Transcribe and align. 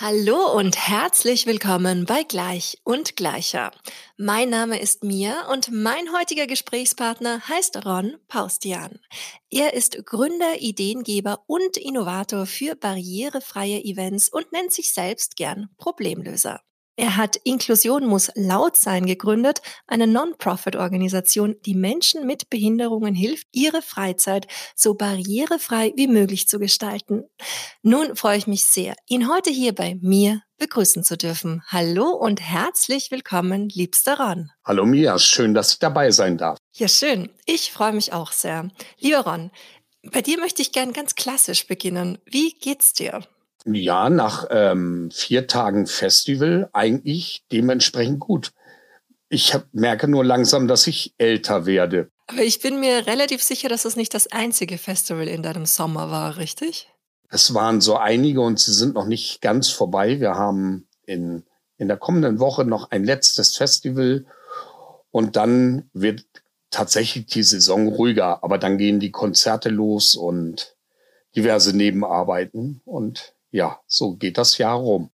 Hallo 0.00 0.56
und 0.56 0.76
herzlich 0.76 1.46
willkommen 1.46 2.04
bei 2.04 2.22
Gleich 2.22 2.78
und 2.84 3.16
Gleicher. 3.16 3.72
Mein 4.16 4.48
Name 4.48 4.78
ist 4.78 5.02
Mia 5.02 5.50
und 5.50 5.72
mein 5.72 6.12
heutiger 6.16 6.46
Gesprächspartner 6.46 7.48
heißt 7.48 7.84
Ron 7.84 8.16
Paustian. 8.28 9.00
Er 9.50 9.74
ist 9.74 10.06
Gründer, 10.06 10.60
Ideengeber 10.60 11.42
und 11.48 11.76
Innovator 11.76 12.46
für 12.46 12.76
barrierefreie 12.76 13.82
Events 13.82 14.28
und 14.28 14.52
nennt 14.52 14.72
sich 14.72 14.92
selbst 14.92 15.34
gern 15.34 15.68
Problemlöser. 15.78 16.60
Er 17.00 17.16
hat 17.16 17.36
Inklusion 17.44 18.06
muss 18.06 18.28
laut 18.34 18.76
sein 18.76 19.06
gegründet, 19.06 19.62
eine 19.86 20.08
Non-Profit-Organisation, 20.08 21.54
die 21.64 21.76
Menschen 21.76 22.26
mit 22.26 22.50
Behinderungen 22.50 23.14
hilft, 23.14 23.46
ihre 23.52 23.82
Freizeit 23.82 24.48
so 24.74 24.94
barrierefrei 24.94 25.92
wie 25.94 26.08
möglich 26.08 26.48
zu 26.48 26.58
gestalten. 26.58 27.22
Nun 27.82 28.16
freue 28.16 28.38
ich 28.38 28.48
mich 28.48 28.66
sehr, 28.66 28.96
ihn 29.06 29.30
heute 29.30 29.48
hier 29.48 29.76
bei 29.76 29.96
mir 30.02 30.42
begrüßen 30.58 31.04
zu 31.04 31.16
dürfen. 31.16 31.62
Hallo 31.68 32.08
und 32.10 32.40
herzlich 32.40 33.12
willkommen, 33.12 33.68
liebster 33.68 34.18
Ron. 34.18 34.50
Hallo 34.64 34.84
Mia, 34.84 35.20
schön, 35.20 35.54
dass 35.54 35.74
ich 35.74 35.78
dabei 35.78 36.10
sein 36.10 36.36
darf. 36.36 36.58
Ja, 36.74 36.88
schön. 36.88 37.30
Ich 37.46 37.70
freue 37.70 37.92
mich 37.92 38.12
auch 38.12 38.32
sehr. 38.32 38.70
Lieber 38.98 39.20
Ron, 39.20 39.52
bei 40.02 40.20
dir 40.20 40.40
möchte 40.40 40.62
ich 40.62 40.72
gern 40.72 40.92
ganz 40.92 41.14
klassisch 41.14 41.68
beginnen. 41.68 42.18
Wie 42.24 42.54
geht's 42.54 42.92
dir? 42.92 43.22
Ja, 43.64 44.08
nach 44.08 44.46
ähm, 44.50 45.10
vier 45.12 45.46
Tagen 45.46 45.86
Festival 45.86 46.68
eigentlich 46.72 47.44
dementsprechend 47.52 48.20
gut. 48.20 48.52
Ich 49.28 49.52
hab, 49.52 49.66
merke 49.72 50.08
nur 50.08 50.24
langsam, 50.24 50.68
dass 50.68 50.86
ich 50.86 51.14
älter 51.18 51.66
werde. 51.66 52.10
Aber 52.28 52.42
ich 52.42 52.60
bin 52.60 52.80
mir 52.80 53.06
relativ 53.06 53.42
sicher, 53.42 53.68
dass 53.68 53.82
das 53.82 53.96
nicht 53.96 54.14
das 54.14 54.30
einzige 54.30 54.78
Festival 54.78 55.28
in 55.28 55.42
deinem 55.42 55.66
Sommer 55.66 56.10
war, 56.10 56.36
richtig? 56.36 56.88
Es 57.30 57.52
waren 57.52 57.80
so 57.80 57.96
einige 57.96 58.40
und 58.40 58.58
sie 58.58 58.72
sind 58.72 58.94
noch 58.94 59.06
nicht 59.06 59.42
ganz 59.42 59.68
vorbei. 59.68 60.20
Wir 60.20 60.34
haben 60.34 60.86
in, 61.04 61.44
in 61.76 61.88
der 61.88 61.96
kommenden 61.96 62.38
Woche 62.38 62.64
noch 62.64 62.90
ein 62.90 63.04
letztes 63.04 63.56
Festival 63.56 64.24
und 65.10 65.36
dann 65.36 65.90
wird 65.92 66.24
tatsächlich 66.70 67.26
die 67.26 67.42
Saison 67.42 67.88
ruhiger. 67.88 68.42
Aber 68.42 68.58
dann 68.58 68.78
gehen 68.78 69.00
die 69.00 69.10
Konzerte 69.10 69.68
los 69.68 70.14
und 70.14 70.76
diverse 71.34 71.76
Nebenarbeiten 71.76 72.80
und 72.84 73.34
ja, 73.50 73.80
so 73.86 74.16
geht 74.16 74.38
das 74.38 74.58
Jahr 74.58 74.76
rum. 74.76 75.10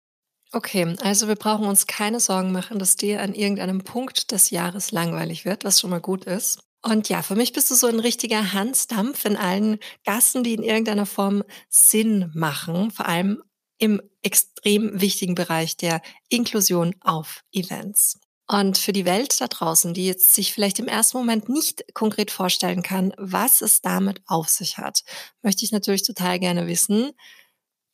Okay, 0.51 0.95
also 1.01 1.27
wir 1.27 1.35
brauchen 1.35 1.65
uns 1.65 1.87
keine 1.87 2.19
Sorgen 2.19 2.51
machen, 2.51 2.77
dass 2.77 2.95
dir 2.95 3.21
an 3.21 3.33
irgendeinem 3.33 3.83
Punkt 3.83 4.31
des 4.31 4.51
Jahres 4.51 4.91
langweilig 4.91 5.45
wird, 5.45 5.63
was 5.63 5.79
schon 5.79 5.89
mal 5.89 6.01
gut 6.01 6.25
ist. 6.25 6.59
Und 6.83 7.09
ja, 7.09 7.21
für 7.21 7.35
mich 7.35 7.53
bist 7.53 7.71
du 7.71 7.75
so 7.75 7.87
ein 7.87 7.99
richtiger 7.99 8.53
Hansdampf 8.53 9.25
in 9.25 9.37
allen 9.37 9.79
Gassen, 10.03 10.43
die 10.43 10.53
in 10.53 10.63
irgendeiner 10.63 11.05
Form 11.05 11.43
Sinn 11.69 12.29
machen, 12.35 12.91
vor 12.91 13.07
allem 13.07 13.41
im 13.79 14.01
extrem 14.21 15.01
wichtigen 15.01 15.33
Bereich 15.33 15.75
der 15.77 16.01
Inklusion 16.29 16.93
auf 17.01 17.43
Events. 17.51 18.19
Und 18.47 18.77
für 18.77 18.93
die 18.93 19.05
Welt 19.05 19.39
da 19.39 19.47
draußen, 19.47 19.93
die 19.93 20.05
jetzt 20.05 20.35
sich 20.35 20.53
vielleicht 20.53 20.77
im 20.77 20.87
ersten 20.87 21.17
Moment 21.17 21.49
nicht 21.49 21.83
konkret 21.93 22.29
vorstellen 22.29 22.83
kann, 22.83 23.13
was 23.17 23.61
es 23.61 23.81
damit 23.81 24.21
auf 24.27 24.49
sich 24.49 24.77
hat, 24.77 25.03
möchte 25.41 25.65
ich 25.65 25.71
natürlich 25.71 26.03
total 26.03 26.37
gerne 26.39 26.67
wissen, 26.67 27.13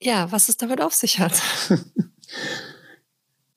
ja, 0.01 0.31
was 0.31 0.49
es 0.49 0.57
damit 0.57 0.81
auf 0.81 0.93
sich 0.93 1.19
hat. 1.19 1.33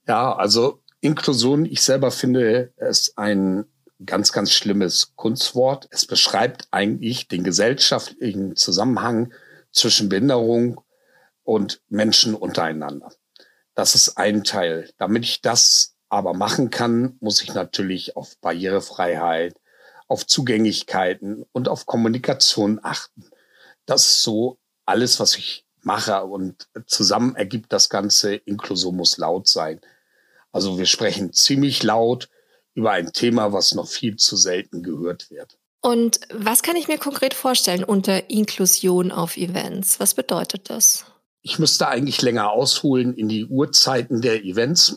ja, 0.07 0.35
also 0.35 0.83
Inklusion, 1.01 1.65
ich 1.67 1.83
selber 1.83 2.11
finde 2.11 2.73
es 2.77 3.17
ein 3.17 3.65
ganz, 4.05 4.33
ganz 4.33 4.53
schlimmes 4.53 5.15
Kunstwort. 5.17 5.89
Es 5.91 6.07
beschreibt 6.07 6.69
eigentlich 6.71 7.29
den 7.29 7.45
gesellschaftlichen 7.45 8.57
Zusammenhang 8.57 9.33
zwischen 9.71 10.09
Behinderung 10.09 10.81
und 11.45 11.81
Menschen 11.89 12.35
untereinander. 12.35 13.13
Das 13.75 13.95
ist 13.95 14.17
ein 14.19 14.45
Teil. 14.45 14.91
Damit 14.99 15.25
ich 15.25 15.41
das 15.41 15.95
aber 16.09 16.35
machen 16.35 16.71
kann, 16.71 17.17
muss 17.21 17.43
ich 17.43 17.55
natürlich 17.55 18.17
auf 18.17 18.37
Barrierefreiheit, 18.41 19.57
auf 20.09 20.27
Zugänglichkeiten 20.27 21.45
und 21.53 21.69
auf 21.69 21.87
Kommunikation 21.87 22.81
achten. 22.83 23.25
Das 23.87 24.07
ist 24.07 24.23
so 24.23 24.59
alles, 24.85 25.21
was 25.21 25.37
ich 25.37 25.62
mache 25.85 26.25
und 26.25 26.69
zusammen 26.87 27.35
ergibt 27.35 27.73
das 27.73 27.89
Ganze, 27.89 28.35
Inklusion 28.35 28.97
muss 28.97 29.19
laut 29.19 29.49
sein. 29.49 29.81
Also 30.53 30.79
wir 30.79 30.87
sprechen 30.87 31.33
ziemlich 31.33 31.83
laut 31.83 32.29
über 32.75 32.93
ein 32.93 33.13
Thema, 33.13 33.53
was 33.53 33.75
noch 33.75 33.89
viel 33.89 34.17
zu 34.17 34.37
selten 34.37 34.83
gehört 34.83 35.31
wird. 35.31 35.59
Und 35.81 36.21
was 36.33 36.63
kann 36.63 36.77
ich 36.77 36.89
mir 36.89 36.99
konkret 36.99 37.35
vorstellen 37.35 37.83
unter 37.83 38.31
Inklusion 38.31 39.11
auf 39.11 39.37
Events? 39.37 39.99
Was 39.99 40.15
bedeutet 40.15 40.71
das? 40.71 41.07
Ich 41.43 41.59
müsste 41.59 41.89
eigentlich 41.89 42.23
länger 42.23 42.51
ausholen 42.51 43.15
in 43.15 43.29
die 43.29 43.47
Uhrzeiten 43.47 44.21
der 44.21 44.45
Events. 44.45 44.97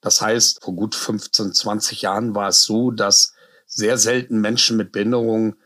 Das 0.00 0.20
heißt, 0.20 0.62
vor 0.62 0.76
gut 0.76 0.94
15, 0.94 1.52
20 1.52 2.02
Jahren 2.02 2.36
war 2.36 2.48
es 2.48 2.62
so, 2.62 2.92
dass 2.92 3.32
sehr 3.66 3.98
selten 3.98 4.40
Menschen 4.40 4.76
mit 4.76 4.92
Behinderung 4.92 5.56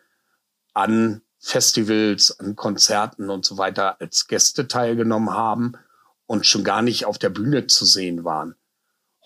an 0.72 1.21
Festivals, 1.44 2.38
an 2.38 2.54
Konzerten 2.54 3.28
und 3.28 3.44
so 3.44 3.58
weiter 3.58 4.00
als 4.00 4.28
Gäste 4.28 4.68
teilgenommen 4.68 5.30
haben 5.30 5.72
und 6.26 6.46
schon 6.46 6.62
gar 6.62 6.82
nicht 6.82 7.04
auf 7.04 7.18
der 7.18 7.30
Bühne 7.30 7.66
zu 7.66 7.84
sehen 7.84 8.22
waren. 8.22 8.54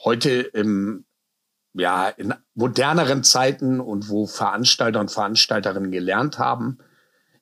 Heute 0.03 0.31
im, 0.31 1.05
ja, 1.75 2.09
in 2.09 2.35
moderneren 2.55 3.23
Zeiten 3.23 3.81
und 3.81 4.09
wo 4.09 4.27
Veranstalter 4.27 4.99
und 4.99 5.11
Veranstalterinnen 5.11 5.91
gelernt 5.91 6.39
haben, 6.39 6.79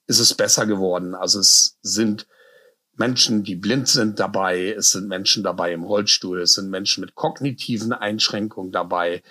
ist 0.08 0.18
es 0.18 0.34
besser 0.34 0.66
geworden. 0.66 1.14
Also 1.14 1.38
es 1.38 1.78
sind 1.80 2.26
Menschen, 2.96 3.44
die 3.44 3.54
blind 3.54 3.86
sind 3.86 4.18
dabei, 4.18 4.72
es 4.72 4.90
sind 4.90 5.06
Menschen 5.06 5.44
dabei 5.44 5.72
im 5.72 5.84
Rollstuhl, 5.84 6.40
es 6.40 6.54
sind 6.54 6.68
Menschen 6.68 7.00
mit 7.00 7.14
kognitiven 7.14 7.92
Einschränkungen 7.92 8.72
dabei. 8.72 9.22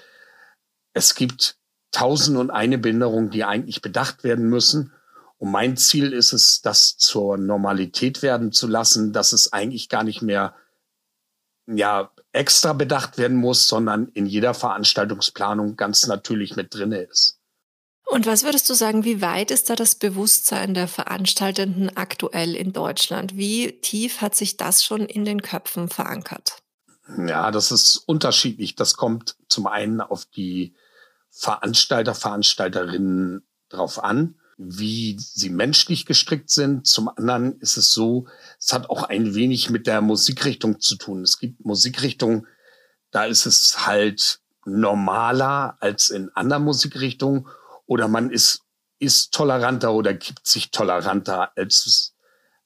Es 0.93 1.15
gibt 1.15 1.57
tausend 1.91 2.37
und 2.37 2.49
eine 2.49 2.77
Behinderungen, 2.77 3.29
die 3.29 3.43
eigentlich 3.43 3.81
bedacht 3.81 4.23
werden 4.23 4.47
müssen. 4.47 4.93
Und 5.43 5.51
mein 5.51 5.75
Ziel 5.75 6.13
ist 6.13 6.31
es, 6.31 6.61
das 6.61 6.95
zur 6.95 7.37
Normalität 7.37 8.21
werden 8.21 8.53
zu 8.53 8.65
lassen, 8.65 9.11
dass 9.11 9.33
es 9.33 9.51
eigentlich 9.51 9.89
gar 9.89 10.05
nicht 10.05 10.21
mehr 10.21 10.55
ja 11.67 12.11
extra 12.31 12.71
bedacht 12.71 13.17
werden 13.17 13.35
muss, 13.35 13.67
sondern 13.67 14.07
in 14.13 14.25
jeder 14.25 14.53
Veranstaltungsplanung 14.53 15.75
ganz 15.75 16.07
natürlich 16.07 16.55
mit 16.55 16.73
drinne 16.73 17.01
ist. 17.01 17.41
Und 18.05 18.25
was 18.25 18.45
würdest 18.45 18.69
du 18.69 18.73
sagen, 18.73 19.03
wie 19.03 19.21
weit 19.21 19.51
ist 19.51 19.69
da 19.69 19.75
das 19.75 19.95
Bewusstsein 19.95 20.75
der 20.75 20.87
Veranstaltenden 20.87 21.97
aktuell 21.97 22.55
in 22.55 22.71
Deutschland? 22.71 23.35
Wie 23.35 23.81
tief 23.81 24.21
hat 24.21 24.35
sich 24.35 24.55
das 24.55 24.81
schon 24.81 25.01
in 25.01 25.25
den 25.25 25.41
Köpfen 25.41 25.89
verankert? 25.89 26.63
Ja, 27.17 27.51
das 27.51 27.73
ist 27.73 27.97
unterschiedlich. 28.05 28.75
Das 28.75 28.95
kommt 28.95 29.35
zum 29.49 29.67
einen 29.67 29.99
auf 29.99 30.23
die 30.23 30.73
Veranstalter, 31.31 32.15
Veranstalterinnen 32.15 33.45
drauf 33.67 34.01
an 34.01 34.39
wie 34.57 35.17
sie 35.19 35.49
menschlich 35.49 36.05
gestrickt 36.05 36.49
sind. 36.49 36.87
Zum 36.87 37.09
anderen 37.09 37.59
ist 37.59 37.77
es 37.77 37.91
so, 37.91 38.27
es 38.59 38.73
hat 38.73 38.89
auch 38.89 39.03
ein 39.03 39.35
wenig 39.35 39.69
mit 39.69 39.87
der 39.87 40.01
Musikrichtung 40.01 40.79
zu 40.79 40.95
tun. 40.95 41.23
Es 41.23 41.39
gibt 41.39 41.65
Musikrichtungen, 41.65 42.47
da 43.11 43.25
ist 43.25 43.45
es 43.45 43.85
halt 43.85 44.39
normaler 44.65 45.77
als 45.79 46.09
in 46.09 46.29
anderen 46.35 46.63
Musikrichtungen 46.63 47.47
oder 47.85 48.07
man 48.07 48.29
ist, 48.29 48.61
ist 48.99 49.33
toleranter 49.33 49.93
oder 49.93 50.13
gibt 50.13 50.47
sich 50.47 50.71
toleranter, 50.71 51.51
als, 51.57 52.13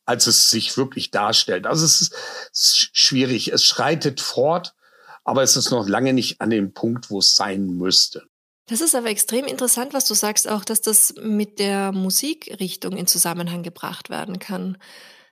als 0.06 0.28
es 0.28 0.50
sich 0.50 0.78
wirklich 0.78 1.12
darstellt. 1.12 1.66
Also 1.66 1.86
es 1.86 2.02
ist, 2.02 2.14
es 2.54 2.72
ist 2.72 2.90
schwierig. 2.94 3.52
Es 3.52 3.64
schreitet 3.64 4.22
fort, 4.22 4.76
aber 5.24 5.44
es 5.44 5.58
ist 5.58 5.72
noch 5.72 5.88
lange 5.88 6.14
nicht 6.14 6.40
an 6.40 6.50
dem 6.50 6.74
Punkt, 6.74 7.10
wo 7.10 7.20
es 7.20 7.36
sein 7.36 7.68
müsste. 7.68 8.27
Das 8.68 8.82
ist 8.82 8.96
aber 8.96 9.08
extrem 9.08 9.46
interessant, 9.46 9.94
was 9.94 10.06
du 10.06 10.14
sagst, 10.14 10.48
auch, 10.50 10.66
dass 10.66 10.82
das 10.82 11.16
mit 11.22 11.58
der 11.58 11.94
Musikrichtung 11.94 12.98
in 12.98 13.08
Zusammenhang 13.08 13.64
gebracht 13.64 14.10
werden 14.10 14.40
kann. 14.40 14.78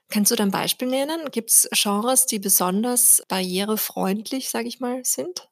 Kannst 0.08 0.30
du 0.30 0.36
da 0.36 0.44
ein 0.44 0.50
Beispiel 0.50 0.88
nennen? 0.88 1.30
Gibt 1.30 1.50
es 1.50 1.68
Genres, 1.72 2.24
die 2.26 2.38
besonders 2.38 3.22
barrierefreundlich, 3.28 4.48
sage 4.48 4.68
ich 4.68 4.80
mal, 4.80 5.04
sind? 5.04 5.48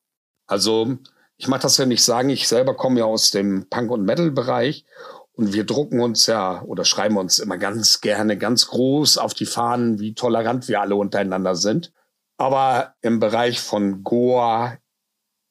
Also, 0.46 0.96
ich 1.36 1.46
mag 1.48 1.60
das 1.60 1.76
ja 1.76 1.84
nicht 1.84 2.02
sagen, 2.02 2.30
ich 2.30 2.48
selber 2.48 2.74
komme 2.74 3.00
ja 3.00 3.04
aus 3.04 3.30
dem 3.30 3.68
Punk- 3.68 3.90
und 3.90 4.04
Metal-Bereich 4.04 4.86
und 5.32 5.52
wir 5.52 5.64
drucken 5.64 6.00
uns 6.00 6.26
ja 6.26 6.62
oder 6.62 6.84
schreiben 6.84 7.18
uns 7.18 7.38
immer 7.38 7.58
ganz 7.58 8.00
gerne 8.00 8.38
ganz 8.38 8.68
groß 8.68 9.18
auf 9.18 9.34
die 9.34 9.46
Fahnen, 9.46 9.98
wie 9.98 10.14
tolerant 10.14 10.68
wir 10.68 10.80
alle 10.80 10.94
untereinander 10.94 11.56
sind. 11.56 11.92
Aber 12.38 12.94
im 13.02 13.20
Bereich 13.20 13.60
von 13.60 14.04
Goa, 14.04 14.78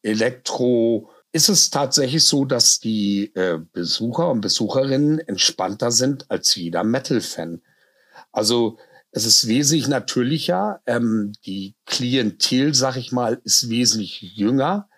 Elektro, 0.01 1.12
ist 1.33 1.49
es 1.49 1.69
tatsächlich 1.71 2.23
so, 2.25 2.45
dass 2.45 2.79
die 2.79 3.33
äh, 3.35 3.59
Besucher 3.73 4.29
und 4.29 4.41
Besucherinnen 4.41 5.19
entspannter 5.19 5.91
sind 5.91 6.31
als 6.31 6.55
jeder 6.55 6.83
Metal-Fan. 6.83 7.61
Also 8.31 8.77
Es 9.15 9.25
ist 9.25 9.47
wesentlich 9.47 9.87
natürlicher. 9.87 10.81
Ähm, 10.87 11.33
die 11.45 11.75
Klientel, 11.85 12.73
sag 12.73 12.95
ich 12.97 13.11
mal, 13.11 13.39
ist 13.43 13.69
wesentlich 13.69 14.21
jünger. 14.21 14.89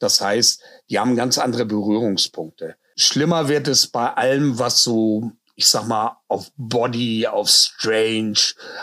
Das 0.00 0.20
heißt, 0.20 0.60
die 0.90 0.98
haben 0.98 1.14
ganz 1.14 1.38
andere 1.38 1.64
Berührungspunkte. 1.64 2.74
Schlimmer 2.96 3.48
wird 3.48 3.68
es 3.68 3.86
bei 3.86 4.12
allem, 4.12 4.58
was 4.58 4.82
so, 4.82 5.30
ich 5.54 5.68
sag 5.68 5.86
mal, 5.86 6.16
auf 6.26 6.50
Body, 6.56 7.28
auf 7.28 7.48
Strange, 7.48 8.38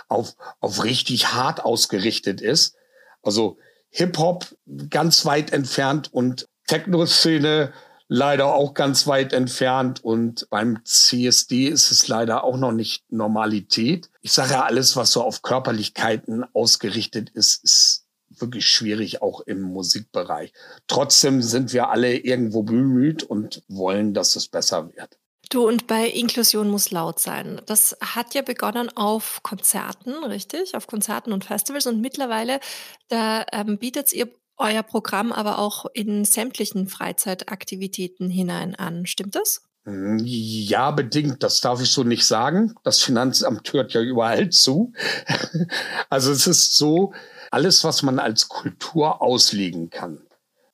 auf, 0.07 0.36
auf 0.62 0.86
richtig 0.86 1.34
hart 1.34 1.63
ausgerichtet 1.66 2.40
ist. 2.40 2.75
Also 3.22 3.57
Hip-Hop 3.90 4.46
ganz 4.90 5.25
weit 5.25 5.51
entfernt 5.51 6.13
und 6.13 6.48
Techno-Szene 6.69 7.74
leider 8.07 8.54
auch 8.54 8.74
ganz 8.74 9.07
weit 9.07 9.33
entfernt 9.33 10.04
und 10.04 10.48
beim 10.50 10.80
CSD 10.83 11.68
ist 11.68 11.92
es 11.92 12.07
leider 12.07 12.44
auch 12.44 12.57
noch 12.57 12.71
nicht 12.71 13.12
Normalität. 13.12 14.10
Ich 14.21 14.33
sage 14.33 14.54
ja, 14.54 14.63
alles, 14.63 14.95
was 14.95 15.12
so 15.12 15.24
auf 15.24 15.42
Körperlichkeiten 15.42 16.45
ausgerichtet 16.54 17.30
ist, 17.31 17.63
ist 17.63 18.06
wirklich 18.30 18.68
schwierig, 18.68 19.21
auch 19.21 19.42
im 19.42 19.62
Musikbereich. 19.62 20.54
Trotzdem 20.88 21.42
sind 21.42 21.74
wir 21.74 21.89
alle 21.89 22.18
irgendwo 22.18 22.63
bemüht 22.63 23.24
und 23.24 23.63
wollen, 23.68 24.13
dass 24.13 24.36
es 24.36 24.48
besser 24.48 24.89
wird. 24.95 25.18
Du, 25.51 25.68
und 25.68 25.88
bei 25.88 26.07
Inklusion 26.07 26.69
muss 26.69 26.92
laut 26.92 27.19
sein. 27.19 27.60
Das 27.65 27.98
hat 28.01 28.36
ja 28.36 28.44
begonnen 28.44 28.95
auf 28.95 29.42
Konzerten, 29.42 30.24
richtig? 30.24 30.75
Auf 30.75 30.86
Konzerten 30.86 31.33
und 31.33 31.44
Festivals. 31.44 31.88
Und 31.88 32.01
mittlerweile, 32.01 32.60
da 33.07 33.44
ähm, 33.51 33.80
bietet 33.80 34.13
ihr 34.13 34.30
euer 34.60 34.84
Programm 34.84 35.32
aber 35.32 35.58
auch 35.58 35.86
in 35.94 36.26
sämtlichen 36.26 36.88
Freizeitaktivitäten 36.88 38.30
hinein 38.30 38.76
an. 38.76 39.06
Stimmt 39.06 39.36
das? 39.36 39.64
Hm, 39.86 40.20
ja, 40.24 40.92
bedingt. 40.92 41.42
Das 41.44 41.62
darf 41.62 41.82
ich 41.82 41.90
so 41.90 42.04
nicht 42.04 42.26
sagen. 42.26 42.76
Das 42.84 43.02
Finanzamt 43.02 43.72
hört 43.74 43.94
ja 43.94 44.02
überall 44.02 44.50
zu. 44.50 44.94
also 46.10 46.32
es 46.32 46.48
ist 46.48 46.78
so, 46.78 47.14
alles, 47.52 47.84
was 47.84 48.04
man 48.04 48.20
als 48.20 48.48
Kultur 48.48 49.22
auslegen 49.22 49.90
kann, 49.90 50.22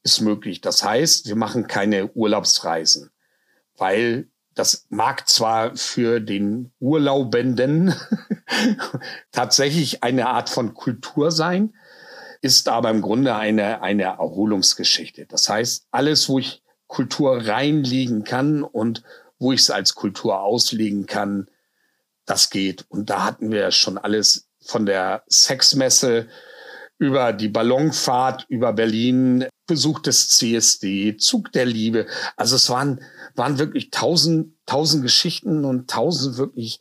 ist 0.03 0.21
möglich. 0.21 0.61
Das 0.61 0.83
heißt, 0.83 1.27
wir 1.27 1.35
machen 1.35 1.67
keine 1.67 2.11
Urlaubsreisen, 2.11 3.11
weil 3.77 4.29
das 4.53 4.85
mag 4.89 5.27
zwar 5.27 5.75
für 5.75 6.19
den 6.19 6.71
Urlaubenden 6.79 7.93
tatsächlich 9.31 10.03
eine 10.03 10.27
Art 10.27 10.49
von 10.49 10.73
Kultur 10.73 11.31
sein, 11.31 11.73
ist 12.45 12.69
aber 12.69 12.91
im 12.91 13.01
Grunde 13.01 13.35
eine, 13.35 13.81
eine 13.81 14.03
Erholungsgeschichte. 14.03 15.25
Das 15.25 15.49
heißt, 15.49 15.87
alles, 15.89 16.29
wo 16.29 16.37
ich 16.37 16.61
Kultur 16.85 17.47
reinlegen 17.47 18.23
kann 18.23 18.61
und 18.61 19.01
wo 19.39 19.51
ich 19.51 19.61
es 19.61 19.71
als 19.71 19.95
Kultur 19.95 20.41
auslegen 20.41 21.07
kann, 21.07 21.49
das 22.27 22.51
geht. 22.51 22.85
Und 22.87 23.09
da 23.09 23.23
hatten 23.23 23.51
wir 23.51 23.71
schon 23.71 23.97
alles 23.97 24.47
von 24.63 24.85
der 24.85 25.23
Sexmesse 25.27 26.27
über 26.99 27.33
die 27.33 27.49
Ballonfahrt 27.49 28.45
über 28.47 28.73
Berlin, 28.73 29.47
Besuch 29.65 29.99
des 29.99 30.29
CSD, 30.29 31.17
Zug 31.17 31.51
der 31.51 31.65
Liebe. 31.65 32.05
Also 32.37 32.57
es 32.57 32.69
waren, 32.69 33.01
waren 33.33 33.57
wirklich 33.57 33.89
tausend, 33.89 34.53
tausend 34.67 35.01
Geschichten 35.01 35.65
und 35.65 35.89
tausend 35.89 36.37
wirklich 36.37 36.79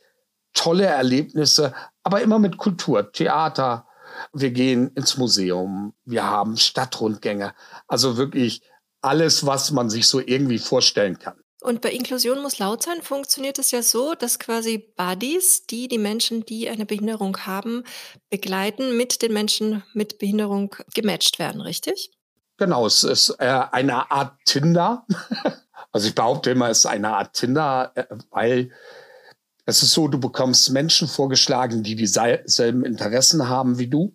tolle 0.52 0.84
Erlebnisse, 0.84 1.72
aber 2.02 2.20
immer 2.20 2.38
mit 2.38 2.58
Kultur, 2.58 3.12
Theater. 3.12 3.86
Wir 4.34 4.50
gehen 4.50 4.88
ins 4.94 5.16
Museum, 5.16 5.94
wir 6.04 6.24
haben 6.24 6.56
Stadtrundgänge. 6.56 7.54
Also 7.86 8.16
wirklich 8.16 8.62
alles, 9.00 9.46
was 9.46 9.70
man 9.70 9.90
sich 9.90 10.06
so 10.06 10.20
irgendwie 10.20 10.58
vorstellen 10.58 11.18
kann. 11.18 11.36
Und 11.64 11.80
bei 11.80 11.92
Inklusion 11.92 12.42
muss 12.42 12.58
laut 12.58 12.82
sein, 12.82 13.00
funktioniert 13.00 13.58
es 13.58 13.70
ja 13.70 13.82
so, 13.82 14.14
dass 14.14 14.38
quasi 14.38 14.92
Buddies, 14.96 15.64
die 15.64 15.88
die 15.88 15.96
Menschen, 15.96 16.44
die 16.44 16.68
eine 16.68 16.84
Behinderung 16.84 17.38
haben, 17.38 17.84
begleiten, 18.28 18.98
mit 18.98 19.22
den 19.22 19.32
Menschen 19.32 19.82
mit 19.94 20.18
Behinderung 20.18 20.76
gematcht 20.92 21.38
werden, 21.38 21.62
richtig? 21.62 22.10
Genau, 22.58 22.86
es 22.86 23.02
ist 23.02 23.30
äh, 23.38 23.62
eine 23.72 24.10
Art 24.10 24.36
Tinder. 24.44 25.06
also 25.92 26.06
ich 26.06 26.14
behaupte 26.14 26.50
immer, 26.50 26.68
es 26.68 26.80
ist 26.80 26.86
eine 26.86 27.16
Art 27.16 27.32
Tinder, 27.32 27.92
äh, 27.94 28.04
weil 28.30 28.70
es 29.64 29.82
ist 29.82 29.92
so, 29.92 30.08
du 30.08 30.20
bekommst 30.20 30.70
Menschen 30.70 31.08
vorgeschlagen, 31.08 31.82
die 31.82 31.96
dieselben 31.96 32.84
Interessen 32.84 33.48
haben 33.48 33.78
wie 33.78 33.88
du. 33.88 34.14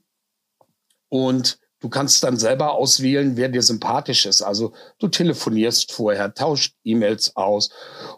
Und 1.09 1.59
Du 1.81 1.87
kannst 1.87 2.23
dann 2.23 2.35
selber 2.35 2.73
auswählen, 2.73 3.37
wer 3.37 3.47
dir 3.47 3.61
sympathisch 3.61 4.25
ist. 4.25 4.41
Also 4.41 4.73
du 4.99 5.07
telefonierst 5.07 5.93
vorher, 5.93 6.33
tauscht 6.33 6.75
E-Mails 6.83 7.37
aus. 7.37 7.69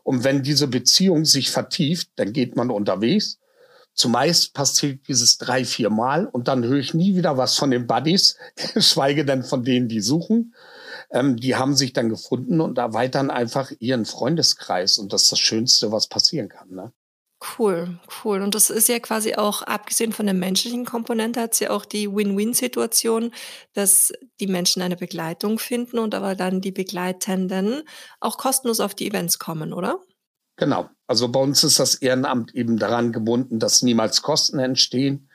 Und 0.04 0.24
wenn 0.24 0.42
diese 0.42 0.68
Beziehung 0.68 1.26
sich 1.26 1.52
vertieft, 1.52 2.10
dann 2.16 2.34
geht 2.34 2.56
man 2.56 2.72
unterwegs. 2.72 3.38
Zumeist 3.94 4.54
passiert 4.54 5.08
dieses 5.08 5.38
drei, 5.38 5.64
vier 5.64 5.90
Mal 5.90 6.26
und 6.26 6.48
dann 6.48 6.64
höre 6.64 6.80
ich 6.80 6.94
nie 6.94 7.16
wieder 7.16 7.38
was 7.38 7.56
von 7.56 7.70
den 7.72 7.88
Buddies, 7.88 8.38
schweige 8.78 9.26
denn 9.26 9.44
von 9.44 9.64
denen, 9.64 9.90
die 9.90 10.02
suchen. 10.02 10.56
Ähm, 11.12 11.36
die 11.36 11.56
haben 11.56 11.76
sich 11.76 11.94
dann 11.94 12.10
gefunden 12.10 12.62
und 12.62 12.78
erweitern 12.78 13.30
einfach 13.30 13.72
ihren 13.80 14.06
Freundeskreis. 14.06 14.98
Und 14.98 15.14
das 15.14 15.24
ist 15.24 15.34
das 15.34 15.40
Schönste, 15.40 15.92
was 15.92 16.08
passieren 16.08 16.50
kann. 16.50 16.72
Ne? 16.72 16.94
Cool, 17.58 18.00
cool. 18.24 18.42
Und 18.42 18.54
das 18.54 18.70
ist 18.70 18.88
ja 18.88 19.00
quasi 19.00 19.34
auch, 19.34 19.64
abgesehen 19.64 20.12
von 20.12 20.28
der 20.28 20.36
menschlichen 20.36 20.86
Komponente, 20.86 21.42
hat 21.42 21.54
es 21.54 21.60
ja 21.60 21.72
auch 21.72 21.86
die 21.86 22.08
Win-Win-Situation, 22.08 23.34
dass 23.74 24.14
die 24.40 24.46
Menschen 24.46 24.84
eine 24.84 24.96
Begleitung 24.96 25.58
finden 25.58 25.98
und 25.98 26.14
aber 26.14 26.36
dann 26.36 26.62
die 26.62 26.72
Begleitenden 26.72 27.82
auch 28.20 28.38
kostenlos 28.38 28.80
auf 28.80 28.94
die 28.94 29.08
Events 29.08 29.40
kommen, 29.40 29.74
oder? 29.74 30.00
Genau. 30.58 30.90
Also 31.08 31.30
bei 31.30 31.40
uns 31.40 31.64
ist 31.64 31.80
das 31.80 31.96
Ehrenamt 31.96 32.54
eben 32.54 32.78
daran 32.78 33.12
gebunden, 33.12 33.58
dass 33.58 33.82
niemals 33.82 34.22
Kosten 34.22 34.60
entstehen. 34.60 35.28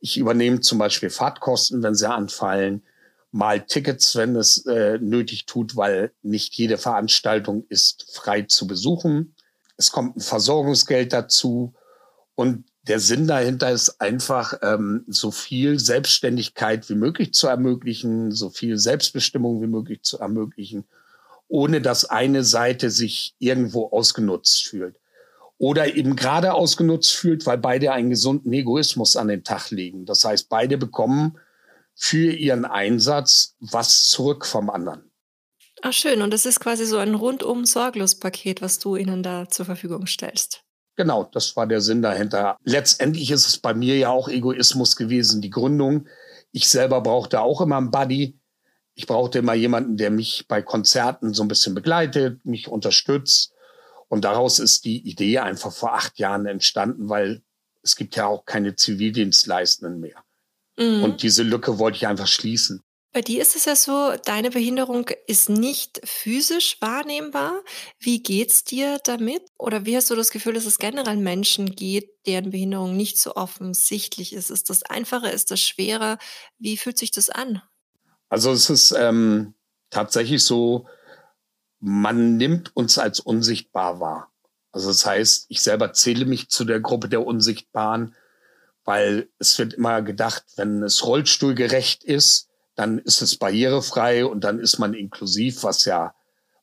Ich 0.00 0.18
übernehme 0.18 0.60
zum 0.60 0.78
Beispiel 0.78 1.10
Fahrtkosten, 1.10 1.80
wenn 1.84 1.94
sie 1.94 2.10
anfallen, 2.10 2.82
mal 3.30 3.60
Tickets, 3.64 4.16
wenn 4.16 4.34
es 4.34 4.66
äh, 4.66 4.98
nötig 4.98 5.46
tut, 5.46 5.76
weil 5.76 6.12
nicht 6.22 6.54
jede 6.54 6.76
Veranstaltung 6.76 7.66
ist 7.68 8.10
frei 8.12 8.42
zu 8.42 8.66
besuchen 8.66 9.35
es 9.76 9.92
kommt 9.92 10.16
ein 10.16 10.20
Versorgungsgeld 10.20 11.12
dazu 11.12 11.74
und 12.34 12.64
der 12.82 13.00
Sinn 13.00 13.26
dahinter 13.26 13.70
ist 13.70 14.00
einfach, 14.00 14.54
ähm, 14.62 15.04
so 15.08 15.30
viel 15.30 15.78
Selbstständigkeit 15.78 16.88
wie 16.88 16.94
möglich 16.94 17.32
zu 17.34 17.48
ermöglichen, 17.48 18.30
so 18.30 18.48
viel 18.50 18.78
Selbstbestimmung 18.78 19.60
wie 19.60 19.66
möglich 19.66 20.02
zu 20.02 20.18
ermöglichen, 20.18 20.84
ohne 21.48 21.80
dass 21.80 22.04
eine 22.04 22.44
Seite 22.44 22.90
sich 22.90 23.34
irgendwo 23.38 23.88
ausgenutzt 23.88 24.66
fühlt. 24.66 24.96
Oder 25.58 25.96
eben 25.96 26.16
gerade 26.16 26.52
ausgenutzt 26.52 27.14
fühlt, 27.14 27.46
weil 27.46 27.58
beide 27.58 27.92
einen 27.92 28.10
gesunden 28.10 28.52
Egoismus 28.52 29.16
an 29.16 29.28
den 29.28 29.42
Tag 29.42 29.70
legen. 29.70 30.04
Das 30.04 30.24
heißt, 30.24 30.48
beide 30.48 30.76
bekommen 30.76 31.38
für 31.94 32.30
ihren 32.30 32.66
Einsatz 32.66 33.56
was 33.58 34.08
zurück 34.08 34.44
vom 34.44 34.68
anderen. 34.68 35.10
Ach 35.82 35.92
schön, 35.92 36.22
und 36.22 36.32
das 36.32 36.46
ist 36.46 36.60
quasi 36.60 36.86
so 36.86 36.98
ein 36.98 37.14
rundum 37.14 37.64
sorglos 37.64 38.14
Paket, 38.14 38.62
was 38.62 38.78
du 38.78 38.96
ihnen 38.96 39.22
da 39.22 39.48
zur 39.48 39.66
Verfügung 39.66 40.06
stellst. 40.06 40.62
Genau, 40.96 41.28
das 41.30 41.54
war 41.56 41.66
der 41.66 41.82
Sinn 41.82 42.00
dahinter. 42.00 42.56
Letztendlich 42.64 43.30
ist 43.30 43.46
es 43.46 43.58
bei 43.58 43.74
mir 43.74 43.98
ja 43.98 44.08
auch 44.08 44.28
Egoismus 44.28 44.96
gewesen, 44.96 45.42
die 45.42 45.50
Gründung. 45.50 46.08
Ich 46.52 46.68
selber 46.68 47.02
brauchte 47.02 47.40
auch 47.42 47.60
immer 47.60 47.76
einen 47.76 47.90
Buddy. 47.90 48.38
Ich 48.94 49.06
brauchte 49.06 49.40
immer 49.40 49.52
jemanden, 49.52 49.98
der 49.98 50.10
mich 50.10 50.46
bei 50.48 50.62
Konzerten 50.62 51.34
so 51.34 51.42
ein 51.42 51.48
bisschen 51.48 51.74
begleitet, 51.74 52.44
mich 52.46 52.68
unterstützt. 52.68 53.52
Und 54.08 54.24
daraus 54.24 54.58
ist 54.58 54.86
die 54.86 55.06
Idee 55.06 55.40
einfach 55.40 55.72
vor 55.72 55.94
acht 55.94 56.18
Jahren 56.18 56.46
entstanden, 56.46 57.10
weil 57.10 57.42
es 57.82 57.94
gibt 57.96 58.16
ja 58.16 58.26
auch 58.26 58.46
keine 58.46 58.74
Zivildienstleistenden 58.74 60.00
mehr. 60.00 60.24
Mhm. 60.78 61.04
Und 61.04 61.22
diese 61.22 61.42
Lücke 61.42 61.78
wollte 61.78 61.96
ich 61.96 62.06
einfach 62.06 62.26
schließen. 62.26 62.82
Bei 63.16 63.22
dir 63.22 63.40
ist 63.40 63.56
es 63.56 63.64
ja 63.64 63.74
so, 63.74 64.12
deine 64.26 64.50
Behinderung 64.50 65.08
ist 65.26 65.48
nicht 65.48 66.02
physisch 66.04 66.76
wahrnehmbar. 66.82 67.62
Wie 67.98 68.22
geht's 68.22 68.62
dir 68.62 68.98
damit? 69.04 69.40
Oder 69.56 69.86
wie 69.86 69.96
hast 69.96 70.10
du 70.10 70.14
das 70.14 70.28
Gefühl, 70.28 70.52
dass 70.52 70.66
es 70.66 70.76
generell 70.76 71.16
Menschen 71.16 71.74
geht, 71.74 72.10
deren 72.26 72.50
Behinderung 72.50 72.94
nicht 72.94 73.18
so 73.18 73.34
offensichtlich 73.34 74.34
ist? 74.34 74.50
Ist 74.50 74.68
das 74.68 74.82
einfacher? 74.82 75.32
Ist 75.32 75.50
das 75.50 75.62
schwerer? 75.62 76.18
Wie 76.58 76.76
fühlt 76.76 76.98
sich 76.98 77.10
das 77.10 77.30
an? 77.30 77.62
Also 78.28 78.52
es 78.52 78.68
ist 78.68 78.90
ähm, 78.92 79.54
tatsächlich 79.88 80.44
so, 80.44 80.86
man 81.80 82.36
nimmt 82.36 82.76
uns 82.76 82.98
als 82.98 83.18
unsichtbar 83.18 83.98
wahr. 83.98 84.30
Also 84.72 84.88
das 84.88 85.06
heißt, 85.06 85.46
ich 85.48 85.62
selber 85.62 85.94
zähle 85.94 86.26
mich 86.26 86.50
zu 86.50 86.66
der 86.66 86.80
Gruppe 86.80 87.08
der 87.08 87.24
Unsichtbaren, 87.26 88.14
weil 88.84 89.30
es 89.38 89.58
wird 89.58 89.72
immer 89.72 90.02
gedacht, 90.02 90.44
wenn 90.56 90.82
es 90.82 91.06
rollstuhlgerecht 91.06 92.04
ist, 92.04 92.50
dann 92.76 92.98
ist 92.98 93.22
es 93.22 93.36
barrierefrei 93.36 94.26
und 94.26 94.44
dann 94.44 94.60
ist 94.60 94.78
man 94.78 94.94
inklusiv, 94.94 95.64
was 95.64 95.84
ja 95.86 96.14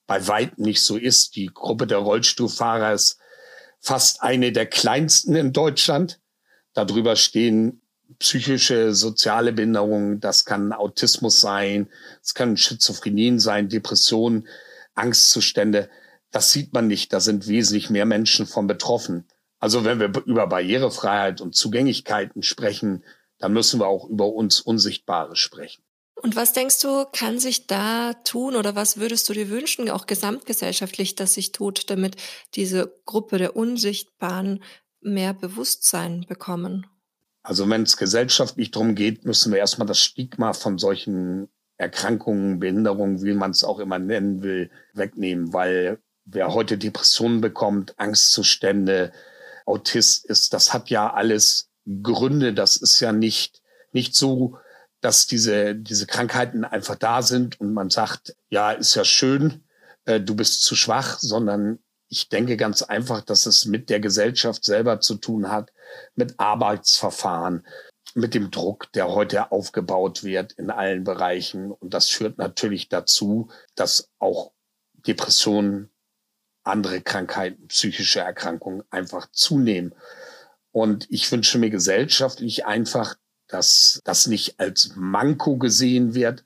bei 0.08 0.27
weitem 0.27 0.63
nicht 0.63 0.82
so 0.82 0.96
ist. 0.96 1.36
Die 1.36 1.48
Gruppe 1.48 1.88
der 1.88 1.98
Rollstuhlfahrer 1.98 2.93
ist 2.93 3.17
fast 3.79 4.22
eine 4.22 4.51
der 4.51 4.67
kleinsten 4.67 5.36
in 5.36 5.53
Deutschland. 5.53 6.20
Darüber 6.74 7.15
stehen 7.15 7.82
psychische, 8.20 8.93
soziale 8.93 9.53
Behinderungen, 9.53 10.20
das 10.20 10.46
kann 10.46 10.72
Autismus 10.72 11.41
sein, 11.41 11.89
es 12.22 12.36
kann 12.36 12.58
Schizophrenien 12.58 13.39
sein, 13.39 13.70
Depressionen, 13.70 14.48
Angstzustände. 14.93 15.89
Das 16.32 16.51
sieht 16.51 16.74
man 16.74 16.88
nicht, 16.88 17.12
da 17.12 17.20
sind 17.20 17.48
wesentlich 17.48 17.89
mehr 17.89 18.05
Menschen 18.05 18.46
von 18.46 18.67
betroffen. 18.67 19.25
Also 19.60 19.84
wenn 19.84 20.00
wir 20.00 20.12
über 20.25 20.46
Barrierefreiheit 20.46 21.41
und 21.41 21.55
Zugänglichkeiten 21.55 22.43
sprechen, 22.43 23.03
dann 23.39 23.53
müssen 23.53 23.79
wir 23.79 23.88
auch 23.88 24.08
über 24.08 24.27
uns 24.27 24.60
Unsichtbare 24.60 25.36
sprechen. 25.36 25.84
Und 26.24 26.38
was 26.38 26.53
denkst 26.53 26.80
du, 26.80 27.03
kann 27.12 27.38
sich 27.38 27.68
da 27.68 28.13
tun 28.13 28.56
oder 28.56 28.75
was 28.75 28.96
würdest 28.96 29.27
du 29.27 29.34
dir 29.34 29.50
wünschen, 29.50 29.89
auch 29.89 30.06
gesamtgesellschaftlich, 30.06 31.15
dass 31.15 31.34
sich 31.34 31.51
tut, 31.51 31.89
damit 31.89 32.15
diese 32.56 32.96
Gruppe 33.06 33.38
der 33.38 33.58
Unsichtbaren 33.58 34.63
mehr 35.01 35.34
Bewusstsein 35.34 36.25
bekommen? 36.25 36.88
Also 37.42 37.70
wenn 37.70 37.84
es 37.84 37.98
gesellschaftlich 37.98 38.72
darum 38.72 38.96
geht, 38.96 39.25
müssen 39.25 39.51
wir 39.51 39.60
erstmal 39.60 39.86
das 39.86 40.00
Stigma 40.00 40.53
von 40.53 40.77
solchen 40.77 41.50
Erkrankungen, 41.75 42.60
Behinderungen, 42.60 43.22
wie 43.22 43.34
man 43.34 43.51
es 43.51 43.65
auch 43.65 43.80
immer 43.80 44.00
nennen 44.00 44.42
will, 44.44 44.72
wegnehmen, 44.94 45.51
weil 45.51 46.00
wer 46.24 46.53
heute 46.53 46.77
Depressionen 46.77 47.42
bekommt, 47.42 48.00
Angstzustände, 48.00 49.12
Autist 49.65 50.25
ist, 50.25 50.53
das 50.53 50.74
hat 50.74 50.89
ja 50.89 51.12
alles 51.12 51.70
Gründe. 52.01 52.53
Das 52.53 52.77
ist 52.77 53.01
ja 53.01 53.12
nicht, 53.12 53.62
nicht 53.92 54.15
so, 54.15 54.58
dass 55.03 55.27
diese, 55.27 55.75
diese 55.75 56.07
Krankheiten 56.07 56.63
einfach 56.63 56.95
da 56.95 57.22
sind 57.22 57.60
und 57.60 57.74
man 57.74 57.89
sagt, 57.89 58.38
ja, 58.50 58.72
ist 58.72 58.95
ja 58.95 59.03
schön, 59.03 59.65
äh, 60.05 60.22
du 60.22 60.33
bist 60.33 60.63
zu 60.63 60.75
schwach, 60.75 61.19
sondern 61.19 61.79
ich 62.07 62.29
denke 62.29 62.55
ganz 62.55 62.83
einfach, 62.83 63.22
dass 63.22 63.45
es 63.45 63.65
mit 63.65 63.89
der 63.89 64.00
Gesellschaft 64.00 64.63
selber 64.63 65.01
zu 65.01 65.15
tun 65.15 65.50
hat, 65.51 65.74
mit 66.15 66.39
Arbeitsverfahren, 66.39 67.65
mit 68.13 68.33
dem 68.33 68.50
Druck, 68.50 68.93
der 68.93 69.10
heute 69.10 69.51
aufgebaut 69.51 70.24
wird 70.24 70.53
in 70.53 70.69
allen 70.69 71.03
Bereichen. 71.03 71.72
Und 71.72 71.93
das 71.93 72.07
führt 72.07 72.38
natürlich 72.38 72.88
dazu, 72.88 73.50
dass 73.75 74.10
auch 74.19 74.53
Depressionen, 75.05 75.89
andere 76.63 77.01
Krankheiten, 77.01 77.67
psychische 77.67 78.22
Erkrankungen 78.22 78.83
einfach 78.89 79.27
zunehmen. 79.31 79.93
Und 80.72 81.07
ich 81.10 81.29
wünsche 81.29 81.57
mir 81.57 81.69
gesellschaftlich 81.69 82.65
einfach, 82.65 83.15
dass 83.53 84.01
das 84.03 84.27
nicht 84.27 84.60
als 84.60 84.93
Manko 84.95 85.57
gesehen 85.57 86.15
wird, 86.15 86.43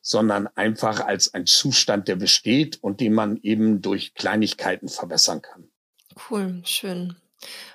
sondern 0.00 0.46
einfach 0.54 1.00
als 1.00 1.34
ein 1.34 1.46
Zustand, 1.46 2.06
der 2.06 2.16
besteht 2.16 2.78
und 2.82 3.00
den 3.00 3.12
man 3.12 3.38
eben 3.42 3.82
durch 3.82 4.14
Kleinigkeiten 4.14 4.88
verbessern 4.88 5.42
kann. 5.42 5.68
Cool, 6.30 6.62
schön. 6.64 7.16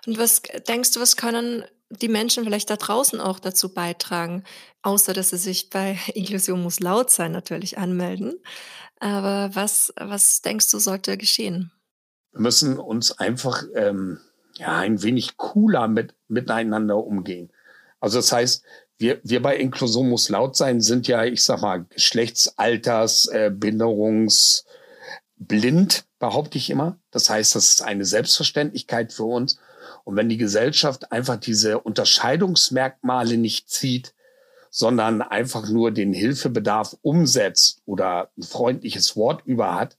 Und 0.07 0.17
was 0.17 0.41
denkst 0.67 0.91
du, 0.91 1.01
was 1.01 1.17
können 1.17 1.65
die 1.89 2.07
Menschen 2.07 2.45
vielleicht 2.45 2.69
da 2.69 2.77
draußen 2.77 3.19
auch 3.19 3.39
dazu 3.39 3.73
beitragen, 3.73 4.43
außer 4.81 5.13
dass 5.13 5.31
sie 5.31 5.37
sich 5.37 5.69
bei 5.69 5.99
Inklusion 6.13 6.63
muss 6.63 6.79
laut 6.79 7.09
sein 7.09 7.31
natürlich 7.31 7.77
anmelden. 7.77 8.39
Aber 8.99 9.49
was, 9.53 9.93
was 9.97 10.41
denkst 10.41 10.69
du, 10.71 10.79
sollte 10.79 11.17
geschehen? 11.17 11.71
Wir 12.31 12.41
müssen 12.41 12.79
uns 12.79 13.11
einfach 13.11 13.63
ähm, 13.75 14.19
ja, 14.55 14.77
ein 14.77 15.03
wenig 15.03 15.37
cooler 15.37 15.87
mit, 15.87 16.13
miteinander 16.27 16.97
umgehen. 16.97 17.51
Also 18.01 18.17
das 18.17 18.33
heißt, 18.33 18.63
wir, 18.97 19.21
wir 19.23 19.41
bei 19.41 19.55
Inklusion 19.55 20.09
muss 20.09 20.29
laut 20.29 20.57
sein, 20.57 20.81
sind 20.81 21.07
ja, 21.07 21.23
ich 21.23 21.43
sag 21.43 21.61
mal, 21.61 21.85
Geschlechtsalters, 21.85 23.27
äh, 23.27 23.51
Behinderungsblind, 23.53 26.05
behaupte 26.19 26.57
ich 26.57 26.69
immer. 26.69 26.99
Das 27.09 27.29
heißt, 27.29 27.55
das 27.55 27.69
ist 27.69 27.81
eine 27.81 28.05
Selbstverständlichkeit 28.05 29.13
für 29.13 29.23
uns. 29.23 29.59
Und 30.03 30.15
wenn 30.15 30.29
die 30.29 30.37
Gesellschaft 30.37 31.11
einfach 31.11 31.37
diese 31.37 31.79
Unterscheidungsmerkmale 31.79 33.37
nicht 33.37 33.69
zieht, 33.69 34.13
sondern 34.69 35.21
einfach 35.21 35.69
nur 35.69 35.91
den 35.91 36.13
Hilfebedarf 36.13 36.97
umsetzt 37.01 37.81
oder 37.85 38.31
ein 38.37 38.43
freundliches 38.43 39.15
Wort 39.15 39.45
über 39.45 39.75
hat, 39.75 39.97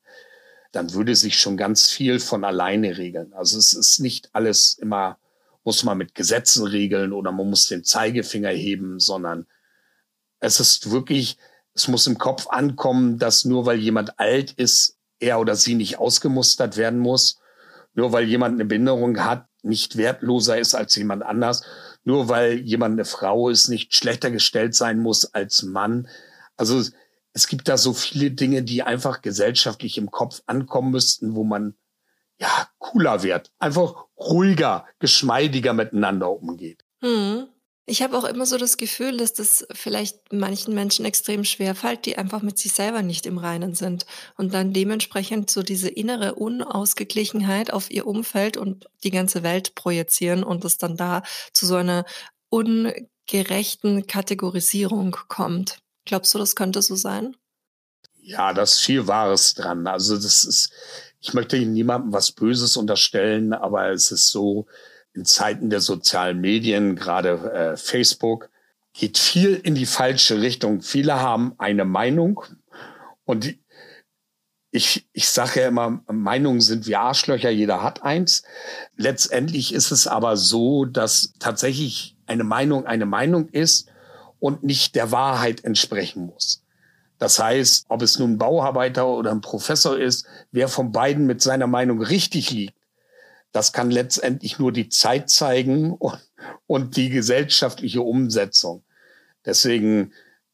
dann 0.73 0.95
würde 0.95 1.15
sich 1.15 1.39
schon 1.39 1.57
ganz 1.57 1.91
viel 1.91 2.19
von 2.19 2.45
alleine 2.45 2.97
regeln. 2.97 3.33
Also 3.35 3.59
es 3.59 3.75
ist 3.75 4.01
nicht 4.01 4.31
alles 4.33 4.79
immer 4.79 5.19
muss 5.65 5.85
man 5.85 5.99
mit 5.99 6.15
Gesetzen 6.15 6.67
regeln 6.67 7.13
oder 7.13 7.33
man 7.33 7.49
muss 7.49 7.69
den 7.69 7.85
Zeigefinger 7.85 8.51
heben, 8.51 8.99
sondern 8.99 9.47
es 10.41 10.61
ist 10.61 10.91
wirklich, 10.91 11.39
es 11.75 11.89
muss 11.89 12.07
im 12.07 12.19
Kopf 12.19 12.49
ankommen, 12.49 13.19
dass 13.19 13.45
nur 13.45 13.67
weil 13.67 13.79
jemand 13.79 14.19
alt 14.19 14.53
ist, 14.53 14.99
er 15.21 15.39
oder 15.39 15.55
sie 15.55 15.75
nicht 15.75 15.99
ausgemustert 15.99 16.77
werden 16.77 16.99
muss. 16.99 17.39
Nur 17.95 18.13
weil 18.13 18.25
jemand 18.25 18.55
eine 18.55 18.65
Behinderung 18.65 19.25
hat, 19.25 19.47
nicht 19.63 19.97
wertloser 19.97 20.59
ist 20.59 20.75
als 20.75 20.97
jemand 20.97 21.23
anders. 21.23 21.63
Nur 22.05 22.29
weil 22.29 22.59
jemand 22.59 22.95
eine 22.95 23.05
Frau 23.05 23.49
ist, 23.49 23.69
nicht 23.69 23.95
schlechter 23.95 24.31
gestellt 24.31 24.75
sein 24.75 24.99
muss 24.99 25.33
als 25.33 25.63
Mann. 25.63 26.09
Also 26.57 26.83
es 27.33 27.47
gibt 27.47 27.69
da 27.69 27.79
so 27.79 27.93
viele 27.93 28.33
Dinge, 28.33 28.63
die 28.63 28.83
einfach 28.83 29.23
gesellschaftlich 29.23 29.97
im 29.99 30.11
Kopf 30.11 30.43
ankommen 30.47 30.91
müssten, 30.91 31.35
wo 31.35 31.45
man 31.45 31.77
ja, 32.43 32.69
cooler 32.79 33.23
wird, 33.23 33.53
einfach 33.61 34.07
ruhiger, 34.19 34.87
geschmeidiger 34.99 35.73
miteinander 35.73 36.31
umgeht. 36.31 36.85
Hm. 37.01 37.47
Ich 37.87 38.03
habe 38.03 38.17
auch 38.17 38.25
immer 38.25 38.47
so 38.47 38.59
das 38.59 38.77
Gefühl, 38.77 39.17
dass 39.17 39.33
das 39.33 39.67
vielleicht 39.73 40.33
manchen 40.33 40.75
Menschen 40.75 41.05
extrem 41.05 41.45
schwer 41.45 41.75
fällt, 41.75 42.07
die 42.07 42.17
einfach 42.17 42.43
mit 42.43 42.59
sich 42.59 42.73
selber 42.73 43.03
nicht 43.03 43.27
im 43.27 43.39
Reinen 43.39 43.75
sind 43.75 44.07
und 44.37 44.55
dann 44.55 44.73
dementsprechend 44.73 45.51
so 45.51 45.63
diese 45.63 45.89
innere 45.89 46.35
Unausgeglichenheit 46.35 47.73
auf 47.73 47.91
ihr 47.91 48.07
Umfeld 48.07 48.57
und 48.57 48.87
die 49.03 49.11
ganze 49.11 49.43
Welt 49.43 49.75
projizieren 49.75 50.45
und 50.45 50.65
es 50.65 50.79
dann 50.79 50.97
da 50.97 51.23
zu 51.53 51.67
so 51.67 51.77
einer 51.77 52.05
ungerechten 52.51 54.07
Kategorisierung 54.07 55.17
kommt. 55.29 55.79
Glaubst 56.05 56.35
du, 56.35 56.39
das 56.39 56.55
könnte 56.55 56.83
so 56.83 56.95
sein? 56.95 57.37
Ja, 58.21 58.53
da 58.53 58.63
ist 58.63 58.79
viel 58.79 59.09
Wahres 59.09 59.55
dran. 59.55 59.89
Also 59.89 60.15
das 60.15 60.45
ist, 60.45 60.71
ich 61.23 61.35
möchte 61.35 61.57
niemandem 61.59 62.13
was 62.13 62.33
Böses 62.33 62.77
unterstellen, 62.77 63.53
aber 63.53 63.91
es 63.91 64.11
ist 64.11 64.31
so, 64.31 64.67
in 65.15 65.25
Zeiten 65.25 65.71
der 65.71 65.81
sozialen 65.81 66.41
Medien, 66.41 66.97
gerade 66.97 67.53
äh, 67.53 67.77
Facebook, 67.77 68.51
geht 68.93 69.19
viel 69.19 69.55
in 69.55 69.75
die 69.75 69.87
falsche 69.87 70.41
Richtung. 70.41 70.83
Viele 70.83 71.21
haben 71.21 71.55
eine 71.59 71.85
Meinung 71.85 72.43
und 73.25 73.45
die, 73.45 73.63
ich, 74.71 75.07
ich 75.13 75.29
sage 75.29 75.61
ja 75.61 75.69
immer, 75.69 76.03
Meinungen 76.11 76.61
sind 76.61 76.87
wie 76.87 76.97
Arschlöcher, 76.97 77.51
jeder 77.51 77.83
hat 77.83 78.03
eins. 78.03 78.43
Letztendlich 78.97 79.75
ist 79.75 79.91
es 79.91 80.07
aber 80.07 80.37
so, 80.37 80.87
dass 80.87 81.35
tatsächlich 81.39 82.17
eine 82.27 82.45
Meinung 82.45 82.87
eine 82.87 83.07
Meinung 83.07 83.49
ist 83.51 83.91
und 84.41 84.63
nicht 84.63 84.95
der 84.95 85.13
Wahrheit 85.13 85.63
entsprechen 85.63 86.27
muss. 86.27 86.62
Das 87.23 87.39
heißt, 87.39 87.87
ob 87.89 88.03
es 88.03 88.19
nun 88.19 88.33
ein 88.33 88.39
Bauarbeiter 88.39 89.07
oder 89.07 89.31
ein 89.31 89.43
Professor 89.43 89.97
ist, 89.97 90.27
wer 90.51 90.67
von 90.67 90.91
beiden 90.91 91.25
mit 91.25 91.41
seiner 91.41 91.69
Meinung 91.69 92.03
richtig 92.03 92.51
liegt, 92.51 92.75
das 93.53 93.73
kann 93.73 93.93
letztendlich 93.93 94.59
nur 94.59 94.73
die 94.73 94.89
Zeit 94.89 95.31
zeigen 95.31 95.93
und, 95.93 96.19
und 96.67 96.97
die 96.97 97.11
gesellschaftliche 97.11 98.03
Umsetzung. 98.03 98.83
Deswegen, 99.45 100.13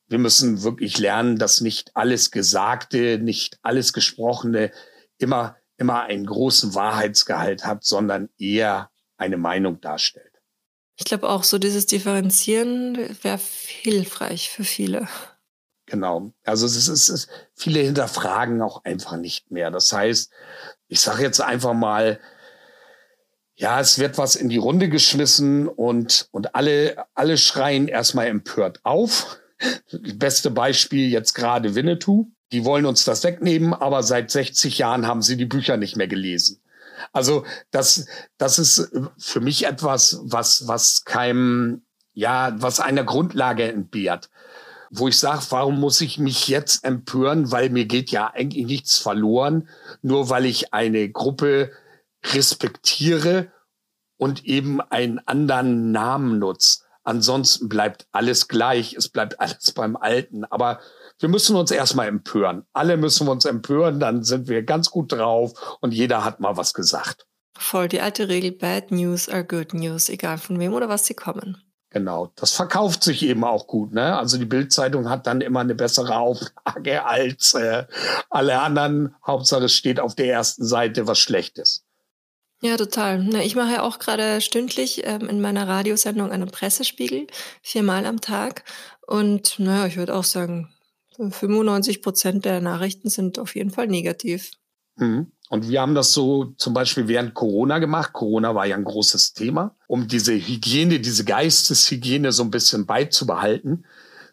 wir 0.08 0.18
müssen 0.18 0.62
wirklich 0.62 0.98
lernen, 0.98 1.38
dass 1.38 1.62
nicht 1.62 1.96
alles 1.96 2.32
Gesagte, 2.32 3.18
nicht 3.18 3.58
alles 3.62 3.94
Gesprochene 3.94 4.70
immer, 5.16 5.56
immer 5.78 6.02
einen 6.02 6.26
großen 6.26 6.75
Wahrheitsgehalt 6.75 7.64
hat, 7.64 7.82
sondern 7.82 8.28
eher 8.37 8.90
eine 9.16 9.38
Meinung 9.38 9.80
darstellt. 9.80 10.42
Ich 10.96 11.06
glaube 11.06 11.30
auch, 11.30 11.44
so 11.44 11.56
dieses 11.56 11.87
Differenzieren 11.87 12.98
wäre 13.22 13.40
hilfreich 13.82 14.50
für 14.50 14.64
viele. 14.64 15.08
Genau. 15.88 16.33
Also 16.45 16.66
es 16.66 16.76
ist, 16.76 16.88
es 16.88 17.09
ist, 17.09 17.30
viele 17.54 17.80
hinterfragen 17.80 18.61
auch 18.61 18.85
einfach 18.85 19.16
nicht 19.16 19.50
mehr. 19.50 19.71
Das 19.71 19.92
heißt, 19.92 20.30
ich 20.88 21.00
sage 21.00 21.23
jetzt 21.23 21.40
einfach 21.40 21.73
mal, 21.73 22.21
ja, 23.57 23.80
es 23.80 23.99
wird 23.99 24.18
was 24.18 24.37
in 24.37 24.49
die 24.49 24.59
Runde 24.59 24.88
geschmissen 24.88 25.66
und, 25.66 26.28
und 26.30 26.54
alle, 26.54 27.07
alle 27.14 27.38
schreien 27.38 27.88
erstmal 27.88 28.26
empört 28.26 28.80
auf. 28.85 29.38
Beste 30.14 30.50
Beispiel 30.50 31.09
jetzt 31.09 31.35
gerade 31.35 31.75
Winnetou. 31.75 32.30
Die 32.52 32.64
wollen 32.64 32.87
uns 32.87 33.04
das 33.04 33.25
wegnehmen, 33.25 33.75
aber 33.75 34.02
seit 34.02 34.30
60 34.30 34.78
Jahren 34.78 35.07
haben 35.07 35.23
sie 35.23 35.37
die 35.37 35.45
Bücher 35.45 35.76
nicht 35.76 35.97
mehr 35.97 36.07
gelesen. 36.07 36.61
Also 37.12 37.45
das, 37.71 38.07
das 38.37 38.59
ist 38.59 38.90
für 39.16 39.40
mich 39.40 39.66
etwas, 39.66 40.21
was, 40.23 40.66
was 40.66 41.04
keinem, 41.04 41.83
ja, 42.12 42.54
was 42.59 42.80
einer 42.80 43.04
Grundlage 43.04 43.64
entbehrt 43.64 44.30
wo 44.90 45.09
ich 45.09 45.18
sage, 45.18 45.42
warum 45.50 45.80
muss 45.80 46.00
ich 46.00 46.18
mich 46.18 46.49
jetzt 46.49 46.85
empören, 46.85 47.50
weil 47.52 47.71
mir 47.71 47.87
geht 47.87 48.11
ja 48.11 48.30
eigentlich 48.33 48.66
nichts 48.66 48.99
verloren, 48.99 49.68
nur 50.02 50.30
weil 50.30 50.47
ich 50.47 50.73
eine 50.73 51.11
Gruppe 51.11 51.71
respektiere 52.25 53.52
und 54.16 54.45
eben 54.45 54.80
einen 54.80 55.21
anderen 55.26 55.92
Namen 55.92 56.38
nutze. 56.38 56.80
Ansonsten 57.04 57.68
bleibt 57.68 58.07
alles 58.12 58.49
gleich, 58.49 58.95
es 58.95 59.09
bleibt 59.09 59.40
alles 59.40 59.73
beim 59.75 59.97
Alten. 59.97 60.45
Aber 60.45 60.80
wir 61.18 61.28
müssen 61.28 61.57
uns 61.57 61.71
erstmal 61.71 62.09
empören. 62.09 62.64
Alle 62.73 62.97
müssen 62.97 63.26
wir 63.26 63.33
uns 63.33 63.45
empören, 63.45 63.99
dann 63.99 64.25
sind 64.25 64.49
wir 64.49 64.62
ganz 64.62 64.90
gut 64.90 65.12
drauf 65.12 65.78
und 65.80 65.95
jeder 65.95 66.25
hat 66.25 66.40
mal 66.40 66.57
was 66.57 66.75
gesagt. 66.75 67.26
Voll 67.57 67.88
die 67.88 68.00
alte 68.00 68.28
Regel, 68.28 68.52
Bad 68.52 68.92
News 68.92 69.28
are 69.28 69.45
Good 69.45 69.75
News, 69.75 70.09
egal 70.09 70.38
von 70.38 70.61
wem 70.61 70.75
oder 70.75 70.88
was 70.88 71.07
sie 71.07 71.14
kommen. 71.14 71.67
Genau, 71.90 72.30
das 72.37 72.52
verkauft 72.52 73.02
sich 73.02 73.23
eben 73.23 73.45
auch 73.45 73.66
gut. 73.66 73.95
Ne? 73.95 74.16
Also 74.18 74.37
die 74.37 74.45
Bildzeitung 74.45 75.09
hat 75.09 75.26
dann 75.26 75.40
immer 75.40 75.61
eine 75.61 75.75
bessere 75.75 76.16
Auflage 76.18 77.04
als 77.07 77.54
äh, 77.54 77.85
alle 78.28 78.61
anderen. 78.61 79.14
Hauptsache 79.26 79.64
es 79.64 79.75
steht 79.75 79.99
auf 79.99 80.14
der 80.14 80.33
ersten 80.33 80.66
Seite 80.66 81.07
was 81.07 81.18
Schlechtes. 81.18 81.85
Ja, 82.61 82.76
total. 82.76 83.25
Na, 83.25 83.42
ich 83.42 83.54
mache 83.54 83.73
ja 83.73 83.83
auch 83.83 83.99
gerade 83.99 84.40
stündlich 84.40 85.07
ähm, 85.07 85.28
in 85.28 85.40
meiner 85.40 85.66
Radiosendung 85.66 86.30
einen 86.30 86.50
Pressespiegel, 86.50 87.28
viermal 87.62 88.04
am 88.04 88.21
Tag. 88.21 88.64
Und 89.07 89.59
naja, 89.59 89.87
ich 89.87 89.97
würde 89.97 90.14
auch 90.14 90.25
sagen, 90.25 90.75
95 91.16 92.02
Prozent 92.02 92.45
der 92.45 92.61
Nachrichten 92.61 93.09
sind 93.09 93.38
auf 93.38 93.54
jeden 93.54 93.71
Fall 93.71 93.87
negativ. 93.87 94.50
Mhm. 94.97 95.33
Und 95.48 95.68
wir 95.68 95.80
haben 95.80 95.94
das 95.94 96.12
so 96.12 96.52
zum 96.56 96.74
Beispiel 96.74 97.08
während 97.08 97.34
Corona 97.34 97.78
gemacht. 97.78 98.12
Corona 98.12 98.54
war 98.54 98.66
ja 98.66 98.76
ein 98.76 98.84
großes 98.84 99.32
Thema. 99.32 99.74
Um 99.86 100.06
diese 100.06 100.34
Hygiene, 100.34 101.00
diese 101.00 101.24
Geisteshygiene 101.24 102.32
so 102.32 102.42
ein 102.42 102.50
bisschen 102.50 102.84
beizubehalten, 102.84 103.86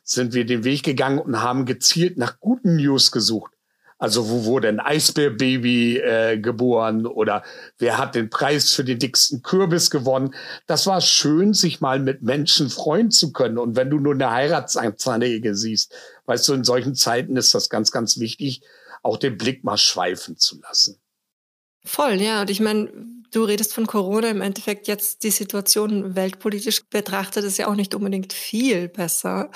sind 0.04 0.34
wir 0.34 0.46
den 0.46 0.64
Weg 0.64 0.84
gegangen 0.84 1.20
und 1.20 1.42
haben 1.42 1.66
gezielt 1.66 2.18
nach 2.18 2.40
guten 2.40 2.76
News 2.76 3.12
gesucht. 3.12 3.52
Also 3.98 4.30
wo 4.30 4.44
wurde 4.44 4.68
ein 4.68 4.82
Eisbärbaby 4.82 5.98
äh, 6.00 6.38
geboren 6.38 7.06
oder 7.06 7.44
wer 7.78 7.98
hat 7.98 8.14
den 8.14 8.30
Preis 8.30 8.74
für 8.74 8.84
den 8.84 9.00
dicksten 9.00 9.42
Kürbis 9.42 9.90
gewonnen? 9.90 10.36
Das 10.68 10.86
war 10.86 11.00
schön, 11.00 11.54
sich 11.54 11.80
mal 11.80 12.00
mit 12.00 12.22
Menschen 12.22 12.70
freuen 12.70 13.10
zu 13.10 13.32
können. 13.32 13.58
Und 13.58 13.78
wenn 13.78 13.90
du 13.90 14.00
nur 14.00 14.14
eine 14.14 14.32
Heiratsanzeige 14.32 15.56
siehst, 15.56 15.94
weißt 16.26 16.48
du, 16.50 16.54
in 16.54 16.66
solchen 16.66 16.94
Zeiten 16.94 17.38
ist 17.38 17.56
das 17.56 17.70
ganz, 17.70 17.92
ganz 17.92 18.20
wichtig, 18.20 18.62
auch 19.02 19.18
den 19.18 19.38
Blick 19.38 19.64
mal 19.64 19.78
schweifen 19.78 20.36
zu 20.38 20.60
lassen. 20.60 21.00
Voll, 21.86 22.22
ja. 22.22 22.42
Und 22.42 22.50
ich 22.50 22.60
meine, 22.60 22.92
du 23.32 23.44
redest 23.44 23.74
von 23.74 23.86
Corona. 23.86 24.30
Im 24.30 24.42
Endeffekt 24.42 24.88
jetzt 24.88 25.24
die 25.24 25.32
Situation 25.32 26.16
weltpolitisch 26.16 26.84
betrachtet 26.90 27.44
ist 27.44 27.58
ja 27.58 27.68
auch 27.68 27.76
nicht 27.76 27.94
unbedingt 27.94 28.34
viel 28.34 28.88
besser. 28.90 29.52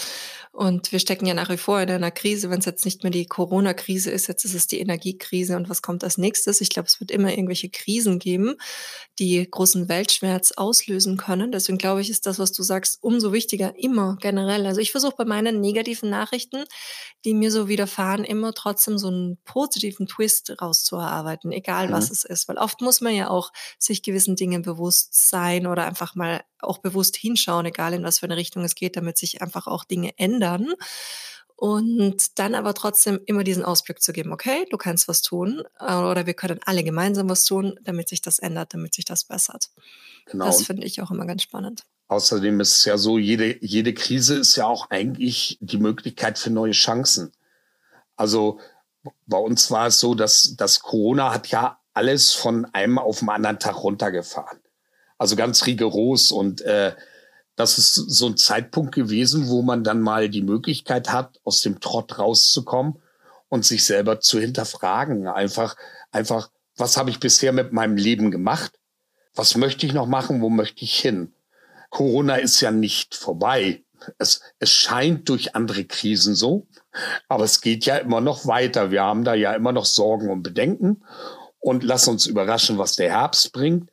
Und 0.59 0.91
wir 0.91 0.99
stecken 0.99 1.25
ja 1.25 1.33
nach 1.33 1.49
wie 1.49 1.55
vor 1.55 1.79
in 1.79 1.89
einer 1.89 2.11
Krise. 2.11 2.49
Wenn 2.49 2.59
es 2.59 2.65
jetzt 2.65 2.83
nicht 2.83 3.01
mehr 3.03 3.11
die 3.11 3.25
Corona-Krise 3.25 4.11
ist, 4.11 4.27
jetzt 4.27 4.43
ist 4.43 4.55
es 4.55 4.67
die 4.67 4.81
Energiekrise. 4.81 5.55
Und 5.55 5.69
was 5.69 5.81
kommt 5.81 6.03
als 6.03 6.17
nächstes? 6.17 6.59
Ich 6.59 6.67
glaube, 6.67 6.87
es 6.87 6.99
wird 6.99 7.11
immer 7.11 7.29
irgendwelche 7.31 7.69
Krisen 7.69 8.19
geben, 8.19 8.57
die 9.19 9.49
großen 9.49 9.87
Weltschmerz 9.87 10.51
auslösen 10.51 11.15
können. 11.15 11.53
Deswegen 11.53 11.77
glaube 11.77 12.01
ich, 12.01 12.09
ist 12.09 12.25
das, 12.25 12.39
was 12.39 12.51
du 12.51 12.61
sagst, 12.61 13.01
umso 13.01 13.31
wichtiger, 13.31 13.73
immer 13.79 14.17
generell. 14.19 14.65
Also 14.65 14.81
ich 14.81 14.91
versuche 14.91 15.15
bei 15.17 15.23
meinen 15.23 15.61
negativen 15.61 16.09
Nachrichten, 16.09 16.65
die 17.23 17.33
mir 17.33 17.51
so 17.51 17.69
widerfahren, 17.69 18.25
immer 18.25 18.53
trotzdem 18.53 18.97
so 18.97 19.07
einen 19.07 19.37
positiven 19.45 20.07
Twist 20.07 20.61
rauszuarbeiten, 20.61 21.53
egal 21.53 21.87
mhm. 21.87 21.93
was 21.93 22.11
es 22.11 22.25
ist. 22.25 22.49
Weil 22.49 22.57
oft 22.57 22.81
muss 22.81 22.99
man 22.99 23.15
ja 23.15 23.29
auch 23.29 23.53
sich 23.77 24.03
gewissen 24.03 24.35
Dingen 24.35 24.61
bewusst 24.61 25.29
sein 25.29 25.67
oder 25.67 25.85
einfach 25.85 26.15
mal 26.15 26.41
auch 26.61 26.79
bewusst 26.79 27.15
hinschauen, 27.15 27.65
egal 27.65 27.93
in 27.93 28.03
was 28.03 28.19
für 28.19 28.25
eine 28.25 28.37
Richtung 28.37 28.63
es 28.63 28.75
geht, 28.75 28.95
damit 28.95 29.17
sich 29.17 29.41
einfach 29.41 29.67
auch 29.67 29.83
Dinge 29.83 30.17
ändern. 30.17 30.73
Und 31.55 32.39
dann 32.39 32.55
aber 32.55 32.73
trotzdem 32.73 33.19
immer 33.25 33.43
diesen 33.43 33.65
Ausblick 33.65 34.01
zu 34.01 34.13
geben, 34.13 34.31
okay, 34.31 34.65
du 34.71 34.77
kannst 34.77 35.09
was 35.09 35.21
tun 35.21 35.61
äh, 35.79 35.93
oder 35.93 36.25
wir 36.25 36.33
können 36.33 36.61
alle 36.65 36.85
gemeinsam 36.85 37.29
was 37.29 37.43
tun, 37.43 37.77
damit 37.83 38.07
sich 38.07 38.21
das 38.21 38.39
ändert, 38.39 38.73
damit 38.73 38.93
sich 38.93 39.03
das 39.03 39.25
bessert. 39.25 39.69
Genau. 40.27 40.45
Das 40.45 40.63
finde 40.63 40.87
ich 40.87 41.01
auch 41.01 41.11
immer 41.11 41.25
ganz 41.25 41.43
spannend. 41.43 41.83
Außerdem 42.07 42.61
ist 42.61 42.77
es 42.77 42.85
ja 42.85 42.97
so, 42.97 43.17
jede, 43.17 43.63
jede 43.63 43.93
Krise 43.93 44.35
ist 44.37 44.55
ja 44.55 44.67
auch 44.67 44.89
eigentlich 44.89 45.57
die 45.59 45.77
Möglichkeit 45.77 46.39
für 46.39 46.49
neue 46.49 46.71
Chancen. 46.71 47.33
Also 48.15 48.59
bei 49.27 49.37
uns 49.37 49.69
war 49.69 49.87
es 49.87 49.99
so, 49.99 50.15
dass, 50.15 50.55
dass 50.55 50.79
Corona 50.79 51.33
hat 51.33 51.47
ja 51.47 51.79
alles 51.93 52.33
von 52.33 52.65
einem 52.73 52.97
auf 52.97 53.19
den 53.19 53.29
anderen 53.29 53.59
Tag 53.59 53.83
runtergefahren. 53.83 54.58
Also 55.19 55.35
ganz 55.35 55.67
rigoros 55.67 56.31
und 56.31 56.61
äh, 56.61 56.93
das 57.55 57.77
ist 57.77 57.93
so 57.93 58.27
ein 58.27 58.37
Zeitpunkt 58.37 58.95
gewesen, 58.95 59.49
wo 59.49 59.61
man 59.61 59.83
dann 59.83 59.99
mal 59.99 60.29
die 60.29 60.41
Möglichkeit 60.41 61.11
hat, 61.11 61.39
aus 61.43 61.61
dem 61.61 61.81
Trott 61.81 62.17
rauszukommen 62.17 63.01
und 63.49 63.65
sich 63.65 63.83
selber 63.83 64.21
zu 64.21 64.39
hinterfragen. 64.39 65.27
Einfach, 65.27 65.75
einfach, 66.11 66.49
was 66.77 66.95
habe 66.95 67.09
ich 67.09 67.19
bisher 67.19 67.51
mit 67.51 67.73
meinem 67.73 67.97
Leben 67.97 68.31
gemacht? 68.31 68.79
Was 69.35 69.57
möchte 69.57 69.85
ich 69.85 69.93
noch 69.93 70.07
machen? 70.07 70.41
Wo 70.41 70.49
möchte 70.49 70.85
ich 70.85 70.97
hin? 70.97 71.33
Corona 71.89 72.35
ist 72.37 72.61
ja 72.61 72.71
nicht 72.71 73.13
vorbei. 73.13 73.83
Es, 74.17 74.39
es 74.59 74.71
scheint 74.71 75.27
durch 75.27 75.53
andere 75.55 75.83
Krisen 75.83 76.35
so, 76.35 76.65
aber 77.27 77.43
es 77.43 77.59
geht 77.59 77.85
ja 77.85 77.97
immer 77.97 78.21
noch 78.21 78.45
weiter. 78.45 78.89
Wir 78.91 79.03
haben 79.03 79.25
da 79.25 79.33
ja 79.33 79.53
immer 79.53 79.73
noch 79.73 79.85
Sorgen 79.85 80.29
und 80.29 80.43
Bedenken 80.43 81.03
und 81.59 81.83
lass 81.83 82.07
uns 82.07 82.25
überraschen, 82.25 82.77
was 82.77 82.95
der 82.95 83.09
Herbst 83.11 83.51
bringt. 83.51 83.89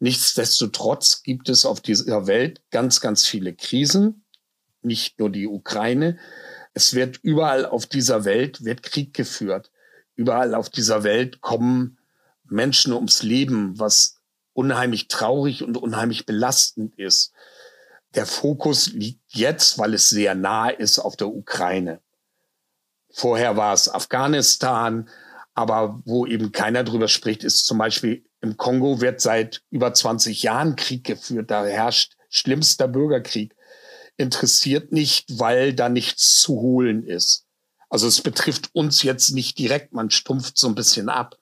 Nichtsdestotrotz 0.00 1.22
gibt 1.22 1.50
es 1.50 1.66
auf 1.66 1.80
dieser 1.80 2.26
Welt 2.26 2.62
ganz, 2.70 3.00
ganz 3.02 3.26
viele 3.26 3.54
Krisen, 3.54 4.24
nicht 4.80 5.18
nur 5.18 5.30
die 5.30 5.46
Ukraine. 5.46 6.18
Es 6.72 6.94
wird 6.94 7.18
überall 7.22 7.66
auf 7.66 7.84
dieser 7.84 8.24
Welt 8.24 8.64
wird 8.64 8.82
Krieg 8.82 9.12
geführt. 9.12 9.70
Überall 10.14 10.54
auf 10.54 10.70
dieser 10.70 11.04
Welt 11.04 11.42
kommen 11.42 11.98
Menschen 12.44 12.94
ums 12.94 13.22
Leben, 13.22 13.78
was 13.78 14.16
unheimlich 14.54 15.08
traurig 15.08 15.62
und 15.62 15.76
unheimlich 15.76 16.24
belastend 16.24 16.98
ist. 16.98 17.32
Der 18.14 18.24
Fokus 18.24 18.86
liegt 18.92 19.22
jetzt, 19.28 19.78
weil 19.78 19.92
es 19.92 20.08
sehr 20.08 20.34
nah 20.34 20.70
ist, 20.70 20.98
auf 20.98 21.14
der 21.16 21.28
Ukraine. 21.28 22.00
Vorher 23.12 23.58
war 23.58 23.74
es 23.74 23.92
Afghanistan, 23.92 25.10
aber 25.52 26.00
wo 26.06 26.24
eben 26.24 26.52
keiner 26.52 26.84
drüber 26.84 27.08
spricht, 27.08 27.44
ist 27.44 27.66
zum 27.66 27.76
Beispiel 27.76 28.24
im 28.40 28.56
Kongo 28.56 29.00
wird 29.00 29.20
seit 29.20 29.62
über 29.70 29.92
20 29.92 30.42
Jahren 30.42 30.76
Krieg 30.76 31.04
geführt. 31.04 31.50
Da 31.50 31.64
herrscht 31.64 32.16
schlimmster 32.30 32.88
Bürgerkrieg. 32.88 33.54
Interessiert 34.16 34.92
nicht, 34.92 35.38
weil 35.38 35.74
da 35.74 35.88
nichts 35.88 36.40
zu 36.40 36.54
holen 36.60 37.04
ist. 37.04 37.46
Also 37.88 38.06
es 38.06 38.22
betrifft 38.22 38.70
uns 38.72 39.02
jetzt 39.02 39.30
nicht 39.30 39.58
direkt, 39.58 39.92
man 39.92 40.10
stumpft 40.10 40.56
so 40.56 40.68
ein 40.68 40.74
bisschen 40.74 41.08
ab. 41.08 41.36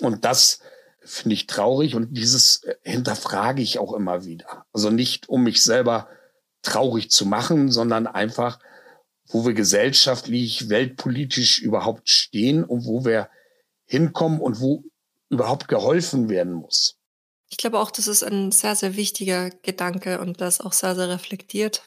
Und 0.00 0.24
das 0.24 0.60
finde 1.04 1.34
ich 1.34 1.46
traurig 1.46 1.94
und 1.94 2.16
dieses 2.16 2.62
äh, 2.64 2.76
hinterfrage 2.82 3.60
ich 3.60 3.78
auch 3.78 3.92
immer 3.92 4.24
wieder. 4.24 4.64
Also 4.72 4.90
nicht, 4.90 5.28
um 5.28 5.42
mich 5.42 5.62
selber 5.62 6.08
traurig 6.62 7.10
zu 7.10 7.26
machen, 7.26 7.70
sondern 7.70 8.06
einfach, 8.06 8.58
wo 9.26 9.44
wir 9.44 9.52
gesellschaftlich, 9.52 10.68
weltpolitisch 10.68 11.60
überhaupt 11.60 12.08
stehen 12.08 12.64
und 12.64 12.86
wo 12.86 13.04
wir 13.04 13.28
hinkommen 13.84 14.40
und 14.40 14.60
wo 14.60 14.84
überhaupt 15.32 15.66
geholfen 15.66 16.28
werden 16.28 16.52
muss. 16.52 16.98
Ich 17.48 17.56
glaube 17.56 17.80
auch, 17.80 17.90
das 17.90 18.06
ist 18.06 18.22
ein 18.22 18.52
sehr, 18.52 18.76
sehr 18.76 18.96
wichtiger 18.96 19.50
Gedanke 19.50 20.20
und 20.20 20.40
das 20.40 20.60
auch 20.60 20.72
sehr, 20.72 20.94
sehr 20.94 21.08
reflektiert 21.08 21.82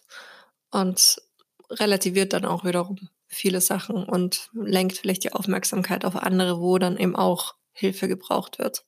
und 0.71 1.21
relativiert 1.69 2.33
dann 2.33 2.45
auch 2.45 2.65
wiederum 2.65 3.09
viele 3.27 3.61
Sachen 3.61 4.03
und 4.03 4.49
lenkt 4.53 4.97
vielleicht 4.97 5.23
die 5.23 5.33
Aufmerksamkeit 5.33 6.05
auf 6.05 6.15
andere, 6.15 6.59
wo 6.59 6.77
dann 6.77 6.97
eben 6.97 7.15
auch 7.15 7.55
Hilfe 7.71 8.07
gebraucht 8.07 8.59
wird. 8.59 8.83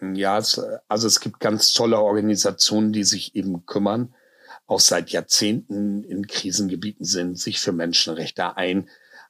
Ja, 0.00 0.38
es, 0.38 0.60
also 0.86 1.06
es 1.06 1.20
gibt 1.20 1.40
ganz 1.40 1.72
tolle 1.72 1.98
Organisationen, 1.98 2.92
die 2.92 3.04
sich 3.04 3.34
eben 3.34 3.66
kümmern, 3.66 4.14
auch 4.66 4.80
seit 4.80 5.10
Jahrzehnten 5.10 6.04
in 6.04 6.26
Krisengebieten 6.26 7.04
sind, 7.04 7.38
sich 7.38 7.60
für 7.60 7.72
Menschenrechte 7.72 8.56
ein, 8.56 8.88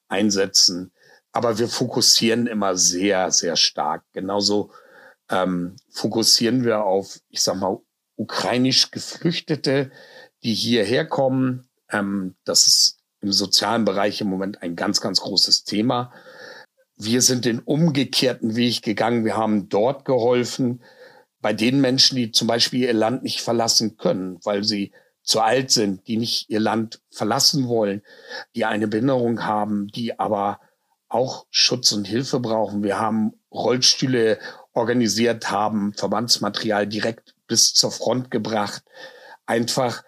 einsetzen. 0.09 0.93
Aber 1.33 1.59
wir 1.59 1.69
fokussieren 1.69 2.47
immer 2.47 2.77
sehr, 2.77 3.31
sehr 3.31 3.57
stark. 3.57 4.05
Genauso 4.13 4.71
ähm, 5.31 5.77
fokussieren 5.91 6.65
wir 6.65 6.85
auf, 6.85 7.21
ich 7.29 7.43
sag 7.43 7.57
mal, 7.57 7.79
ukrainisch 8.17 8.91
Geflüchtete, 8.91 9.91
die 10.43 10.55
hierher 10.55 11.07
kommen. 11.07 11.69
Ähm, 11.91 12.37
das 12.45 12.67
ist 12.67 12.99
im 13.21 13.33
sozialen 13.33 13.85
Bereich 13.85 14.21
im 14.21 14.29
Moment 14.29 14.63
ein 14.63 14.77
ganz, 14.77 15.01
ganz 15.01 15.21
großes 15.21 15.65
Thema. 15.65 16.13
Wir 16.97 17.23
sind 17.23 17.45
den 17.45 17.61
umgekehrten 17.61 18.57
Weg 18.57 18.83
gegangen. 18.83 19.25
Wir 19.25 19.37
haben 19.37 19.69
dort 19.69 20.05
geholfen 20.05 20.83
bei 21.41 21.53
den 21.53 21.81
Menschen, 21.81 22.17
die 22.17 22.33
zum 22.33 22.49
Beispiel 22.49 22.81
ihr 22.83 22.93
Land 22.93 23.23
nicht 23.23 23.41
verlassen 23.41 23.97
können, 23.97 24.39
weil 24.45 24.65
sie 24.65 24.93
zu 25.23 25.41
alt 25.41 25.71
sind, 25.71 26.07
die 26.09 26.17
nicht 26.17 26.49
ihr 26.49 26.59
Land 26.59 27.01
verlassen 27.11 27.69
wollen, 27.69 28.03
die 28.57 28.65
eine 28.65 28.89
Behinderung 28.89 29.45
haben, 29.45 29.89
die 29.89 30.19
aber 30.19 30.61
auch 31.09 31.47
Schutz 31.51 31.93
und 31.93 32.07
Hilfe 32.07 32.41
brauchen. 32.41 32.83
Wir 32.83 32.99
haben 32.99 33.33
Rollstühle 33.51 34.39
organisiert, 34.73 35.51
haben 35.51 35.93
Verbandsmaterial 35.95 36.87
direkt 36.87 37.35
bis 37.47 37.75
zur 37.75 37.91
Front 37.91 38.31
gebracht. 38.31 38.83
Einfach, 39.47 40.05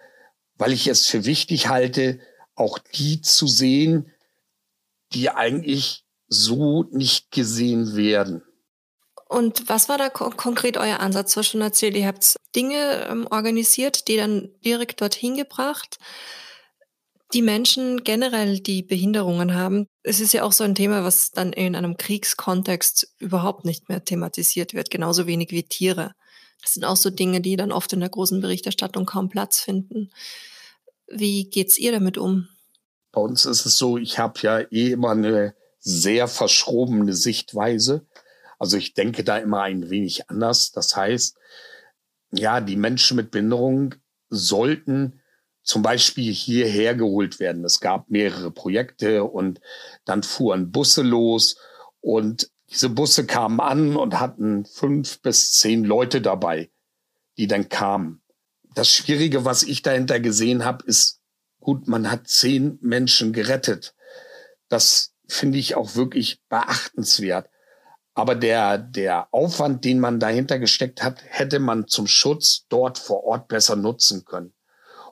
weil 0.55 0.71
ich 0.71 0.87
es 0.87 1.07
für 1.07 1.25
wichtig 1.25 1.67
halte, 1.67 2.19
auch 2.55 2.77
die 2.77 3.21
zu 3.21 3.47
sehen, 3.47 4.11
die 5.13 5.29
eigentlich 5.29 6.05
so 6.27 6.83
nicht 6.91 7.31
gesehen 7.31 7.95
werden. 7.95 8.43
Und 9.27 9.69
was 9.69 9.89
war 9.89 9.97
da 9.97 10.09
ko 10.09 10.29
konkret 10.29 10.77
euer 10.77 10.99
Ansatz? 10.99 11.33
Du 11.33 11.39
hast 11.39 11.47
schon 11.47 11.61
erzählt, 11.61 11.95
ihr 11.95 12.05
habt 12.05 12.35
Dinge 12.55 13.07
ähm, 13.09 13.27
organisiert, 13.31 14.07
die 14.07 14.17
dann 14.17 14.49
direkt 14.63 14.99
dorthin 15.01 15.37
gebracht. 15.37 15.99
Die 17.33 17.41
Menschen 17.41 18.03
generell, 18.03 18.59
die 18.59 18.83
Behinderungen 18.83 19.55
haben, 19.55 19.87
es 20.03 20.19
ist 20.19 20.33
ja 20.33 20.43
auch 20.43 20.51
so 20.51 20.65
ein 20.65 20.75
Thema, 20.75 21.05
was 21.05 21.31
dann 21.31 21.53
in 21.53 21.77
einem 21.77 21.95
Kriegskontext 21.95 23.13
überhaupt 23.19 23.63
nicht 23.63 23.87
mehr 23.87 24.03
thematisiert 24.03 24.73
wird, 24.73 24.89
genauso 24.89 25.27
wenig 25.27 25.51
wie 25.51 25.63
Tiere. 25.63 26.13
Das 26.61 26.73
sind 26.73 26.83
auch 26.83 26.97
so 26.97 27.09
Dinge, 27.09 27.39
die 27.39 27.55
dann 27.55 27.71
oft 27.71 27.93
in 27.93 28.01
der 28.01 28.09
großen 28.09 28.41
Berichterstattung 28.41 29.05
kaum 29.05 29.29
Platz 29.29 29.61
finden. 29.61 30.11
Wie 31.07 31.49
geht's 31.49 31.77
ihr 31.77 31.93
damit 31.93 32.17
um? 32.17 32.49
Bei 33.13 33.21
uns 33.21 33.45
ist 33.45 33.65
es 33.65 33.77
so, 33.77 33.97
ich 33.97 34.19
habe 34.19 34.39
ja 34.41 34.59
eh 34.59 34.91
immer 34.91 35.11
eine 35.11 35.55
sehr 35.79 36.27
verschrobene 36.27 37.13
Sichtweise. 37.13 38.05
Also 38.59 38.77
ich 38.77 38.93
denke 38.93 39.23
da 39.23 39.37
immer 39.37 39.61
ein 39.61 39.89
wenig 39.89 40.29
anders. 40.29 40.71
Das 40.71 40.95
heißt, 40.95 41.37
ja, 42.31 42.61
die 42.61 42.75
Menschen 42.75 43.17
mit 43.17 43.31
Behinderung 43.31 43.95
sollten 44.29 45.20
zum 45.71 45.83
Beispiel 45.83 46.33
hierher 46.33 46.95
geholt 46.95 47.39
werden. 47.39 47.63
Es 47.63 47.79
gab 47.79 48.09
mehrere 48.09 48.51
Projekte 48.51 49.23
und 49.23 49.61
dann 50.03 50.21
fuhren 50.21 50.69
Busse 50.69 51.01
los 51.01 51.55
und 52.01 52.51
diese 52.69 52.89
Busse 52.89 53.25
kamen 53.25 53.61
an 53.61 53.95
und 53.95 54.19
hatten 54.19 54.65
fünf 54.65 55.21
bis 55.21 55.53
zehn 55.53 55.85
Leute 55.85 56.21
dabei, 56.21 56.69
die 57.37 57.47
dann 57.47 57.69
kamen. 57.69 58.21
Das 58.75 58.89
Schwierige, 58.89 59.45
was 59.45 59.63
ich 59.63 59.81
dahinter 59.81 60.19
gesehen 60.19 60.65
habe, 60.65 60.85
ist, 60.85 61.21
gut, 61.61 61.87
man 61.87 62.11
hat 62.11 62.27
zehn 62.27 62.77
Menschen 62.81 63.31
gerettet. 63.31 63.95
Das 64.67 65.13
finde 65.25 65.57
ich 65.57 65.75
auch 65.75 65.95
wirklich 65.95 66.43
beachtenswert. 66.49 67.49
Aber 68.13 68.35
der, 68.35 68.77
der 68.77 69.33
Aufwand, 69.33 69.85
den 69.85 70.01
man 70.01 70.19
dahinter 70.19 70.59
gesteckt 70.59 71.01
hat, 71.01 71.23
hätte 71.25 71.59
man 71.59 71.87
zum 71.87 72.07
Schutz 72.07 72.65
dort 72.67 72.97
vor 72.99 73.23
Ort 73.23 73.47
besser 73.47 73.77
nutzen 73.77 74.25
können. 74.25 74.53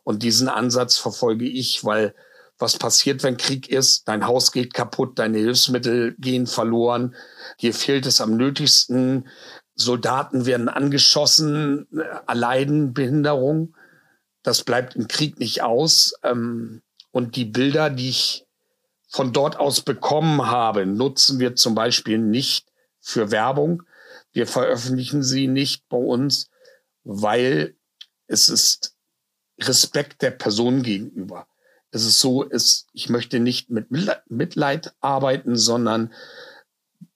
Und 0.09 0.23
diesen 0.23 0.49
Ansatz 0.49 0.97
verfolge 0.97 1.45
ich, 1.45 1.85
weil 1.85 2.15
was 2.57 2.79
passiert, 2.79 3.21
wenn 3.21 3.37
Krieg 3.37 3.69
ist? 3.69 4.07
Dein 4.07 4.25
Haus 4.25 4.51
geht 4.51 4.73
kaputt, 4.73 5.19
deine 5.19 5.37
Hilfsmittel 5.37 6.15
gehen 6.17 6.47
verloren, 6.47 7.13
dir 7.61 7.75
fehlt 7.75 8.07
es 8.07 8.19
am 8.19 8.35
nötigsten, 8.35 9.27
Soldaten 9.75 10.47
werden 10.47 10.67
angeschossen, 10.67 11.87
erleiden 12.27 12.95
Behinderung. 12.95 13.75
Das 14.41 14.63
bleibt 14.63 14.95
im 14.95 15.07
Krieg 15.07 15.37
nicht 15.37 15.61
aus. 15.61 16.15
Ähm, 16.23 16.81
und 17.11 17.35
die 17.35 17.45
Bilder, 17.45 17.91
die 17.91 18.09
ich 18.09 18.47
von 19.09 19.31
dort 19.31 19.57
aus 19.57 19.81
bekommen 19.81 20.47
habe, 20.47 20.87
nutzen 20.87 21.37
wir 21.37 21.55
zum 21.55 21.75
Beispiel 21.75 22.17
nicht 22.17 22.67
für 22.99 23.29
Werbung. 23.29 23.83
Wir 24.31 24.47
veröffentlichen 24.47 25.21
sie 25.21 25.47
nicht 25.47 25.87
bei 25.87 25.97
uns, 25.97 26.49
weil 27.03 27.75
es 28.25 28.49
ist 28.49 28.95
Respekt 29.61 30.21
der 30.21 30.31
Person 30.31 30.83
gegenüber. 30.83 31.47
Es 31.91 32.05
ist 32.05 32.19
so, 32.19 32.47
es, 32.47 32.87
ich 32.93 33.09
möchte 33.09 33.39
nicht 33.39 33.69
mit 33.69 33.87
Mitleid 34.29 34.93
arbeiten, 35.01 35.55
sondern 35.55 36.13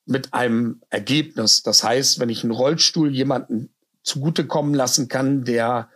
mit 0.05 0.33
einem 0.33 0.81
Ergebnis. 0.89 1.63
Das 1.63 1.83
heißt, 1.83 2.19
wenn 2.19 2.29
ich 2.29 2.43
einen 2.43 2.51
Rollstuhl 2.51 3.13
jemanden 3.13 3.73
zugutekommen 4.01 4.73
lassen 4.73 5.07
kann, 5.07 5.45
der 5.45 5.89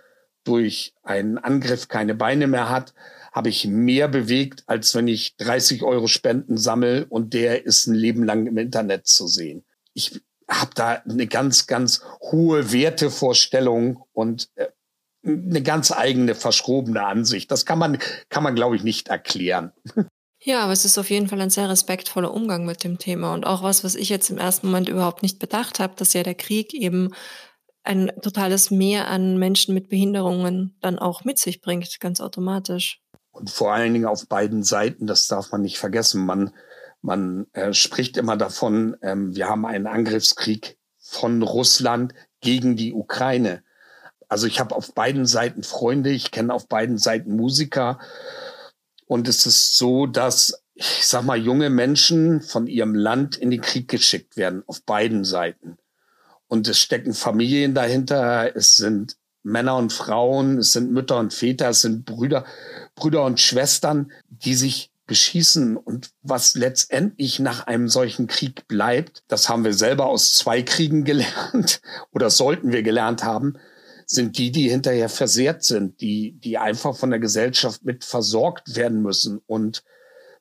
durch 0.44 0.94
einen 1.04 1.38
Angriff 1.38 1.88
keine 1.88 2.16
Beine 2.16 2.48
mehr 2.48 2.70
hat, 2.70 2.94
habe 3.34 3.50
ich 3.50 3.68
mehr 3.68 4.08
bewegt, 4.08 4.64
als 4.68 4.96
wenn 4.96 5.08
ich 5.08 5.36
30 5.38 5.84
Euro 5.84 6.08
Spenden 6.08 6.58
sammle 6.58 7.06
und 7.06 7.34
der 7.34 7.66
ist 7.66 7.88
ein 7.88 7.94
Leben 7.94 8.24
lang 8.24 8.48
im 8.48 8.58
Internet 8.58 9.08
zu 9.08 9.28
sehen. 9.28 9.66
Ich 9.94 10.22
habe 10.50 10.72
da 10.74 11.04
eine 11.08 11.28
ganz, 11.28 11.68
ganz 11.68 12.02
hohe 12.22 12.72
Wertevorstellung 12.72 14.04
und 14.14 14.50
äh, 14.56 14.68
eine 15.28 15.62
ganz 15.62 15.92
eigene 15.92 16.36
verschrobene 16.36 17.06
Ansicht. 17.06 17.52
Das 17.52 17.66
kann 17.66 17.80
man, 17.80 18.00
kann 18.30 18.44
man, 18.44 18.56
glaube 18.56 18.76
ich, 18.76 18.84
nicht 18.84 19.10
erklären. 19.10 19.72
Ja, 20.40 20.62
aber 20.62 20.72
es 20.72 20.86
ist 20.86 20.98
auf 20.98 21.10
jeden 21.10 21.28
Fall 21.28 21.42
ein 21.42 21.50
sehr 21.50 21.68
respektvoller 21.68 22.34
Umgang 22.34 22.66
mit 22.66 22.84
dem 22.84 23.00
Thema 23.00 23.34
und 23.34 23.46
auch 23.46 23.64
was, 23.64 23.84
was 23.84 23.96
ich 23.96 24.10
jetzt 24.10 24.30
im 24.30 24.38
ersten 24.38 24.68
Moment 24.68 24.88
überhaupt 24.88 25.24
nicht 25.24 25.40
bedacht 25.40 25.80
habe, 25.80 25.96
dass 25.98 26.14
ja 26.14 26.24
der 26.24 26.36
Krieg 26.36 26.74
eben 26.74 27.10
ein 27.84 28.12
totales 28.22 28.70
Mehr 28.70 29.08
an 29.08 29.38
Menschen 29.38 29.74
mit 29.74 29.90
Behinderungen 29.90 30.78
dann 30.82 31.00
auch 31.00 31.24
mit 31.24 31.40
sich 31.40 31.62
bringt, 31.62 32.00
ganz 32.00 32.22
automatisch. 32.22 33.02
Und 33.32 33.50
vor 33.50 33.74
allen 33.74 33.94
Dingen 33.94 34.06
auf 34.06 34.28
beiden 34.28 34.64
Seiten, 34.64 35.08
das 35.08 35.28
darf 35.28 35.52
man 35.52 35.62
nicht 35.62 35.78
vergessen. 35.78 36.26
Man, 36.26 36.52
man 37.02 37.48
äh, 37.54 37.74
spricht 37.74 38.18
immer 38.18 38.36
davon, 38.36 38.96
ähm, 39.02 39.36
wir 39.36 39.48
haben 39.48 39.66
einen 39.66 39.88
Angriffskrieg 39.88 40.78
von 40.98 41.42
Russland 41.42 42.14
gegen 42.42 42.76
die 42.76 42.94
Ukraine. 42.94 43.64
Also 44.28 44.48
ich 44.48 44.60
habe 44.60 44.76
auf 44.76 44.94
beiden 44.94 45.26
Seiten 45.26 45.64
Freunde, 45.64 46.10
ich 46.10 46.32
kenne 46.32 46.54
auf 46.54 46.68
beiden 46.68 46.98
Seiten 46.98 47.36
Musiker. 47.36 48.00
Und 49.06 49.28
es 49.28 49.46
ist 49.46 49.78
so, 49.78 50.06
dass, 50.06 50.62
ich 50.76 51.08
sag 51.08 51.24
mal, 51.24 51.38
junge 51.38 51.70
Menschen 51.70 52.42
von 52.42 52.68
ihrem 52.68 52.94
Land 52.94 53.38
in 53.38 53.52
den 53.52 53.62
Krieg 53.62 53.88
geschickt 53.88 54.36
werden, 54.36 54.64
auf 54.68 54.84
beiden 54.84 55.24
Seiten. 55.24 55.78
Und 56.48 56.68
es 56.68 56.80
stecken 56.80 57.14
Familien 57.14 57.74
dahinter, 57.74 58.56
es 58.56 58.76
sind 58.76 59.18
Männer 59.44 59.78
und 59.78 59.94
Frauen, 59.94 60.58
es 60.58 60.74
sind 60.74 60.92
Mütter 60.92 61.18
und 61.20 61.34
Väter, 61.34 61.70
es 61.70 61.82
sind 61.82 62.06
Brüder, 62.06 62.46
Brüder 62.96 63.24
und 63.24 63.40
Schwestern, 63.40 64.12
die 64.30 64.56
sich 64.56 64.92
beschießen. 65.08 65.78
Und 65.78 66.12
was 66.22 66.56
letztendlich 66.56 67.40
nach 67.40 67.66
einem 67.66 67.88
solchen 67.88 68.28
Krieg 68.28 68.68
bleibt, 68.68 69.24
das 69.30 69.48
haben 69.48 69.64
wir 69.64 69.74
selber 69.74 70.08
aus 70.08 70.34
zwei 70.34 70.62
Kriegen 70.62 71.06
gelernt 71.06 71.82
oder 72.12 72.30
sollten 72.30 72.74
wir 72.74 72.84
gelernt 72.84 73.24
haben, 73.24 73.58
sind 74.10 74.38
die, 74.38 74.52
die 74.52 74.70
hinterher 74.70 75.10
versehrt 75.10 75.64
sind, 75.64 76.00
die, 76.00 76.32
die 76.40 76.58
einfach 76.58 76.96
von 76.96 77.10
der 77.10 77.20
Gesellschaft 77.20 77.84
mit 77.84 78.06
versorgt 78.06 78.76
werden 78.76 79.02
müssen. 79.02 79.42
Und 79.46 79.84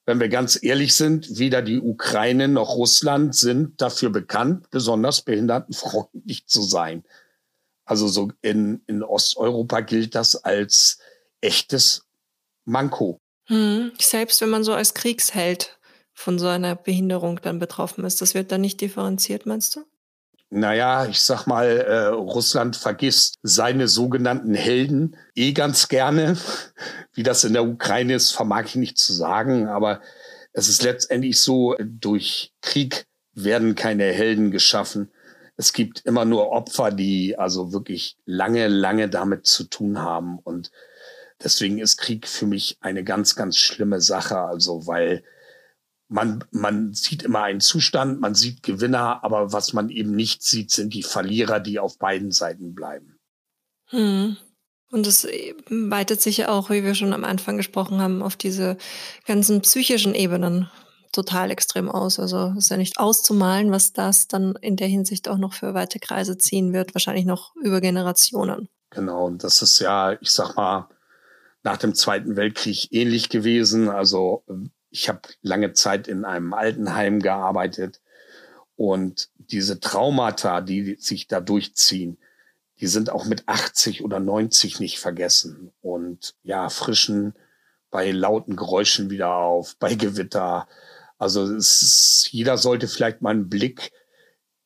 wenn 0.06 0.20
wir 0.20 0.28
ganz 0.28 0.62
ehrlich 0.62 0.94
sind, 0.94 1.38
weder 1.38 1.62
die 1.62 1.80
Ukraine 1.80 2.46
noch 2.46 2.76
Russland 2.76 3.34
sind 3.34 3.80
dafür 3.82 4.10
bekannt, 4.10 4.70
besonders 4.70 5.22
behindertenfreundlich 5.22 6.46
zu 6.46 6.62
sein. 6.62 7.02
Also 7.84 8.06
so 8.06 8.30
in, 8.40 8.82
in 8.86 9.02
Osteuropa 9.02 9.80
gilt 9.80 10.14
das 10.14 10.36
als 10.36 10.98
echtes 11.40 12.06
Manko. 12.64 13.20
Hm, 13.46 13.92
selbst 13.98 14.40
wenn 14.40 14.50
man 14.50 14.62
so 14.62 14.74
als 14.74 14.94
Kriegsheld 14.94 15.76
von 16.12 16.38
so 16.38 16.46
einer 16.46 16.76
Behinderung 16.76 17.40
dann 17.42 17.58
betroffen 17.58 18.04
ist, 18.04 18.20
das 18.20 18.34
wird 18.34 18.52
dann 18.52 18.60
nicht 18.60 18.80
differenziert, 18.80 19.44
meinst 19.44 19.74
du? 19.74 19.84
Naja, 20.50 21.06
ich 21.06 21.20
sag 21.20 21.46
mal, 21.46 21.66
äh, 21.66 22.06
Russland 22.06 22.76
vergisst 22.76 23.34
seine 23.42 23.88
sogenannten 23.88 24.54
Helden 24.54 25.16
eh 25.34 25.52
ganz 25.52 25.88
gerne. 25.88 26.36
Wie 27.12 27.24
das 27.24 27.44
in 27.44 27.52
der 27.52 27.64
Ukraine 27.66 28.14
ist, 28.14 28.30
vermag 28.30 28.66
ich 28.66 28.76
nicht 28.76 28.98
zu 28.98 29.12
sagen, 29.12 29.66
aber 29.66 30.00
es 30.52 30.68
ist 30.68 30.82
letztendlich 30.82 31.40
so, 31.40 31.74
durch 31.80 32.52
Krieg 32.62 33.06
werden 33.34 33.74
keine 33.74 34.04
Helden 34.04 34.50
geschaffen. 34.50 35.10
Es 35.56 35.72
gibt 35.72 36.00
immer 36.06 36.24
nur 36.24 36.50
Opfer, 36.50 36.90
die 36.92 37.36
also 37.38 37.72
wirklich 37.72 38.16
lange, 38.24 38.68
lange 38.68 39.08
damit 39.08 39.46
zu 39.46 39.64
tun 39.64 39.98
haben. 39.98 40.38
Und 40.38 40.70
deswegen 41.42 41.78
ist 41.78 41.96
Krieg 41.96 42.28
für 42.28 42.46
mich 42.46 42.78
eine 42.80 43.04
ganz, 43.04 43.36
ganz 43.36 43.56
schlimme 43.58 44.00
Sache. 44.00 44.38
Also, 44.38 44.86
weil 44.86 45.24
man, 46.08 46.44
man 46.50 46.94
sieht 46.94 47.22
immer 47.22 47.42
einen 47.42 47.60
Zustand, 47.60 48.20
man 48.20 48.34
sieht 48.34 48.62
Gewinner, 48.62 49.24
aber 49.24 49.52
was 49.52 49.72
man 49.72 49.90
eben 49.90 50.14
nicht 50.14 50.42
sieht, 50.42 50.70
sind 50.70 50.94
die 50.94 51.02
Verlierer, 51.02 51.60
die 51.60 51.78
auf 51.78 51.98
beiden 51.98 52.30
Seiten 52.30 52.74
bleiben. 52.74 53.18
Hm. 53.86 54.36
Und 54.92 55.06
es 55.06 55.26
weitet 55.68 56.22
sich 56.22 56.36
ja 56.36 56.48
auch, 56.48 56.70
wie 56.70 56.84
wir 56.84 56.94
schon 56.94 57.12
am 57.12 57.24
Anfang 57.24 57.56
gesprochen 57.56 58.00
haben, 58.00 58.22
auf 58.22 58.36
diese 58.36 58.76
ganzen 59.26 59.60
psychischen 59.62 60.14
Ebenen 60.14 60.70
total 61.12 61.50
extrem 61.50 61.90
aus. 61.90 62.20
Also 62.20 62.54
ist 62.56 62.70
ja 62.70 62.76
nicht 62.76 62.98
auszumalen, 62.98 63.72
was 63.72 63.92
das 63.92 64.28
dann 64.28 64.54
in 64.60 64.76
der 64.76 64.86
Hinsicht 64.86 65.28
auch 65.28 65.38
noch 65.38 65.54
für 65.54 65.74
weite 65.74 65.98
Kreise 65.98 66.38
ziehen 66.38 66.72
wird, 66.72 66.94
wahrscheinlich 66.94 67.24
noch 67.24 67.54
über 67.56 67.80
Generationen. 67.80 68.68
Genau, 68.90 69.26
und 69.26 69.42
das 69.42 69.60
ist 69.62 69.80
ja, 69.80 70.12
ich 70.20 70.30
sag 70.30 70.54
mal, 70.54 70.88
nach 71.64 71.78
dem 71.78 71.94
Zweiten 71.94 72.36
Weltkrieg 72.36 72.92
ähnlich 72.92 73.28
gewesen. 73.28 73.88
Also 73.88 74.44
ich 74.96 75.10
habe 75.10 75.20
lange 75.42 75.74
Zeit 75.74 76.08
in 76.08 76.24
einem 76.24 76.54
Altenheim 76.54 77.20
gearbeitet 77.20 78.00
und 78.76 79.28
diese 79.36 79.78
Traumata, 79.78 80.62
die 80.62 80.96
sich 80.98 81.28
da 81.28 81.40
durchziehen, 81.40 82.16
die 82.80 82.86
sind 82.86 83.10
auch 83.10 83.26
mit 83.26 83.46
80 83.46 84.02
oder 84.02 84.20
90 84.20 84.80
nicht 84.80 84.98
vergessen 84.98 85.70
und 85.82 86.34
ja, 86.42 86.70
frischen 86.70 87.34
bei 87.90 88.10
lauten 88.10 88.56
Geräuschen 88.56 89.10
wieder 89.10 89.34
auf, 89.34 89.76
bei 89.76 89.94
Gewitter. 89.94 90.66
Also 91.18 91.44
ist, 91.44 92.28
jeder 92.30 92.56
sollte 92.56 92.88
vielleicht 92.88 93.20
mal 93.20 93.30
einen 93.30 93.50
Blick 93.50 93.92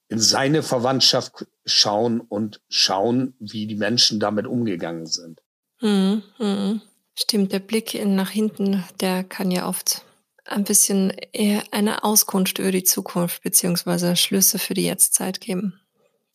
in 0.08 0.20
seine 0.20 0.62
Verwandtschaft 0.62 1.46
schauen 1.64 2.20
und 2.20 2.60
schauen, 2.68 3.34
wie 3.40 3.66
die 3.66 3.76
Menschen 3.76 4.20
damit 4.20 4.46
umgegangen 4.46 5.06
sind. 5.06 5.42
Mhm, 5.80 6.22
mh. 6.38 6.80
Stimmt, 7.14 7.52
der 7.52 7.58
Blick 7.60 7.94
in, 7.94 8.14
nach 8.14 8.30
hinten, 8.30 8.84
der 9.00 9.24
kann 9.24 9.50
ja 9.50 9.68
oft 9.68 10.04
ein 10.50 10.64
bisschen 10.64 11.10
eher 11.32 11.62
eine 11.70 12.04
Auskunft 12.04 12.58
über 12.58 12.72
die 12.72 12.84
Zukunft 12.84 13.42
beziehungsweise 13.42 14.16
Schlüsse 14.16 14.58
für 14.58 14.74
die 14.74 14.84
Jetztzeit 14.84 15.40
geben. 15.40 15.80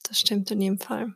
Das 0.04 0.20
stimmt 0.20 0.52
in 0.52 0.62
jedem 0.62 0.80
Fall. 0.80 1.14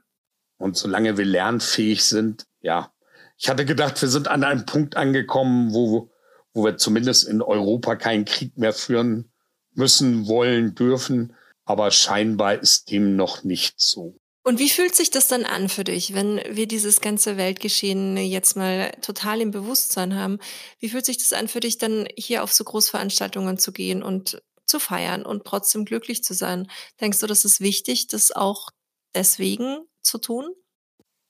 Und 0.57 0.75
solange 0.77 1.17
wir 1.17 1.25
lernfähig 1.25 2.03
sind, 2.03 2.45
ja. 2.61 2.91
Ich 3.37 3.47
hatte 3.47 3.65
gedacht, 3.65 4.01
wir 4.01 4.09
sind 4.09 4.27
an 4.27 4.43
einem 4.43 4.65
Punkt 4.65 4.97
angekommen, 4.97 5.73
wo, 5.73 6.11
wo 6.53 6.65
wir 6.65 6.77
zumindest 6.77 7.25
in 7.27 7.41
Europa 7.41 7.95
keinen 7.95 8.25
Krieg 8.25 8.57
mehr 8.57 8.73
führen 8.73 9.31
müssen, 9.73 10.27
wollen, 10.27 10.75
dürfen. 10.75 11.33
Aber 11.63 11.91
scheinbar 11.91 12.55
ist 12.55 12.91
dem 12.91 13.15
noch 13.15 13.43
nicht 13.45 13.79
so. 13.79 14.18
Und 14.43 14.57
wie 14.57 14.69
fühlt 14.69 14.95
sich 14.95 15.11
das 15.11 15.27
dann 15.27 15.45
an 15.45 15.69
für 15.69 15.83
dich, 15.83 16.13
wenn 16.13 16.41
wir 16.49 16.65
dieses 16.65 17.01
ganze 17.01 17.35
Weltgeschehen 17.35 18.15
jetzt 18.17 18.55
mal 18.55 18.91
total 19.01 19.41
im 19.41 19.51
Bewusstsein 19.51 20.15
haben? 20.15 20.39
Wie 20.79 20.89
fühlt 20.89 21.05
sich 21.05 21.17
das 21.17 21.33
an 21.33 21.47
für 21.47 21.59
dich, 21.59 21.77
dann 21.77 22.07
hier 22.15 22.43
auf 22.43 22.53
so 22.53 22.63
Großveranstaltungen 22.63 23.57
zu 23.57 23.73
gehen 23.73 24.01
und 24.01 24.41
zu 24.69 24.79
feiern 24.79 25.25
und 25.25 25.45
trotzdem 25.45 25.83
glücklich 25.83 26.23
zu 26.23 26.33
sein. 26.33 26.69
Denkst 27.01 27.19
du, 27.19 27.27
das 27.27 27.43
ist 27.43 27.59
wichtig, 27.59 28.07
das 28.07 28.31
auch 28.31 28.69
deswegen 29.15 29.79
zu 30.01 30.19
tun? 30.19 30.53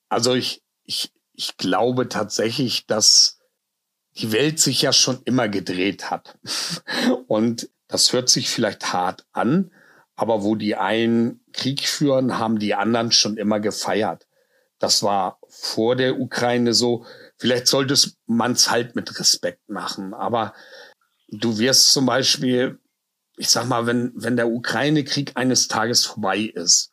Also 0.09 0.35
ich, 0.35 0.61
ich, 0.83 1.11
ich 1.33 1.57
glaube 1.57 2.09
tatsächlich, 2.09 2.85
dass 2.85 3.39
die 4.11 4.31
Welt 4.31 4.59
sich 4.59 4.81
ja 4.81 4.91
schon 4.91 5.21
immer 5.23 5.47
gedreht 5.47 6.11
hat. 6.11 6.37
Und 7.27 7.69
das 7.87 8.11
hört 8.13 8.29
sich 8.29 8.49
vielleicht 8.49 8.91
hart 8.93 9.25
an, 9.31 9.71
aber 10.19 10.43
wo 10.43 10.55
die 10.55 10.75
einen 10.75 11.39
Krieg 11.53 11.87
führen, 11.87 12.37
haben 12.37 12.59
die 12.59 12.75
anderen 12.75 13.13
schon 13.13 13.37
immer 13.37 13.61
gefeiert. 13.61 14.27
Das 14.77 15.01
war 15.01 15.39
vor 15.47 15.95
der 15.95 16.19
Ukraine 16.19 16.73
so. 16.73 17.05
Vielleicht 17.37 17.67
sollte 17.67 17.95
man 18.25 18.51
es 18.51 18.69
halt 18.69 18.97
mit 18.97 19.17
Respekt 19.17 19.69
machen. 19.69 20.13
Aber 20.13 20.53
du 21.29 21.57
wirst 21.57 21.93
zum 21.93 22.05
Beispiel, 22.05 22.79
ich 23.37 23.49
sag 23.49 23.67
mal, 23.67 23.85
wenn, 23.85 24.11
wenn 24.13 24.35
der 24.35 24.49
Ukraine-Krieg 24.49 25.31
eines 25.35 25.69
Tages 25.69 26.05
vorbei 26.05 26.39
ist, 26.39 26.91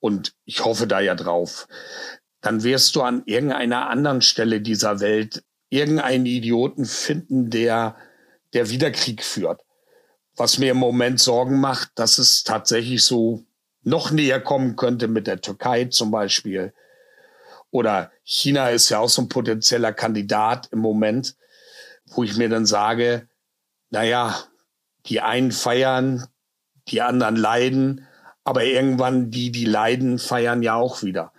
und 0.00 0.34
ich 0.44 0.64
hoffe 0.64 0.88
da 0.88 0.98
ja 0.98 1.14
drauf, 1.14 1.68
dann 2.40 2.64
wirst 2.64 2.96
du 2.96 3.02
an 3.02 3.22
irgendeiner 3.26 3.88
anderen 3.88 4.22
Stelle 4.22 4.60
dieser 4.60 4.98
Welt 4.98 5.44
irgendeinen 5.68 6.26
Idioten 6.26 6.84
finden, 6.84 7.48
der, 7.50 7.96
der 8.54 8.70
wieder 8.70 8.90
Krieg 8.90 9.22
führt. 9.22 9.62
Was 10.36 10.58
mir 10.58 10.72
im 10.72 10.76
Moment 10.76 11.20
Sorgen 11.20 11.60
macht, 11.60 11.90
dass 11.94 12.18
es 12.18 12.44
tatsächlich 12.44 13.04
so 13.04 13.44
noch 13.82 14.10
näher 14.10 14.40
kommen 14.40 14.76
könnte 14.76 15.08
mit 15.08 15.26
der 15.26 15.40
Türkei 15.40 15.86
zum 15.86 16.10
Beispiel. 16.10 16.74
Oder 17.70 18.10
China 18.24 18.70
ist 18.70 18.88
ja 18.88 18.98
auch 18.98 19.08
so 19.08 19.22
ein 19.22 19.28
potenzieller 19.28 19.92
Kandidat 19.92 20.68
im 20.72 20.80
Moment, 20.80 21.36
wo 22.06 22.24
ich 22.24 22.36
mir 22.36 22.48
dann 22.48 22.66
sage, 22.66 23.28
naja, 23.90 24.36
die 25.06 25.20
einen 25.20 25.52
feiern, 25.52 26.26
die 26.88 27.00
anderen 27.00 27.36
leiden, 27.36 28.06
aber 28.44 28.64
irgendwann 28.64 29.30
die, 29.30 29.50
die 29.50 29.64
leiden, 29.64 30.18
feiern 30.18 30.62
ja 30.62 30.74
auch 30.74 31.02
wieder. 31.02 31.32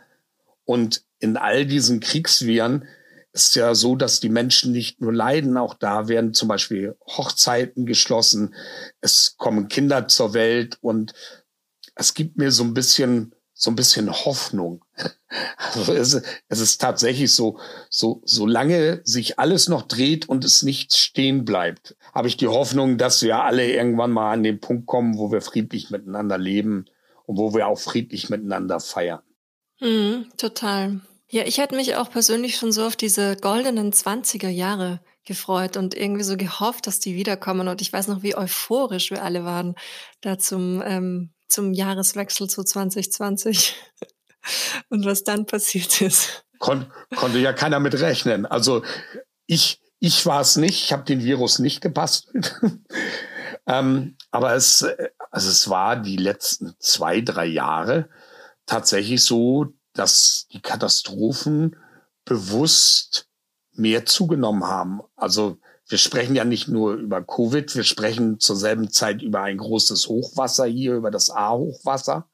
Und 0.65 1.03
in 1.19 1.37
all 1.37 1.65
diesen 1.65 1.99
Kriegsviren 1.99 2.87
ist 3.37 3.55
ja 3.55 3.75
so, 3.75 3.95
dass 3.95 4.19
die 4.19 4.29
Menschen 4.29 4.71
nicht 4.71 4.99
nur 4.99 5.13
leiden, 5.13 5.57
auch 5.57 5.75
da 5.75 6.07
werden 6.07 6.33
zum 6.33 6.47
Beispiel 6.47 6.97
Hochzeiten 7.05 7.85
geschlossen, 7.85 8.55
es 8.99 9.35
kommen 9.37 9.67
Kinder 9.67 10.07
zur 10.07 10.33
Welt 10.33 10.77
und 10.81 11.13
es 11.95 12.13
gibt 12.13 12.37
mir 12.37 12.51
so 12.51 12.63
ein 12.63 12.73
bisschen 12.73 13.33
so 13.59 13.71
ein 13.71 13.75
bisschen 13.75 14.11
Hoffnung. 14.11 14.83
Also 15.75 15.91
es, 15.91 16.21
es 16.47 16.59
ist 16.61 16.79
tatsächlich 16.79 17.33
so, 17.33 17.59
so, 17.89 18.21
solange 18.23 19.01
sich 19.03 19.39
alles 19.39 19.67
noch 19.67 19.81
dreht 19.81 20.29
und 20.29 20.45
es 20.45 20.63
nicht 20.63 20.93
stehen 20.93 21.43
bleibt, 21.43 21.97
habe 22.13 22.29
ich 22.29 22.37
die 22.37 22.47
Hoffnung, 22.47 22.97
dass 22.97 23.21
wir 23.23 23.43
alle 23.43 23.69
irgendwann 23.69 24.11
mal 24.11 24.31
an 24.31 24.43
den 24.43 24.61
Punkt 24.61 24.85
kommen, 24.85 25.17
wo 25.17 25.29
wir 25.29 25.41
friedlich 25.41 25.89
miteinander 25.89 26.37
leben 26.37 26.85
und 27.25 27.37
wo 27.37 27.53
wir 27.53 27.67
auch 27.67 27.77
friedlich 27.77 28.29
miteinander 28.29 28.79
feiern. 28.79 29.19
Mhm, 29.81 30.31
total. 30.37 31.01
Ja, 31.29 31.43
ich 31.43 31.57
hätte 31.57 31.75
mich 31.75 31.95
auch 31.95 32.09
persönlich 32.09 32.55
schon 32.55 32.71
so 32.71 32.85
auf 32.85 32.95
diese 32.95 33.35
goldenen 33.35 33.91
20er 33.91 34.47
Jahre 34.47 35.01
gefreut 35.25 35.75
und 35.75 35.93
irgendwie 35.93 36.23
so 36.23 36.37
gehofft, 36.37 36.87
dass 36.87 37.01
die 37.01 37.15
wiederkommen. 37.15 37.67
Und 37.67 37.81
ich 37.81 37.91
weiß 37.91 38.07
noch, 38.07 38.23
wie 38.23 38.35
euphorisch 38.35 39.11
wir 39.11 39.23
alle 39.23 39.43
waren 39.43 39.75
da 40.21 40.39
zum, 40.39 40.81
ähm, 40.85 41.33
zum 41.49 41.73
Jahreswechsel 41.73 42.49
zu 42.49 42.63
2020 42.63 43.75
und 44.89 45.05
was 45.05 45.23
dann 45.23 45.45
passiert 45.45 45.99
ist. 46.01 46.45
Kon 46.59 46.91
konnte 47.15 47.39
ja 47.39 47.51
keiner 47.51 47.81
mit 47.81 47.99
rechnen. 47.99 48.45
Also 48.45 48.83
ich, 49.47 49.81
ich 49.99 50.25
war 50.25 50.39
es 50.39 50.55
nicht, 50.55 50.85
ich 50.85 50.93
habe 50.93 51.03
den 51.03 51.21
Virus 51.21 51.59
nicht 51.59 51.81
gebastelt. 51.81 52.55
ähm, 53.67 54.15
aber 54.31 54.55
es, 54.55 54.85
also 55.29 55.49
es 55.49 55.69
war 55.69 55.97
die 55.97 56.17
letzten 56.17 56.73
zwei, 56.79 57.19
drei 57.19 57.45
Jahre 57.45 58.09
tatsächlich 58.65 59.23
so, 59.23 59.73
dass 59.97 60.47
die 60.51 60.61
Katastrophen 60.61 61.75
bewusst 62.25 63.27
mehr 63.73 64.05
zugenommen 64.05 64.65
haben. 64.65 65.01
Also 65.15 65.59
wir 65.87 65.97
sprechen 65.97 66.35
ja 66.35 66.43
nicht 66.43 66.67
nur 66.67 66.95
über 66.95 67.23
Covid, 67.23 67.73
wir 67.75 67.83
sprechen 67.83 68.39
zur 68.39 68.57
selben 68.57 68.91
Zeit 68.91 69.21
über 69.21 69.41
ein 69.41 69.57
großes 69.57 70.07
Hochwasser 70.07 70.65
hier, 70.65 70.95
über 70.95 71.11
das 71.11 71.29
A-Hochwasser, 71.29 72.29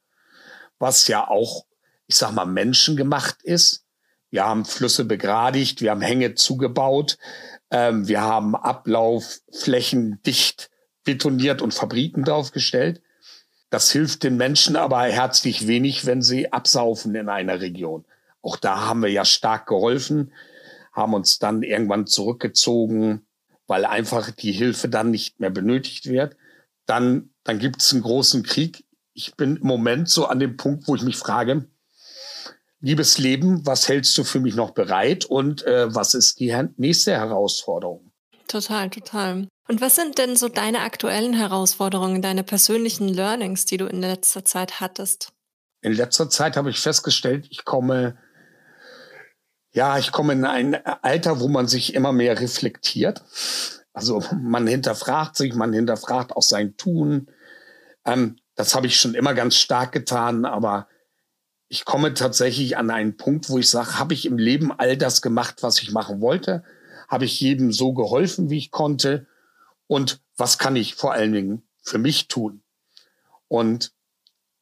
was 0.79 1.07
ja 1.07 1.27
auch, 1.27 1.65
ich 2.07 2.15
sag 2.15 2.31
mal, 2.31 2.45
menschengemacht 2.45 3.43
ist. 3.43 3.85
Wir 4.31 4.45
haben 4.45 4.65
Flüsse 4.65 5.05
begradigt, 5.05 5.81
wir 5.81 5.91
haben 5.91 6.01
Hänge 6.01 6.33
zugebaut, 6.33 7.19
ähm, 7.69 8.07
wir 8.07 8.21
haben 8.21 8.55
Ablaufflächen 8.55 10.19
dicht 10.25 10.71
betoniert 11.03 11.61
und 11.61 11.73
Fabriken 11.73 12.23
draufgestellt. 12.23 13.03
Das 13.73 13.89
hilft 13.89 14.21
den 14.21 14.37
Menschen 14.37 14.75
aber 14.75 15.01
herzlich 15.01 15.65
wenig, 15.65 16.05
wenn 16.05 16.21
sie 16.21 16.53
absaufen 16.53 17.15
in 17.15 17.27
einer 17.27 17.59
Region. 17.59 18.05
Auch 18.43 18.55
da 18.55 18.81
haben 18.85 19.01
wir 19.01 19.09
ja 19.09 19.25
stark 19.25 19.65
geholfen, 19.65 20.31
haben 20.91 21.15
uns 21.15 21.39
dann 21.39 21.63
irgendwann 21.63 22.05
zurückgezogen, 22.05 23.25
weil 23.65 23.85
einfach 23.85 24.29
die 24.29 24.51
Hilfe 24.51 24.89
dann 24.89 25.09
nicht 25.09 25.39
mehr 25.39 25.49
benötigt 25.49 26.05
wird. 26.05 26.37
Dann, 26.85 27.31
dann 27.43 27.57
gibt 27.57 27.81
es 27.81 27.91
einen 27.91 28.03
großen 28.03 28.43
Krieg. 28.43 28.85
Ich 29.13 29.35
bin 29.37 29.55
im 29.55 29.65
Moment 29.65 30.07
so 30.07 30.27
an 30.27 30.37
dem 30.37 30.55
Punkt, 30.55 30.87
wo 30.87 30.93
ich 30.93 31.01
mich 31.01 31.17
frage, 31.17 31.67
liebes 32.79 33.17
Leben, 33.17 33.65
was 33.65 33.89
hältst 33.89 34.15
du 34.19 34.23
für 34.23 34.39
mich 34.39 34.53
noch 34.53 34.69
bereit 34.75 35.25
und 35.25 35.65
äh, 35.65 35.95
was 35.95 36.13
ist 36.13 36.39
die 36.39 36.55
nächste 36.77 37.13
Herausforderung? 37.13 38.12
Total, 38.47 38.89
total. 38.89 39.47
Und 39.67 39.81
was 39.81 39.95
sind 39.95 40.17
denn 40.17 40.35
so 40.35 40.49
deine 40.49 40.81
aktuellen 40.81 41.33
Herausforderungen, 41.33 42.21
deine 42.21 42.43
persönlichen 42.43 43.07
Learnings, 43.07 43.65
die 43.65 43.77
du 43.77 43.85
in 43.85 44.01
letzter 44.01 44.43
Zeit 44.43 44.81
hattest? 44.81 45.31
In 45.81 45.93
letzter 45.93 46.29
Zeit 46.29 46.57
habe 46.57 46.69
ich 46.69 46.79
festgestellt, 46.79 47.47
ich 47.49 47.65
komme, 47.65 48.17
ja, 49.71 49.97
ich 49.97 50.11
komme 50.11 50.33
in 50.33 50.45
ein 50.45 50.75
Alter, 50.85 51.39
wo 51.39 51.47
man 51.47 51.67
sich 51.67 51.93
immer 51.93 52.11
mehr 52.11 52.39
reflektiert. 52.39 53.23
Also 53.93 54.23
man 54.39 54.67
hinterfragt 54.67 55.35
sich, 55.35 55.53
man 55.55 55.71
hinterfragt 55.71 56.35
auch 56.35 56.41
sein 56.41 56.75
Tun. 56.77 57.29
Ähm, 58.05 58.37
das 58.55 58.75
habe 58.75 58.87
ich 58.87 58.99
schon 58.99 59.15
immer 59.15 59.33
ganz 59.33 59.55
stark 59.55 59.91
getan, 59.91 60.45
aber 60.45 60.87
ich 61.67 61.85
komme 61.85 62.13
tatsächlich 62.13 62.77
an 62.77 62.91
einen 62.91 63.17
Punkt, 63.17 63.49
wo 63.49 63.57
ich 63.57 63.69
sage, 63.69 63.97
habe 63.97 64.13
ich 64.13 64.25
im 64.25 64.37
Leben 64.37 64.71
all 64.71 64.95
das 64.95 65.21
gemacht, 65.21 65.63
was 65.63 65.81
ich 65.81 65.91
machen 65.91 66.21
wollte? 66.21 66.63
Habe 67.13 67.25
ich 67.25 67.39
jedem 67.39 67.71
so 67.71 67.93
geholfen, 67.93 68.49
wie 68.49 68.57
ich 68.57 68.71
konnte? 68.71 69.27
und 69.87 70.21
was 70.37 70.57
kann 70.57 70.75
ich 70.75 70.95
vor 70.95 71.13
allen 71.13 71.33
Dingen 71.33 71.63
für 71.81 71.97
mich 71.97 72.27
tun. 72.27 72.63
Und 73.47 73.91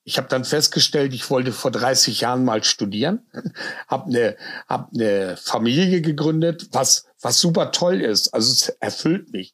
ich 0.03 0.17
habe 0.17 0.27
dann 0.27 0.43
festgestellt, 0.43 1.13
ich 1.13 1.29
wollte 1.29 1.51
vor 1.51 1.71
30 1.71 2.21
Jahren 2.21 2.43
mal 2.43 2.63
studieren, 2.63 3.25
habe 3.87 4.07
eine 4.07 4.37
hab 4.67 4.91
ne 4.93 5.37
Familie 5.41 6.01
gegründet, 6.01 6.67
was 6.71 7.05
was 7.21 7.39
super 7.39 7.71
toll 7.71 8.01
ist. 8.01 8.33
Also 8.33 8.51
es 8.51 8.69
erfüllt 8.79 9.31
mich. 9.31 9.53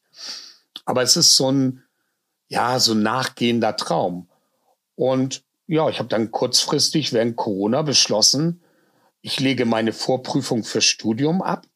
Aber 0.84 1.02
es 1.02 1.16
ist 1.16 1.36
so 1.36 1.52
ein 1.52 1.84
ja 2.48 2.80
so 2.80 2.92
ein 2.92 3.02
nachgehender 3.02 3.76
Traum. 3.76 4.28
Und 4.96 5.44
ja, 5.66 5.88
ich 5.90 5.98
habe 5.98 6.08
dann 6.08 6.30
kurzfristig 6.30 7.12
während 7.12 7.36
Corona 7.36 7.82
beschlossen, 7.82 8.62
ich 9.20 9.38
lege 9.38 9.66
meine 9.66 9.92
Vorprüfung 9.92 10.64
für 10.64 10.80
Studium 10.80 11.42
ab 11.42 11.66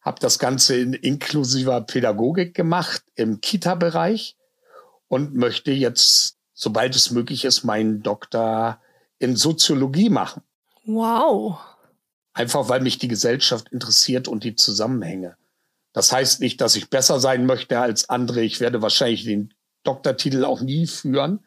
habe 0.00 0.20
das 0.20 0.38
Ganze 0.38 0.76
in 0.76 0.92
inklusiver 0.92 1.80
Pädagogik 1.80 2.54
gemacht 2.54 3.02
im 3.14 3.40
Kita-Bereich 3.40 4.36
und 5.08 5.34
möchte 5.34 5.72
jetzt, 5.72 6.36
sobald 6.54 6.94
es 6.94 7.10
möglich 7.10 7.44
ist, 7.44 7.64
meinen 7.64 8.02
Doktor 8.02 8.80
in 9.18 9.36
Soziologie 9.36 10.10
machen. 10.10 10.42
Wow. 10.84 11.58
Einfach 12.32 12.68
weil 12.68 12.80
mich 12.80 12.98
die 12.98 13.08
Gesellschaft 13.08 13.68
interessiert 13.70 14.28
und 14.28 14.44
die 14.44 14.54
Zusammenhänge. 14.54 15.36
Das 15.92 16.12
heißt 16.12 16.40
nicht, 16.40 16.60
dass 16.60 16.76
ich 16.76 16.90
besser 16.90 17.18
sein 17.18 17.46
möchte 17.46 17.80
als 17.80 18.08
andere. 18.08 18.42
Ich 18.42 18.60
werde 18.60 18.82
wahrscheinlich 18.82 19.24
den 19.24 19.52
Doktortitel 19.82 20.44
auch 20.44 20.60
nie 20.60 20.86
führen. 20.86 21.44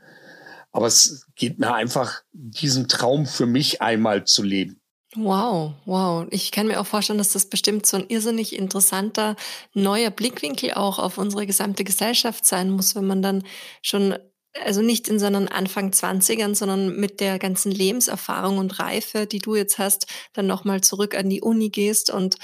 Aber 0.73 0.87
es 0.87 1.27
geht 1.35 1.59
mir 1.59 1.73
einfach, 1.73 2.21
diesen 2.33 2.87
Traum 2.87 3.25
für 3.25 3.45
mich 3.45 3.81
einmal 3.81 4.25
zu 4.25 4.43
leben. 4.43 4.80
Wow, 5.15 5.73
wow. 5.85 6.25
Ich 6.29 6.51
kann 6.51 6.67
mir 6.67 6.79
auch 6.79 6.85
vorstellen, 6.85 7.17
dass 7.17 7.33
das 7.33 7.45
bestimmt 7.47 7.85
so 7.85 7.97
ein 7.97 8.07
irrsinnig 8.07 8.55
interessanter 8.55 9.35
neuer 9.73 10.09
Blickwinkel 10.09 10.73
auch 10.73 10.99
auf 10.99 11.17
unsere 11.17 11.45
gesamte 11.45 11.83
Gesellschaft 11.83 12.45
sein 12.45 12.69
muss, 12.69 12.95
wenn 12.95 13.07
man 13.07 13.21
dann 13.21 13.43
schon, 13.81 14.17
also 14.63 14.81
nicht 14.81 15.09
in 15.09 15.19
seinen 15.19 15.49
Anfang 15.49 15.91
Zwanzigern, 15.91 16.55
sondern 16.55 16.95
mit 16.95 17.19
der 17.19 17.39
ganzen 17.39 17.73
Lebenserfahrung 17.73 18.57
und 18.57 18.79
Reife, 18.79 19.27
die 19.27 19.39
du 19.39 19.55
jetzt 19.55 19.79
hast, 19.79 20.07
dann 20.31 20.47
nochmal 20.47 20.79
zurück 20.79 21.13
an 21.13 21.29
die 21.29 21.41
Uni 21.41 21.69
gehst 21.69 22.09
und 22.09 22.37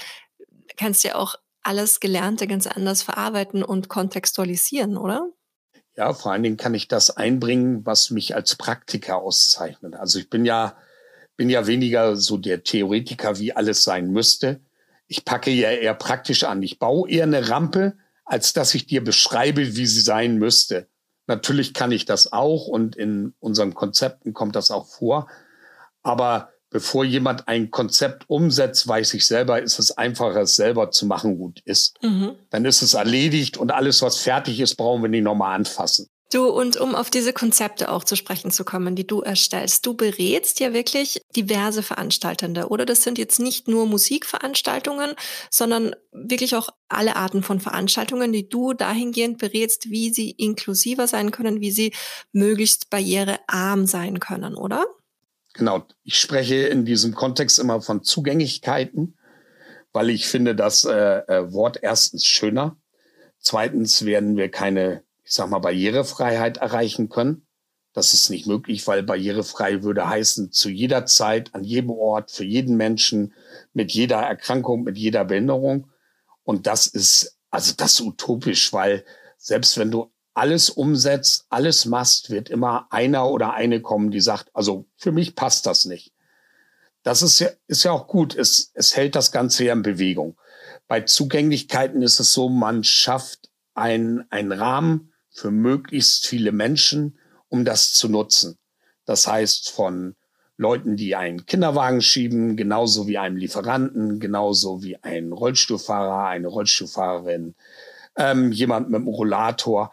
kannst 0.76 1.04
ja 1.04 1.14
auch 1.14 1.36
alles 1.62 2.00
Gelernte 2.00 2.46
ganz 2.46 2.66
anders 2.66 3.02
verarbeiten 3.02 3.62
und 3.62 3.88
kontextualisieren, 3.88 4.98
oder? 4.98 5.30
Ja, 5.96 6.12
vor 6.12 6.32
allen 6.32 6.42
Dingen 6.42 6.58
kann 6.58 6.74
ich 6.74 6.86
das 6.86 7.16
einbringen, 7.16 7.86
was 7.86 8.10
mich 8.10 8.34
als 8.34 8.56
Praktiker 8.56 9.16
auszeichnet. 9.16 9.96
Also 9.96 10.18
ich 10.18 10.28
bin 10.28 10.44
ja 10.44 10.76
bin 11.38 11.48
ja 11.48 11.66
weniger 11.66 12.16
so 12.16 12.36
der 12.36 12.64
Theoretiker, 12.64 13.38
wie 13.38 13.54
alles 13.54 13.84
sein 13.84 14.10
müsste. 14.10 14.60
Ich 15.06 15.24
packe 15.24 15.50
ja 15.50 15.70
eher 15.70 15.94
praktisch 15.94 16.44
an. 16.44 16.62
Ich 16.62 16.78
baue 16.78 17.08
eher 17.08 17.22
eine 17.22 17.48
Rampe, 17.48 17.96
als 18.26 18.52
dass 18.52 18.74
ich 18.74 18.86
dir 18.86 19.02
beschreibe, 19.02 19.76
wie 19.76 19.86
sie 19.86 20.02
sein 20.02 20.36
müsste. 20.36 20.88
Natürlich 21.28 21.72
kann 21.74 21.92
ich 21.92 22.04
das 22.04 22.32
auch 22.32 22.66
und 22.66 22.96
in 22.96 23.34
unseren 23.38 23.72
Konzepten 23.72 24.34
kommt 24.34 24.56
das 24.56 24.70
auch 24.70 24.86
vor. 24.86 25.28
Aber 26.02 26.50
bevor 26.70 27.04
jemand 27.04 27.46
ein 27.46 27.70
Konzept 27.70 28.28
umsetzt, 28.28 28.88
weiß 28.88 29.14
ich 29.14 29.24
selber, 29.24 29.62
ist 29.62 29.78
es 29.78 29.96
einfacher, 29.96 30.42
es 30.42 30.56
selber 30.56 30.90
zu 30.90 31.06
machen, 31.06 31.38
gut 31.38 31.60
ist. 31.64 32.02
Mhm. 32.02 32.34
Dann 32.50 32.64
ist 32.64 32.82
es 32.82 32.94
erledigt 32.94 33.56
und 33.56 33.70
alles, 33.70 34.02
was 34.02 34.18
fertig 34.18 34.58
ist, 34.58 34.74
brauchen 34.74 35.02
wir 35.02 35.08
nicht 35.08 35.22
nochmal 35.22 35.54
anfassen. 35.54 36.08
Du, 36.30 36.46
und 36.46 36.76
um 36.76 36.94
auf 36.94 37.08
diese 37.08 37.32
Konzepte 37.32 37.90
auch 37.90 38.04
zu 38.04 38.14
sprechen 38.14 38.50
zu 38.50 38.62
kommen, 38.62 38.94
die 38.94 39.06
du 39.06 39.22
erstellst, 39.22 39.86
du 39.86 39.94
berätst 39.94 40.60
ja 40.60 40.74
wirklich 40.74 41.22
diverse 41.34 41.82
Veranstaltende, 41.82 42.68
oder? 42.68 42.84
Das 42.84 43.02
sind 43.02 43.16
jetzt 43.16 43.40
nicht 43.40 43.66
nur 43.66 43.86
Musikveranstaltungen, 43.86 45.14
sondern 45.50 45.96
wirklich 46.12 46.54
auch 46.54 46.68
alle 46.90 47.16
Arten 47.16 47.42
von 47.42 47.60
Veranstaltungen, 47.60 48.30
die 48.30 48.46
du 48.46 48.74
dahingehend 48.74 49.38
berätst, 49.38 49.88
wie 49.88 50.12
sie 50.12 50.30
inklusiver 50.32 51.06
sein 51.06 51.30
können, 51.30 51.62
wie 51.62 51.70
sie 51.70 51.94
möglichst 52.32 52.90
barrierearm 52.90 53.86
sein 53.86 54.20
können, 54.20 54.54
oder? 54.54 54.84
Genau. 55.54 55.86
Ich 56.04 56.18
spreche 56.20 56.56
in 56.66 56.84
diesem 56.84 57.14
Kontext 57.14 57.58
immer 57.58 57.80
von 57.80 58.02
Zugänglichkeiten, 58.02 59.16
weil 59.92 60.10
ich 60.10 60.28
finde 60.28 60.54
das 60.54 60.84
äh, 60.84 60.92
äh 60.92 61.52
Wort 61.54 61.78
erstens 61.80 62.26
schöner. 62.26 62.76
Zweitens 63.38 64.04
werden 64.04 64.36
wir 64.36 64.50
keine 64.50 65.07
ich 65.28 65.34
sag 65.34 65.50
mal, 65.50 65.58
Barrierefreiheit 65.58 66.56
erreichen 66.56 67.10
können. 67.10 67.46
Das 67.92 68.14
ist 68.14 68.30
nicht 68.30 68.46
möglich, 68.46 68.86
weil 68.86 69.02
barrierefrei 69.02 69.82
würde 69.82 70.08
heißen, 70.08 70.52
zu 70.52 70.70
jeder 70.70 71.04
Zeit, 71.04 71.54
an 71.54 71.64
jedem 71.64 71.90
Ort, 71.90 72.30
für 72.30 72.44
jeden 72.44 72.76
Menschen, 72.76 73.34
mit 73.74 73.92
jeder 73.92 74.18
Erkrankung, 74.18 74.84
mit 74.84 74.96
jeder 74.96 75.26
Behinderung. 75.26 75.90
Und 76.44 76.66
das 76.66 76.86
ist, 76.86 77.36
also 77.50 77.74
das 77.76 77.92
ist 77.92 78.00
utopisch, 78.00 78.72
weil 78.72 79.04
selbst 79.36 79.76
wenn 79.76 79.90
du 79.90 80.10
alles 80.32 80.70
umsetzt, 80.70 81.44
alles 81.50 81.84
machst, 81.84 82.30
wird 82.30 82.48
immer 82.48 82.86
einer 82.90 83.28
oder 83.28 83.52
eine 83.52 83.82
kommen, 83.82 84.10
die 84.10 84.20
sagt, 84.20 84.48
also 84.54 84.86
für 84.96 85.12
mich 85.12 85.34
passt 85.34 85.66
das 85.66 85.84
nicht. 85.84 86.14
Das 87.02 87.20
ist 87.20 87.38
ja, 87.38 87.50
ist 87.66 87.84
ja 87.84 87.92
auch 87.92 88.06
gut. 88.06 88.34
Es, 88.34 88.70
es 88.74 88.96
hält 88.96 89.14
das 89.14 89.30
Ganze 89.30 89.64
ja 89.64 89.74
in 89.74 89.82
Bewegung. 89.82 90.38
Bei 90.86 91.02
Zugänglichkeiten 91.02 92.00
ist 92.00 92.18
es 92.18 92.32
so, 92.32 92.48
man 92.48 92.82
schafft 92.82 93.50
einen, 93.74 94.24
einen 94.30 94.52
Rahmen, 94.52 95.07
für 95.38 95.50
möglichst 95.50 96.26
viele 96.26 96.52
Menschen, 96.52 97.18
um 97.48 97.64
das 97.64 97.92
zu 97.92 98.08
nutzen. 98.08 98.58
Das 99.04 99.26
heißt 99.26 99.70
von 99.70 100.16
Leuten, 100.56 100.96
die 100.96 101.14
einen 101.14 101.46
Kinderwagen 101.46 102.02
schieben, 102.02 102.56
genauso 102.56 103.06
wie 103.06 103.18
einem 103.18 103.36
Lieferanten, 103.36 104.18
genauso 104.18 104.82
wie 104.82 104.96
ein 104.96 105.32
Rollstuhlfahrer, 105.32 106.26
eine 106.26 106.48
Rollstuhlfahrerin, 106.48 107.54
ähm, 108.16 108.50
jemand 108.50 108.90
mit 108.90 108.96
einem 108.96 109.08
Rollator. 109.08 109.92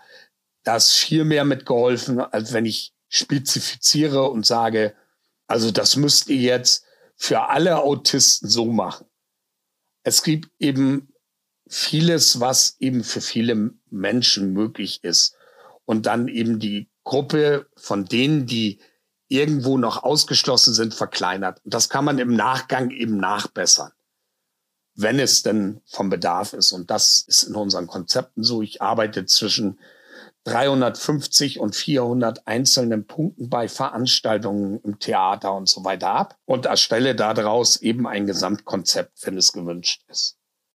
Da 0.64 0.78
ist 0.78 0.94
viel 0.94 1.24
mehr 1.24 1.46
mitgeholfen, 1.46 2.20
als 2.20 2.52
wenn 2.52 2.66
ich 2.66 2.94
spezifiziere 3.08 4.30
und 4.32 4.48
sage, 4.48 4.96
also 5.46 5.70
das 5.70 5.96
müsst 5.96 6.28
ihr 6.28 6.38
jetzt 6.38 6.86
für 7.16 7.50
alle 7.50 7.84
Autisten 7.84 8.50
so 8.50 8.66
machen. 8.66 9.06
Es 10.02 10.24
gibt 10.24 10.50
eben 10.58 11.14
vieles, 11.68 12.40
was 12.40 12.78
eben 12.80 13.04
für 13.04 13.22
viele 13.22 13.72
Menschen 13.90 14.54
möglich 14.54 15.04
ist. 15.04 15.36
Und 15.86 16.06
dann 16.06 16.28
eben 16.28 16.60
die 16.60 16.90
Gruppe 17.04 17.68
von 17.76 18.06
denen, 18.06 18.46
die 18.46 18.80
irgendwo 19.28 19.78
noch 19.78 20.04
ausgeschlossen 20.04 20.74
sind, 20.74 20.94
verkleinert. 20.94 21.62
Und 21.64 21.74
das 21.74 21.90
kann 21.90 22.06
man 22.06 22.20
im 22.20 22.36
Nachgang 22.36 22.92
eben 22.92 23.18
nachbessern, 23.18 23.92
wenn 24.96 25.20
es 25.20 25.44
denn 25.44 25.82
vom 25.86 26.10
Bedarf 26.10 26.54
ist. 26.54 26.72
Und 26.72 26.92
das 26.92 27.24
ist 27.28 27.44
in 27.44 27.56
unseren 27.56 27.88
Konzepten 27.88 28.44
so. 28.44 28.62
Ich 28.62 28.82
arbeite 28.82 29.26
zwischen 29.26 29.80
350 30.46 31.60
und 31.60 31.76
400 31.76 32.48
einzelnen 32.48 33.08
Punkten 33.08 33.50
bei 33.50 33.68
Veranstaltungen 33.68 34.80
im 34.82 35.00
Theater 35.00 35.54
und 35.54 35.68
so 35.68 35.84
weiter 35.84 36.10
ab 36.10 36.38
und 36.46 36.68
erstelle 36.68 37.16
daraus 37.16 37.78
eben 37.78 38.06
ein 38.08 38.28
Gesamtkonzept, 38.28 39.26
wenn 39.26 39.38
es 39.38 39.54
gewünscht 39.54 40.04
ist. 40.08 40.35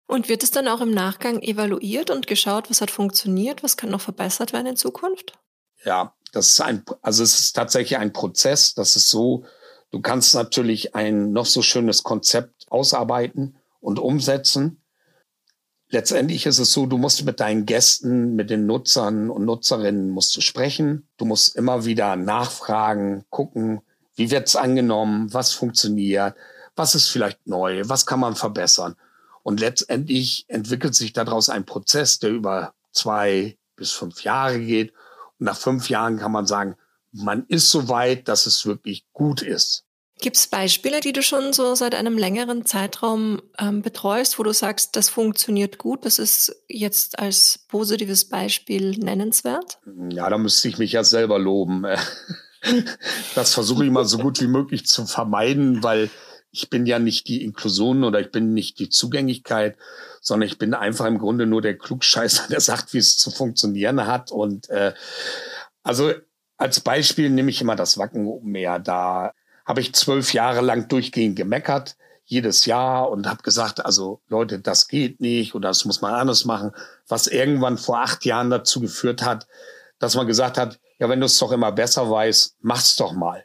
Und 0.09 0.31
wird 0.31 0.43
es 0.43 0.51
dann 0.51 0.69
auch 0.69 0.81
im 0.81 0.91
Nachgang 0.91 1.43
evaluiert 1.43 2.09
und 2.11 2.27
geschaut, 2.27 2.71
was 2.71 2.81
hat 2.81 2.91
funktioniert, 2.91 3.63
was 3.63 3.77
kann 3.77 3.91
noch 3.91 4.01
verbessert 4.01 4.55
werden 4.55 4.69
in 4.69 4.77
Zukunft? 4.77 5.35
Ja, 5.85 6.15
das 6.33 6.53
ist 6.53 6.61
ein, 6.63 6.83
also 7.03 7.23
es 7.23 7.39
ist 7.39 7.53
tatsächlich 7.53 7.99
ein 7.99 8.15
Prozess. 8.15 8.75
Das 8.75 8.97
ist 8.97 9.11
so, 9.11 9.45
du 9.91 10.01
kannst 10.01 10.35
natürlich 10.35 10.95
ein 10.95 11.33
noch 11.33 11.45
so 11.45 11.61
schönes 11.61 12.05
Konzept 12.05 12.71
ausarbeiten 12.71 13.59
und 13.81 13.99
umsetzen. 13.99 14.83
Letztendlich 15.91 16.47
ist 16.47 16.59
es 16.59 16.73
so, 16.73 16.87
du 16.87 16.97
musst 16.97 17.27
mit 17.27 17.39
deinen 17.39 17.67
Gästen, 17.67 18.35
mit 18.35 18.49
den 18.49 18.65
Nutzern 18.65 19.29
und 19.29 19.45
Nutzerinnen 19.45 20.09
musst 20.09 20.35
du 20.35 20.41
sprechen. 20.41 21.07
Du 21.19 21.27
musst 21.27 21.55
immer 21.55 21.85
wieder 21.85 22.17
nachfragen, 22.17 23.27
gucken, 23.29 23.83
wie 24.15 24.31
wird's 24.31 24.57
angenommen, 24.57 25.35
was 25.35 25.53
funktioniert, 25.53 26.35
was 26.77 26.95
ist 26.95 27.09
vielleicht 27.09 27.47
neu, 27.47 27.83
was 27.85 28.07
kann 28.07 28.21
man 28.21 28.37
verbessern. 28.37 28.97
Und 29.49 29.61
letztendlich 29.61 30.45
entwickelt 30.49 30.95
sich 30.95 31.15
daraus 31.15 31.49
ein 31.49 31.65
Prozess, 31.65 32.19
der 32.19 32.29
über 32.29 32.75
zwei 32.93 33.57
bis 33.77 33.93
fünf 33.93 34.23
Jahre 34.23 34.61
geht. 34.61 34.93
Und 35.39 35.47
nach 35.47 35.57
fünf 35.57 35.89
Jahren 35.89 36.19
kann 36.19 36.33
man 36.33 36.47
sagen, 36.47 36.77
man 37.13 37.47
ist 37.47 37.71
so 37.71 37.89
weit, 37.89 38.29
dass 38.29 38.45
es 38.45 38.67
wirklich 38.67 39.07
gut 39.15 39.41
ist. 39.41 39.87
Gibt 40.21 40.37
es 40.37 40.49
Beispiele, 40.49 41.01
die 41.01 41.15
du 41.15 41.23
schon 41.23 41.55
so 41.55 41.75
seit 41.75 41.95
einem 41.95 42.19
längeren 42.19 42.67
Zeitraum 42.67 43.41
ähm, 43.59 43.81
betreust, 43.81 44.39
wo 44.39 44.43
du 44.43 44.53
sagst, 44.53 44.97
das 44.97 45.09
funktioniert 45.09 45.79
gut, 45.79 46.05
das 46.05 46.19
ist 46.19 46.55
jetzt 46.69 47.19
als 47.19 47.61
positives 47.69 48.27
Beispiel 48.27 48.99
nennenswert? 48.99 49.79
Ja, 50.11 50.29
da 50.29 50.37
müsste 50.37 50.69
ich 50.69 50.77
mich 50.77 50.93
ja 50.93 51.05
selber 51.05 51.39
loben. 51.39 51.87
Das 53.37 53.55
versuche 53.55 53.85
ich 53.85 53.91
mal 53.91 54.05
so 54.05 54.19
gut 54.19 54.41
wie 54.41 54.49
möglich 54.49 54.85
zu 54.85 55.07
vermeiden, 55.07 55.85
weil 55.85 56.11
ich 56.51 56.71
bin 56.71 56.87
ja 56.87 56.99
nicht 56.99 57.29
die 57.29 57.45
Inklusion 57.45 58.05
oder 58.05 58.21
ich 58.21 58.31
bin 58.31 58.55
nicht 58.55 58.79
die 58.79 58.89
Zugänglichkeit, 58.89 59.77
sondern 60.21 60.49
ich 60.49 60.59
bin 60.59 60.75
einfach 60.75 61.07
im 61.07 61.19
Grunde 61.19 61.47
nur 61.47 61.63
der 61.63 61.77
Klugscheißer, 61.77 62.47
der 62.51 62.61
sagt, 62.61 62.95
wie 62.95 62.99
es 62.99 63.19
zu 63.19 63.31
funktionieren 63.31 64.07
hat. 64.07 64.31
Und 64.31 64.69
äh, 64.71 64.95
also 65.83 66.13
als 66.57 66.81
Beispiel 66.81 67.31
nehme 67.31 67.51
ich 67.51 67.61
immer 67.61 67.77
das 67.77 67.99
Wacken 67.99 68.27
oben 68.27 68.51
mehr. 68.51 68.79
Da 68.79 69.33
habe 69.65 69.81
ich 69.81 69.95
zwölf 69.95 70.33
Jahre 70.33 70.61
lang 70.61 70.89
durchgehend 70.89 71.37
gemeckert, 71.37 71.97
jedes 72.25 72.67
Jahr 72.67 73.11
und 73.11 73.27
habe 73.27 73.43
gesagt, 73.43 73.85
also 73.85 74.21
Leute, 74.29 74.59
das 74.59 74.89
geht 74.89 75.21
nicht 75.21 75.55
oder 75.55 75.69
das 75.69 75.85
muss 75.85 76.01
man 76.01 76.15
anders 76.15 76.45
machen, 76.45 76.73
was 77.07 77.27
irgendwann 77.27 77.79
vor 77.79 78.01
acht 78.01 78.25
Jahren 78.25 78.51
dazu 78.51 78.81
geführt 78.81 79.23
hat, 79.23 79.47
dass 79.99 80.15
man 80.15 80.27
gesagt 80.27 80.59
hat, 80.59 80.79
ja, 80.99 81.09
wenn 81.09 81.21
du 81.21 81.27
es 81.27 81.39
doch 81.39 81.53
immer 81.53 81.73
besser 81.73 82.11
weißt, 82.11 82.57
mach's 82.61 82.97
doch 82.97 83.13
mal. 83.13 83.45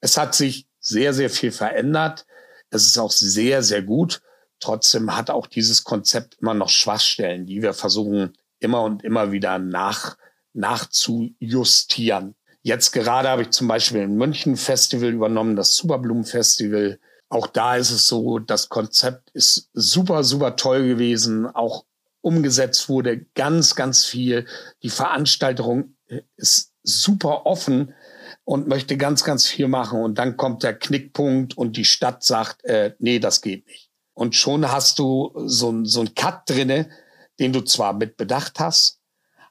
Es 0.00 0.16
hat 0.16 0.34
sich 0.34 0.66
sehr, 0.82 1.14
sehr 1.14 1.30
viel 1.30 1.52
verändert. 1.52 2.26
Es 2.68 2.84
ist 2.84 2.98
auch 2.98 3.12
sehr, 3.12 3.62
sehr 3.62 3.82
gut. 3.82 4.20
Trotzdem 4.60 5.16
hat 5.16 5.30
auch 5.30 5.46
dieses 5.46 5.84
Konzept 5.84 6.36
immer 6.40 6.54
noch 6.54 6.68
Schwachstellen, 6.68 7.46
die 7.46 7.62
wir 7.62 7.72
versuchen 7.72 8.36
immer 8.58 8.82
und 8.82 9.02
immer 9.02 9.32
wieder 9.32 9.58
nach, 9.58 10.16
nachzujustieren. 10.52 12.34
Jetzt 12.62 12.92
gerade 12.92 13.28
habe 13.28 13.42
ich 13.42 13.50
zum 13.50 13.66
Beispiel 13.66 14.02
ein 14.02 14.16
München 14.16 14.56
Festival 14.56 15.10
übernommen, 15.10 15.56
das 15.56 15.74
Superblumen 15.74 16.24
Festival. 16.24 17.00
Auch 17.28 17.46
da 17.48 17.76
ist 17.76 17.90
es 17.90 18.06
so, 18.06 18.38
das 18.38 18.68
Konzept 18.68 19.30
ist 19.30 19.70
super, 19.72 20.22
super 20.22 20.54
toll 20.54 20.86
gewesen. 20.86 21.46
Auch 21.46 21.84
umgesetzt 22.20 22.88
wurde 22.88 23.26
ganz, 23.34 23.74
ganz 23.74 24.04
viel. 24.04 24.46
Die 24.82 24.90
Veranstaltung 24.90 25.96
ist 26.36 26.72
super 26.84 27.46
offen 27.46 27.94
und 28.44 28.68
möchte 28.68 28.96
ganz, 28.96 29.24
ganz 29.24 29.46
viel 29.46 29.68
machen. 29.68 30.00
Und 30.00 30.18
dann 30.18 30.36
kommt 30.36 30.62
der 30.62 30.74
Knickpunkt 30.74 31.56
und 31.56 31.76
die 31.76 31.84
Stadt 31.84 32.24
sagt, 32.24 32.64
äh, 32.64 32.94
nee, 32.98 33.18
das 33.18 33.40
geht 33.40 33.66
nicht. 33.66 33.90
Und 34.14 34.36
schon 34.36 34.70
hast 34.70 34.98
du 34.98 35.32
so, 35.46 35.84
so 35.84 36.00
ein 36.00 36.14
Cut 36.14 36.48
drinne, 36.48 36.90
den 37.38 37.52
du 37.52 37.62
zwar 37.62 37.92
mit 37.92 38.16
bedacht 38.16 38.60
hast, 38.60 39.00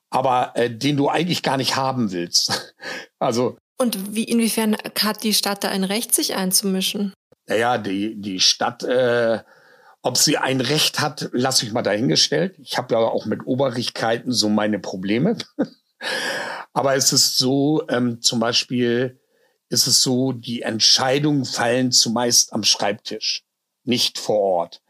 aber 0.09 0.51
äh, 0.55 0.69
den 0.69 0.97
du 0.97 1.09
eigentlich 1.09 1.41
gar 1.41 1.57
nicht 1.57 1.75
haben 1.75 2.11
willst. 2.11 2.75
also. 3.19 3.57
Und 3.77 4.15
wie, 4.15 4.25
inwiefern 4.25 4.77
hat 5.01 5.23
die 5.23 5.33
Stadt 5.33 5.63
da 5.63 5.69
ein 5.69 5.83
Recht, 5.83 6.13
sich 6.13 6.35
einzumischen? 6.35 7.13
Naja, 7.47 7.77
die, 7.79 8.21
die 8.21 8.39
Stadt, 8.39 8.83
äh, 8.83 9.39
ob 10.03 10.17
sie 10.17 10.37
ein 10.37 10.61
Recht 10.61 10.99
hat, 10.99 11.29
lasse 11.31 11.65
ich 11.65 11.71
mal 11.71 11.81
dahingestellt. 11.81 12.55
Ich 12.59 12.77
habe 12.77 12.93
ja 12.93 12.99
auch 12.99 13.25
mit 13.25 13.45
Oberrichkeiten 13.45 14.31
so 14.31 14.49
meine 14.49 14.79
Probleme. 14.79 15.37
Aber 16.73 16.95
es 16.95 17.11
ist 17.13 17.37
so, 17.37 17.87
ähm, 17.89 18.21
zum 18.21 18.39
Beispiel 18.39 19.19
ist 19.69 19.87
es 19.87 20.01
so, 20.01 20.31
die 20.31 20.61
Entscheidungen 20.61 21.45
fallen 21.45 21.91
zumeist 21.91 22.53
am 22.53 22.63
Schreibtisch, 22.63 23.43
nicht 23.83 24.19
vor 24.19 24.39
Ort. 24.39 24.81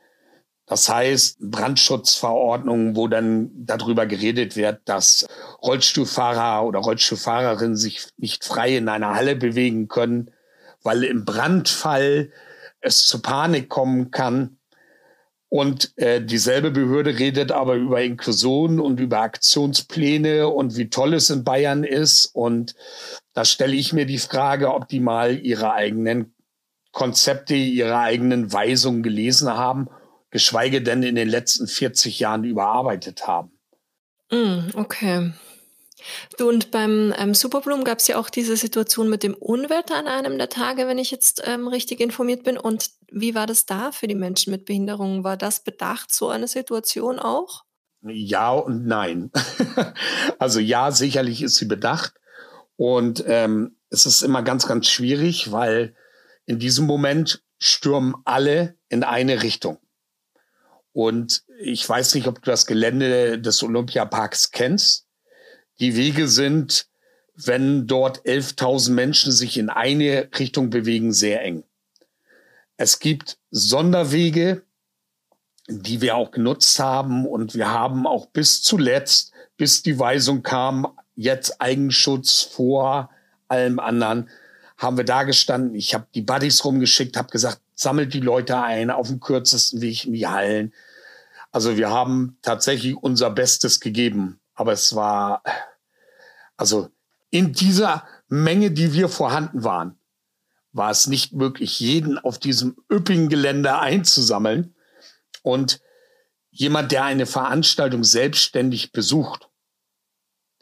Das 0.71 0.87
heißt, 0.87 1.37
Brandschutzverordnungen, 1.41 2.95
wo 2.95 3.09
dann 3.09 3.51
darüber 3.53 4.05
geredet 4.05 4.55
wird, 4.55 4.79
dass 4.85 5.27
Rollstuhlfahrer 5.61 6.65
oder 6.65 6.79
Rollstuhlfahrerinnen 6.79 7.75
sich 7.75 8.07
nicht 8.15 8.45
frei 8.45 8.77
in 8.77 8.87
einer 8.87 9.13
Halle 9.13 9.35
bewegen 9.35 9.89
können, 9.89 10.31
weil 10.81 11.03
im 11.03 11.25
Brandfall 11.25 12.31
es 12.79 13.05
zu 13.05 13.21
Panik 13.21 13.67
kommen 13.67 14.11
kann. 14.11 14.59
Und 15.53 15.91
äh, 15.97 16.23
dieselbe 16.23 16.71
Behörde 16.71 17.19
redet 17.19 17.51
aber 17.51 17.75
über 17.75 18.01
Inklusion 18.01 18.79
und 18.79 19.01
über 19.01 19.19
Aktionspläne 19.19 20.47
und 20.47 20.77
wie 20.77 20.89
toll 20.89 21.13
es 21.13 21.29
in 21.29 21.43
Bayern 21.43 21.83
ist. 21.83 22.27
Und 22.27 22.73
da 23.33 23.43
stelle 23.43 23.75
ich 23.75 23.91
mir 23.91 24.05
die 24.05 24.17
Frage, 24.17 24.73
ob 24.73 24.87
die 24.87 25.01
mal 25.01 25.37
ihre 25.37 25.73
eigenen 25.73 26.33
Konzepte, 26.93 27.53
ihre 27.53 27.99
eigenen 27.99 28.53
Weisungen 28.53 29.03
gelesen 29.03 29.49
haben, 29.49 29.89
geschweige 30.29 30.81
denn 30.81 31.03
in 31.03 31.15
den 31.15 31.27
letzten 31.27 31.67
40 31.67 32.17
Jahren 32.17 32.45
überarbeitet 32.45 33.27
haben. 33.27 33.51
Mm, 34.31 34.69
okay. 34.75 35.33
Du, 36.37 36.49
und 36.49 36.71
beim 36.71 37.13
ähm, 37.17 37.33
Superbloom 37.33 37.83
gab 37.83 37.99
es 37.99 38.07
ja 38.07 38.17
auch 38.17 38.29
diese 38.29 38.57
Situation 38.57 39.09
mit 39.09 39.23
dem 39.23 39.33
Unwetter 39.33 39.95
an 39.95 40.07
einem 40.07 40.37
der 40.37 40.49
Tage, 40.49 40.87
wenn 40.87 40.97
ich 40.97 41.11
jetzt 41.11 41.43
ähm, 41.45 41.67
richtig 41.67 41.99
informiert 41.99 42.43
bin. 42.43 42.57
Und 42.57 42.89
wie 43.11 43.35
war 43.35 43.47
das 43.47 43.65
da 43.65 43.91
für 43.91 44.07
die 44.07 44.15
Menschen 44.15 44.51
mit 44.51 44.65
Behinderungen? 44.65 45.23
War 45.23 45.37
das 45.37 45.63
bedacht, 45.63 46.13
so 46.13 46.29
eine 46.29 46.47
Situation 46.47 47.19
auch? 47.19 47.63
Ja 48.03 48.51
und 48.51 48.85
nein. 48.85 49.31
also 50.39 50.59
ja, 50.59 50.91
sicherlich 50.91 51.41
ist 51.41 51.55
sie 51.55 51.65
bedacht. 51.65 52.13
Und 52.75 53.23
ähm, 53.27 53.77
es 53.89 54.05
ist 54.05 54.23
immer 54.23 54.41
ganz, 54.41 54.67
ganz 54.67 54.87
schwierig, 54.87 55.51
weil 55.51 55.95
in 56.45 56.57
diesem 56.57 56.85
Moment 56.87 57.43
stürmen 57.59 58.15
alle 58.25 58.75
in 58.89 59.03
eine 59.03 59.43
Richtung. 59.43 59.77
Und 60.93 61.43
ich 61.59 61.87
weiß 61.87 62.15
nicht, 62.15 62.27
ob 62.27 62.41
du 62.41 62.49
das 62.49 62.65
Gelände 62.65 63.39
des 63.39 63.61
Olympiaparks 63.63 64.51
kennst. 64.51 65.07
Die 65.81 65.95
Wege 65.95 66.27
sind, 66.27 66.85
wenn 67.33 67.87
dort 67.87 68.23
11.000 68.23 68.91
Menschen 68.91 69.31
sich 69.31 69.57
in 69.57 69.69
eine 69.69 70.29
Richtung 70.37 70.69
bewegen, 70.69 71.11
sehr 71.11 71.41
eng. 71.41 71.63
Es 72.77 72.99
gibt 72.99 73.39
Sonderwege, 73.49 74.63
die 75.67 76.01
wir 76.01 76.15
auch 76.15 76.29
genutzt 76.29 76.77
haben 76.79 77.25
und 77.25 77.55
wir 77.55 77.71
haben 77.71 78.05
auch 78.05 78.27
bis 78.27 78.61
zuletzt, 78.61 79.33
bis 79.57 79.81
die 79.81 79.97
Weisung 79.97 80.43
kam, 80.43 80.87
jetzt 81.15 81.59
Eigenschutz 81.59 82.41
vor 82.41 83.09
allem 83.47 83.79
anderen, 83.79 84.29
haben 84.77 84.97
wir 84.97 85.03
da 85.03 85.23
gestanden. 85.23 85.73
Ich 85.75 85.95
habe 85.95 86.07
die 86.13 86.21
Buddies 86.21 86.63
rumgeschickt, 86.63 87.17
habe 87.17 87.29
gesagt, 87.29 87.59
sammelt 87.73 88.13
die 88.13 88.19
Leute 88.19 88.57
ein 88.57 88.91
auf 88.91 89.07
dem 89.07 89.19
kürzesten 89.19 89.81
Weg 89.81 90.05
in 90.05 90.13
die 90.13 90.27
Hallen. 90.27 90.73
Also 91.51 91.75
wir 91.75 91.89
haben 91.89 92.37
tatsächlich 92.43 92.95
unser 92.95 93.31
Bestes 93.31 93.79
gegeben, 93.79 94.39
aber 94.53 94.73
es 94.73 94.95
war 94.95 95.43
also 96.61 96.91
in 97.31 97.53
dieser 97.53 98.05
Menge, 98.27 98.69
die 98.69 98.93
wir 98.93 99.09
vorhanden 99.09 99.63
waren, 99.63 99.97
war 100.73 100.91
es 100.91 101.07
nicht 101.07 101.33
möglich, 101.33 101.79
jeden 101.79 102.19
auf 102.19 102.37
diesem 102.37 102.77
üppigen 102.87 103.29
Gelände 103.29 103.79
einzusammeln. 103.79 104.75
Und 105.41 105.81
jemand, 106.51 106.91
der 106.91 107.03
eine 107.03 107.25
Veranstaltung 107.25 108.03
selbstständig 108.03 108.91
besucht, 108.91 109.49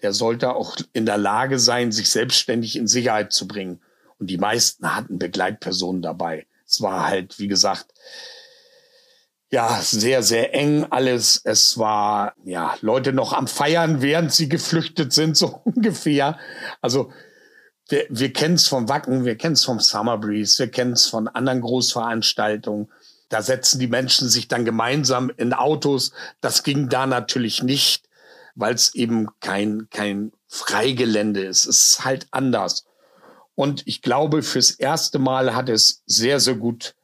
der 0.02 0.14
sollte 0.14 0.56
auch 0.56 0.78
in 0.94 1.06
der 1.06 1.18
Lage 1.18 1.60
sein, 1.60 1.92
sich 1.92 2.10
selbstständig 2.10 2.78
in 2.78 2.88
Sicherheit 2.88 3.34
zu 3.34 3.46
bringen. 3.46 3.82
Und 4.20 4.28
die 4.28 4.38
meisten 4.38 4.96
hatten 4.96 5.20
Begleitpersonen 5.20 6.02
dabei. 6.02 6.48
Es 6.66 6.82
war 6.82 7.08
halt, 7.08 7.40
wie 7.40 7.50
gesagt, 7.50 7.94
ja, 9.52 9.80
sehr, 9.82 10.22
sehr 10.22 10.54
eng 10.54 10.86
alles. 10.90 11.42
Es 11.44 11.78
war, 11.78 12.34
ja, 12.46 12.76
Leute 12.82 13.14
noch 13.14 13.34
am 13.34 13.48
Feiern, 13.48 14.02
während 14.02 14.32
sie 14.32 14.48
geflüchtet 14.48 15.12
sind, 15.12 15.36
so 15.36 15.62
ungefähr. 15.64 16.38
Also, 16.82 17.12
wir, 17.88 18.06
wir 18.10 18.32
kennen 18.32 18.56
es 18.56 18.68
vom 18.68 18.88
Wacken, 18.88 19.26
wir 19.26 19.36
kennen 19.36 19.54
es 19.54 19.66
vom 19.66 19.80
Summer 19.80 20.18
Breeze, 20.20 20.60
wir 20.60 20.70
kennen 20.70 20.94
es 20.94 21.08
von 21.08 21.28
anderen 21.28 21.62
Großveranstaltungen. 21.62 22.92
Da 23.30 23.42
setzen 23.42 23.80
die 23.80 23.88
Menschen 23.88 24.30
sich 24.30 24.48
dann 24.48 24.66
gemeinsam 24.66 25.32
in 25.38 25.54
Autos. 25.54 26.12
Das 26.42 26.64
ging 26.64 26.90
da 26.90 27.08
natürlich 27.08 27.64
nicht, 27.64 28.08
weil 28.56 28.76
es 28.76 28.94
eben 28.94 29.28
kein, 29.40 29.88
kein 29.92 30.32
Freigelände 30.48 31.44
ist. 31.44 31.66
Es 31.66 31.94
ist 31.94 32.06
halt 32.06 32.28
anders. 32.32 32.86
Und 33.56 33.86
ich 33.88 34.02
glaube, 34.02 34.42
fürs 34.42 34.72
erste 34.72 35.20
Mal 35.20 35.56
hat 35.56 35.70
es 35.70 36.02
sehr, 36.06 36.40
sehr 36.40 36.56
gut 36.56 36.96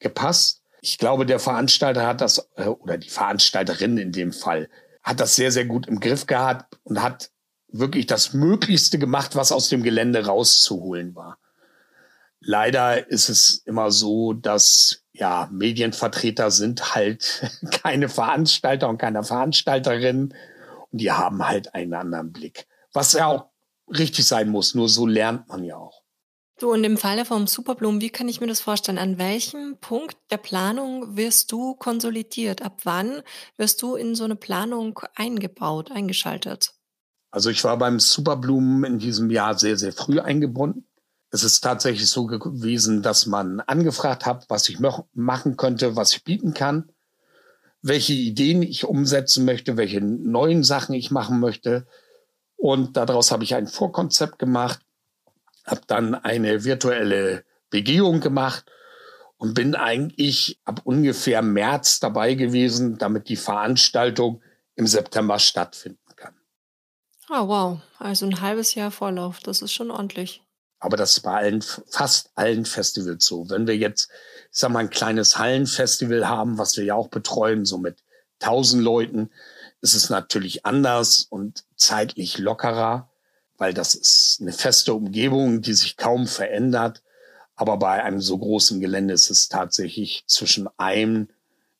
gepasst. 0.00 0.63
Ich 0.84 0.98
glaube, 0.98 1.24
der 1.24 1.38
Veranstalter 1.38 2.06
hat 2.06 2.20
das, 2.20 2.50
äh, 2.56 2.66
oder 2.66 2.98
die 2.98 3.08
Veranstalterin 3.08 3.96
in 3.96 4.12
dem 4.12 4.34
Fall, 4.34 4.68
hat 5.02 5.18
das 5.18 5.34
sehr, 5.34 5.50
sehr 5.50 5.64
gut 5.64 5.86
im 5.86 5.98
Griff 5.98 6.26
gehabt 6.26 6.78
und 6.82 7.00
hat 7.00 7.30
wirklich 7.68 8.04
das 8.04 8.34
Möglichste 8.34 8.98
gemacht, 8.98 9.34
was 9.34 9.50
aus 9.50 9.70
dem 9.70 9.82
Gelände 9.82 10.26
rauszuholen 10.26 11.14
war. 11.14 11.38
Leider 12.40 13.08
ist 13.08 13.30
es 13.30 13.62
immer 13.64 13.90
so, 13.92 14.34
dass 14.34 15.04
ja 15.14 15.48
Medienvertreter 15.50 16.50
sind 16.50 16.94
halt 16.94 17.50
keine 17.82 18.10
Veranstalter 18.10 18.90
und 18.90 18.98
keine 18.98 19.24
Veranstalterinnen 19.24 20.34
und 20.90 21.00
die 21.00 21.10
haben 21.10 21.48
halt 21.48 21.74
einen 21.74 21.94
anderen 21.94 22.30
Blick. 22.30 22.66
Was 22.92 23.14
ja 23.14 23.28
auch 23.28 23.46
richtig 23.88 24.26
sein 24.26 24.50
muss. 24.50 24.74
Nur 24.74 24.90
so 24.90 25.06
lernt 25.06 25.48
man 25.48 25.64
ja 25.64 25.76
auch. 25.76 26.03
Du, 26.60 26.72
und 26.72 26.84
im 26.84 26.96
Falle 26.96 27.24
vom 27.24 27.48
Superblumen, 27.48 28.00
wie 28.00 28.10
kann 28.10 28.28
ich 28.28 28.40
mir 28.40 28.46
das 28.46 28.60
vorstellen? 28.60 28.98
An 28.98 29.18
welchem 29.18 29.76
Punkt 29.80 30.16
der 30.30 30.36
Planung 30.36 31.16
wirst 31.16 31.50
du 31.50 31.74
konsolidiert? 31.74 32.62
Ab 32.62 32.82
wann 32.84 33.22
wirst 33.56 33.82
du 33.82 33.96
in 33.96 34.14
so 34.14 34.22
eine 34.22 34.36
Planung 34.36 35.00
eingebaut, 35.16 35.90
eingeschaltet? 35.90 36.72
Also 37.32 37.50
ich 37.50 37.64
war 37.64 37.76
beim 37.76 37.98
Superblumen 37.98 38.84
in 38.84 38.98
diesem 39.00 39.30
Jahr 39.30 39.58
sehr, 39.58 39.76
sehr 39.76 39.92
früh 39.92 40.20
eingebunden. 40.20 40.86
Es 41.30 41.42
ist 41.42 41.60
tatsächlich 41.62 42.08
so 42.08 42.26
gewesen, 42.26 43.02
dass 43.02 43.26
man 43.26 43.58
angefragt 43.58 44.24
hat, 44.24 44.44
was 44.48 44.68
ich 44.68 44.78
machen 44.78 45.56
könnte, 45.56 45.96
was 45.96 46.12
ich 46.12 46.22
bieten 46.22 46.54
kann, 46.54 46.92
welche 47.82 48.12
Ideen 48.12 48.62
ich 48.62 48.84
umsetzen 48.84 49.44
möchte, 49.44 49.76
welche 49.76 50.00
neuen 50.00 50.62
Sachen 50.62 50.94
ich 50.94 51.10
machen 51.10 51.40
möchte. 51.40 51.88
Und 52.54 52.96
daraus 52.96 53.32
habe 53.32 53.42
ich 53.42 53.56
ein 53.56 53.66
Vorkonzept 53.66 54.38
gemacht, 54.38 54.80
habe 55.64 55.82
dann 55.86 56.14
eine 56.14 56.64
virtuelle 56.64 57.44
Begehung 57.70 58.20
gemacht 58.20 58.64
und 59.36 59.54
bin 59.54 59.74
eigentlich 59.74 60.60
ab 60.64 60.82
ungefähr 60.84 61.42
März 61.42 62.00
dabei 62.00 62.34
gewesen, 62.34 62.98
damit 62.98 63.28
die 63.28 63.36
Veranstaltung 63.36 64.42
im 64.76 64.86
September 64.86 65.38
stattfinden 65.38 65.98
kann. 66.16 66.34
Oh, 67.30 67.48
wow. 67.48 67.80
Also 67.98 68.26
ein 68.26 68.40
halbes 68.40 68.74
Jahr 68.74 68.90
Vorlauf. 68.90 69.40
Das 69.40 69.62
ist 69.62 69.72
schon 69.72 69.90
ordentlich. 69.90 70.42
Aber 70.78 70.96
das 70.96 71.16
ist 71.16 71.20
bei 71.20 71.32
allen, 71.32 71.62
fast 71.62 72.30
allen 72.34 72.66
Festivals 72.66 73.24
so. 73.24 73.48
Wenn 73.48 73.66
wir 73.66 73.76
jetzt, 73.76 74.10
ich 74.52 74.58
sag 74.58 74.70
mal, 74.70 74.80
ein 74.80 74.90
kleines 74.90 75.38
Hallenfestival 75.38 76.28
haben, 76.28 76.58
was 76.58 76.76
wir 76.76 76.84
ja 76.84 76.94
auch 76.94 77.08
betreuen, 77.08 77.64
so 77.64 77.78
mit 77.78 78.02
tausend 78.38 78.82
Leuten, 78.82 79.30
ist 79.80 79.94
es 79.94 80.10
natürlich 80.10 80.66
anders 80.66 81.26
und 81.28 81.64
zeitlich 81.76 82.38
lockerer, 82.38 83.10
weil 83.58 83.74
das 83.74 83.94
ist 83.94 84.38
eine 84.40 84.52
feste 84.52 84.94
Umgebung, 84.94 85.62
die 85.62 85.74
sich 85.74 85.96
kaum 85.96 86.26
verändert. 86.26 87.02
Aber 87.56 87.76
bei 87.76 88.02
einem 88.02 88.20
so 88.20 88.36
großen 88.38 88.80
Gelände 88.80 89.14
ist 89.14 89.30
es 89.30 89.48
tatsächlich 89.48 90.24
zwischen 90.26 90.68
einem 90.76 91.28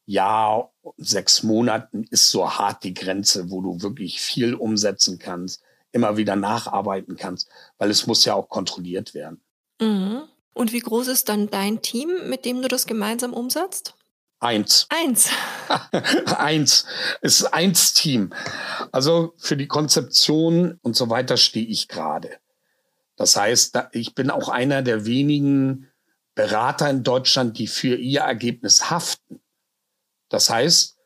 Jahr 0.07 0.73
und 0.83 0.95
sechs 0.99 1.43
Monaten 1.43 2.05
ist 2.11 2.31
so 2.31 2.49
hart 2.49 2.85
die 2.85 2.95
Grenze, 2.95 3.51
wo 3.51 3.61
du 3.61 3.81
wirklich 3.83 4.21
viel 4.21 4.55
umsetzen 4.55 5.19
kannst, 5.19 5.63
immer 5.93 6.17
wieder 6.17 6.37
nacharbeiten 6.37 7.17
kannst, 7.17 7.49
weil 7.79 7.91
es 7.91 8.07
muss 8.07 8.25
ja 8.25 8.35
auch 8.35 8.49
kontrolliert 8.49 9.15
werden. 9.15 9.41
Mhm. 9.81 10.23
Und 10.53 10.73
wie 10.73 10.81
groß 10.81 11.09
ist 11.09 11.29
dann 11.29 11.51
dein 11.51 11.83
Team, 11.83 12.11
mit 12.29 12.45
dem 12.45 12.63
du 12.63 12.69
das 12.69 12.87
gemeinsam 12.87 13.33
umsetzt? 13.33 13.95
Eins. 14.45 14.87
Eins. 14.91 15.31
eins. 16.37 16.85
Es 17.23 17.41
ist 17.41 17.47
eins 17.47 17.95
Team. 17.95 18.31
Also 18.93 19.33
für 19.39 19.57
die 19.57 19.69
Konzeption 19.69 20.79
und 20.83 20.95
so 20.95 21.09
weiter 21.09 21.39
stehe 21.39 21.67
ich 21.67 21.89
gerade. 21.89 22.29
Das 23.17 23.37
heißt, 23.37 23.79
ich 23.93 24.15
bin 24.15 24.29
auch 24.29 24.51
einer 24.51 24.83
der 24.83 25.07
wenigen 25.07 25.91
Berater 26.35 26.91
in 26.91 27.03
Deutschland, 27.03 27.57
die 27.59 27.67
für 27.67 27.97
ihr 27.97 28.21
Ergebnis 28.21 28.91
haften. 28.91 29.41
Das 30.29 30.51
heißt, 30.51 30.99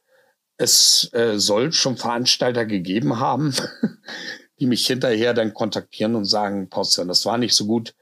es 0.57 1.09
äh, 1.13 1.39
soll 1.39 1.71
schon 1.73 1.97
Veranstalter 1.97 2.67
gegeben 2.67 3.21
haben, 3.21 3.55
die 4.59 4.67
mich 4.67 4.85
hinterher 4.85 5.33
dann 5.33 5.55
kontaktieren 5.55 6.17
und 6.17 6.25
sagen, 6.25 6.71
Postian, 6.71 7.07
das 7.07 7.25
war 7.25 7.39
nicht 7.39 7.55
so 7.55 7.67
gut. 7.67 7.95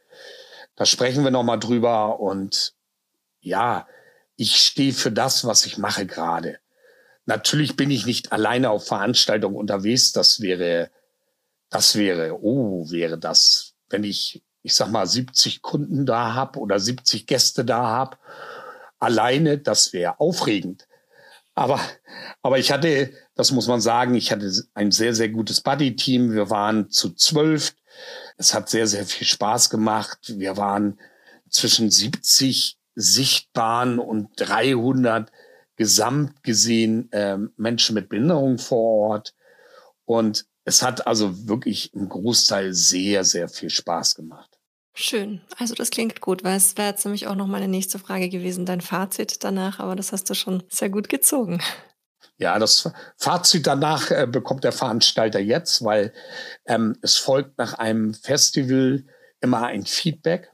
Da 0.76 0.86
sprechen 0.86 1.24
wir 1.24 1.30
nochmal 1.30 1.58
drüber. 1.58 2.20
Und 2.20 2.72
ja, 3.40 3.86
ich 4.36 4.56
stehe 4.56 4.92
für 4.92 5.10
das, 5.10 5.44
was 5.44 5.66
ich 5.66 5.78
mache 5.78 6.06
gerade. 6.06 6.58
Natürlich 7.24 7.76
bin 7.76 7.90
ich 7.90 8.06
nicht 8.06 8.32
alleine 8.32 8.70
auf 8.70 8.86
Veranstaltungen 8.86 9.56
unterwegs. 9.56 10.12
Das 10.12 10.40
wäre, 10.40 10.90
das 11.70 11.96
wäre, 11.96 12.38
oh, 12.40 12.90
wäre 12.90 13.18
das, 13.18 13.74
wenn 13.88 14.04
ich, 14.04 14.42
ich 14.62 14.74
sag 14.74 14.90
mal, 14.90 15.06
70 15.06 15.62
Kunden 15.62 16.06
da 16.06 16.34
hab 16.34 16.56
oder 16.56 16.78
70 16.78 17.26
Gäste 17.26 17.64
da 17.64 17.82
hab, 17.82 18.18
alleine, 18.98 19.58
das 19.58 19.92
wäre 19.92 20.20
aufregend. 20.20 20.86
Aber, 21.54 21.80
aber 22.42 22.58
ich 22.58 22.70
hatte, 22.70 23.12
das 23.34 23.50
muss 23.50 23.66
man 23.66 23.80
sagen, 23.80 24.14
ich 24.14 24.30
hatte 24.30 24.52
ein 24.74 24.90
sehr, 24.90 25.14
sehr 25.14 25.30
gutes 25.30 25.62
Buddy-Team. 25.62 26.32
Wir 26.32 26.50
waren 26.50 26.90
zu 26.90 27.14
zwölf. 27.14 27.74
Es 28.36 28.52
hat 28.52 28.68
sehr, 28.68 28.86
sehr 28.86 29.06
viel 29.06 29.26
Spaß 29.26 29.70
gemacht. 29.70 30.18
Wir 30.36 30.58
waren 30.58 31.00
zwischen 31.48 31.90
70 31.90 32.76
sichtbaren 32.96 34.00
und 34.00 34.30
300 34.36 35.30
gesamt 35.76 36.42
gesehen 36.42 37.12
äh, 37.12 37.38
Menschen 37.56 37.94
mit 37.94 38.08
Behinderung 38.08 38.58
vor 38.58 39.10
Ort. 39.10 39.34
Und 40.04 40.46
es 40.64 40.82
hat 40.82 41.06
also 41.06 41.46
wirklich 41.46 41.94
im 41.94 42.08
Großteil 42.08 42.72
sehr, 42.72 43.24
sehr 43.24 43.48
viel 43.48 43.70
Spaß 43.70 44.16
gemacht. 44.16 44.50
Schön. 44.94 45.42
Also 45.58 45.74
das 45.74 45.90
klingt 45.90 46.22
gut, 46.22 46.42
weil 46.42 46.56
es 46.56 46.76
wäre 46.78 46.88
jetzt 46.88 47.04
nämlich 47.04 47.26
auch 47.26 47.34
noch 47.34 47.46
meine 47.46 47.68
nächste 47.68 47.98
Frage 47.98 48.30
gewesen, 48.30 48.64
dein 48.64 48.80
Fazit 48.80 49.44
danach, 49.44 49.78
aber 49.78 49.94
das 49.94 50.10
hast 50.10 50.30
du 50.30 50.34
schon 50.34 50.62
sehr 50.70 50.88
gut 50.88 51.10
gezogen. 51.10 51.60
Ja, 52.38 52.58
das 52.58 52.90
Fazit 53.18 53.66
danach 53.66 54.10
äh, 54.10 54.26
bekommt 54.26 54.64
der 54.64 54.72
Veranstalter 54.72 55.38
jetzt, 55.38 55.84
weil 55.84 56.12
ähm, 56.66 56.96
es 57.02 57.16
folgt 57.16 57.58
nach 57.58 57.74
einem 57.74 58.14
Festival 58.14 59.04
immer 59.40 59.66
ein 59.66 59.84
Feedback. 59.84 60.50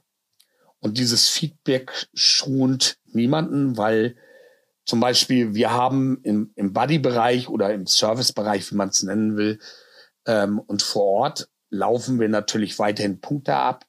Und 0.83 0.97
dieses 0.97 1.29
Feedback 1.29 2.07
schont 2.13 2.97
niemanden, 3.05 3.77
weil 3.77 4.17
zum 4.83 4.99
Beispiel 4.99 5.55
wir 5.55 5.71
haben 5.71 6.19
im, 6.23 6.51
im 6.55 6.73
Buddy-Bereich 6.73 7.47
oder 7.47 7.73
im 7.73 7.87
Service-Bereich, 7.87 8.69
wie 8.69 8.75
man 8.75 8.89
es 8.89 9.01
nennen 9.01 9.37
will, 9.37 9.59
ähm, 10.25 10.59
und 10.59 10.81
vor 10.81 11.05
Ort 11.05 11.47
laufen 11.69 12.19
wir 12.19 12.27
natürlich 12.27 12.79
weiterhin 12.79 13.21
Punkte 13.21 13.55
ab. 13.55 13.85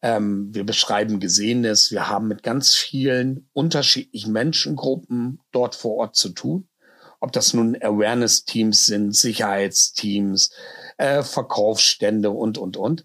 Ähm, 0.00 0.48
wir 0.54 0.64
beschreiben 0.64 1.20
Gesehenes. 1.20 1.90
Wir 1.90 2.08
haben 2.08 2.26
mit 2.26 2.42
ganz 2.42 2.74
vielen 2.74 3.50
unterschiedlichen 3.52 4.32
Menschengruppen 4.32 5.40
dort 5.52 5.74
vor 5.74 5.96
Ort 5.96 6.16
zu 6.16 6.30
tun. 6.30 6.68
Ob 7.20 7.32
das 7.32 7.52
nun 7.52 7.76
Awareness-Teams 7.76 8.86
sind, 8.86 9.14
Sicherheitsteams, 9.14 10.52
äh, 10.96 11.22
Verkaufsstände 11.22 12.30
und, 12.30 12.56
und, 12.56 12.78
und. 12.78 13.04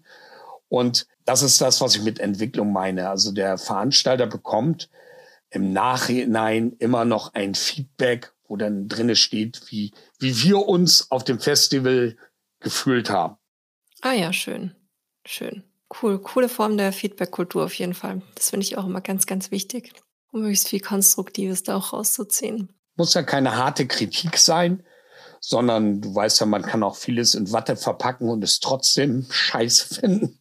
Und 0.68 1.06
das 1.26 1.42
ist 1.42 1.60
das, 1.60 1.80
was 1.80 1.96
ich 1.96 2.02
mit 2.02 2.20
Entwicklung 2.20 2.72
meine. 2.72 3.10
Also 3.10 3.32
der 3.32 3.58
Veranstalter 3.58 4.26
bekommt 4.26 4.88
im 5.50 5.72
Nachhinein 5.72 6.72
immer 6.78 7.04
noch 7.04 7.34
ein 7.34 7.54
Feedback, 7.54 8.32
wo 8.48 8.56
dann 8.56 8.88
drinne 8.88 9.16
steht, 9.16 9.62
wie, 9.70 9.92
wie 10.18 10.42
wir 10.44 10.66
uns 10.66 11.10
auf 11.10 11.24
dem 11.24 11.40
Festival 11.40 12.16
gefühlt 12.60 13.10
haben. 13.10 13.36
Ah 14.02 14.12
ja, 14.12 14.32
schön. 14.32 14.74
Schön. 15.26 15.64
Cool. 16.00 16.20
Coole 16.20 16.48
Form 16.48 16.76
der 16.76 16.92
Feedback-Kultur 16.92 17.64
auf 17.64 17.74
jeden 17.74 17.94
Fall. 17.94 18.22
Das 18.34 18.50
finde 18.50 18.64
ich 18.64 18.78
auch 18.78 18.86
immer 18.86 19.00
ganz, 19.00 19.26
ganz 19.26 19.50
wichtig, 19.50 19.92
um 20.30 20.40
möglichst 20.40 20.68
viel 20.68 20.80
Konstruktives 20.80 21.64
da 21.64 21.76
auch 21.76 21.92
rauszuziehen. 21.92 22.72
Muss 22.96 23.14
ja 23.14 23.22
keine 23.22 23.56
harte 23.56 23.86
Kritik 23.86 24.38
sein, 24.38 24.84
sondern 25.40 26.00
du 26.00 26.14
weißt 26.14 26.40
ja, 26.40 26.46
man 26.46 26.62
kann 26.62 26.82
auch 26.82 26.96
vieles 26.96 27.34
in 27.34 27.52
Watte 27.52 27.76
verpacken 27.76 28.28
und 28.28 28.42
es 28.42 28.60
trotzdem 28.60 29.26
scheiße 29.30 29.94
finden. 29.94 30.40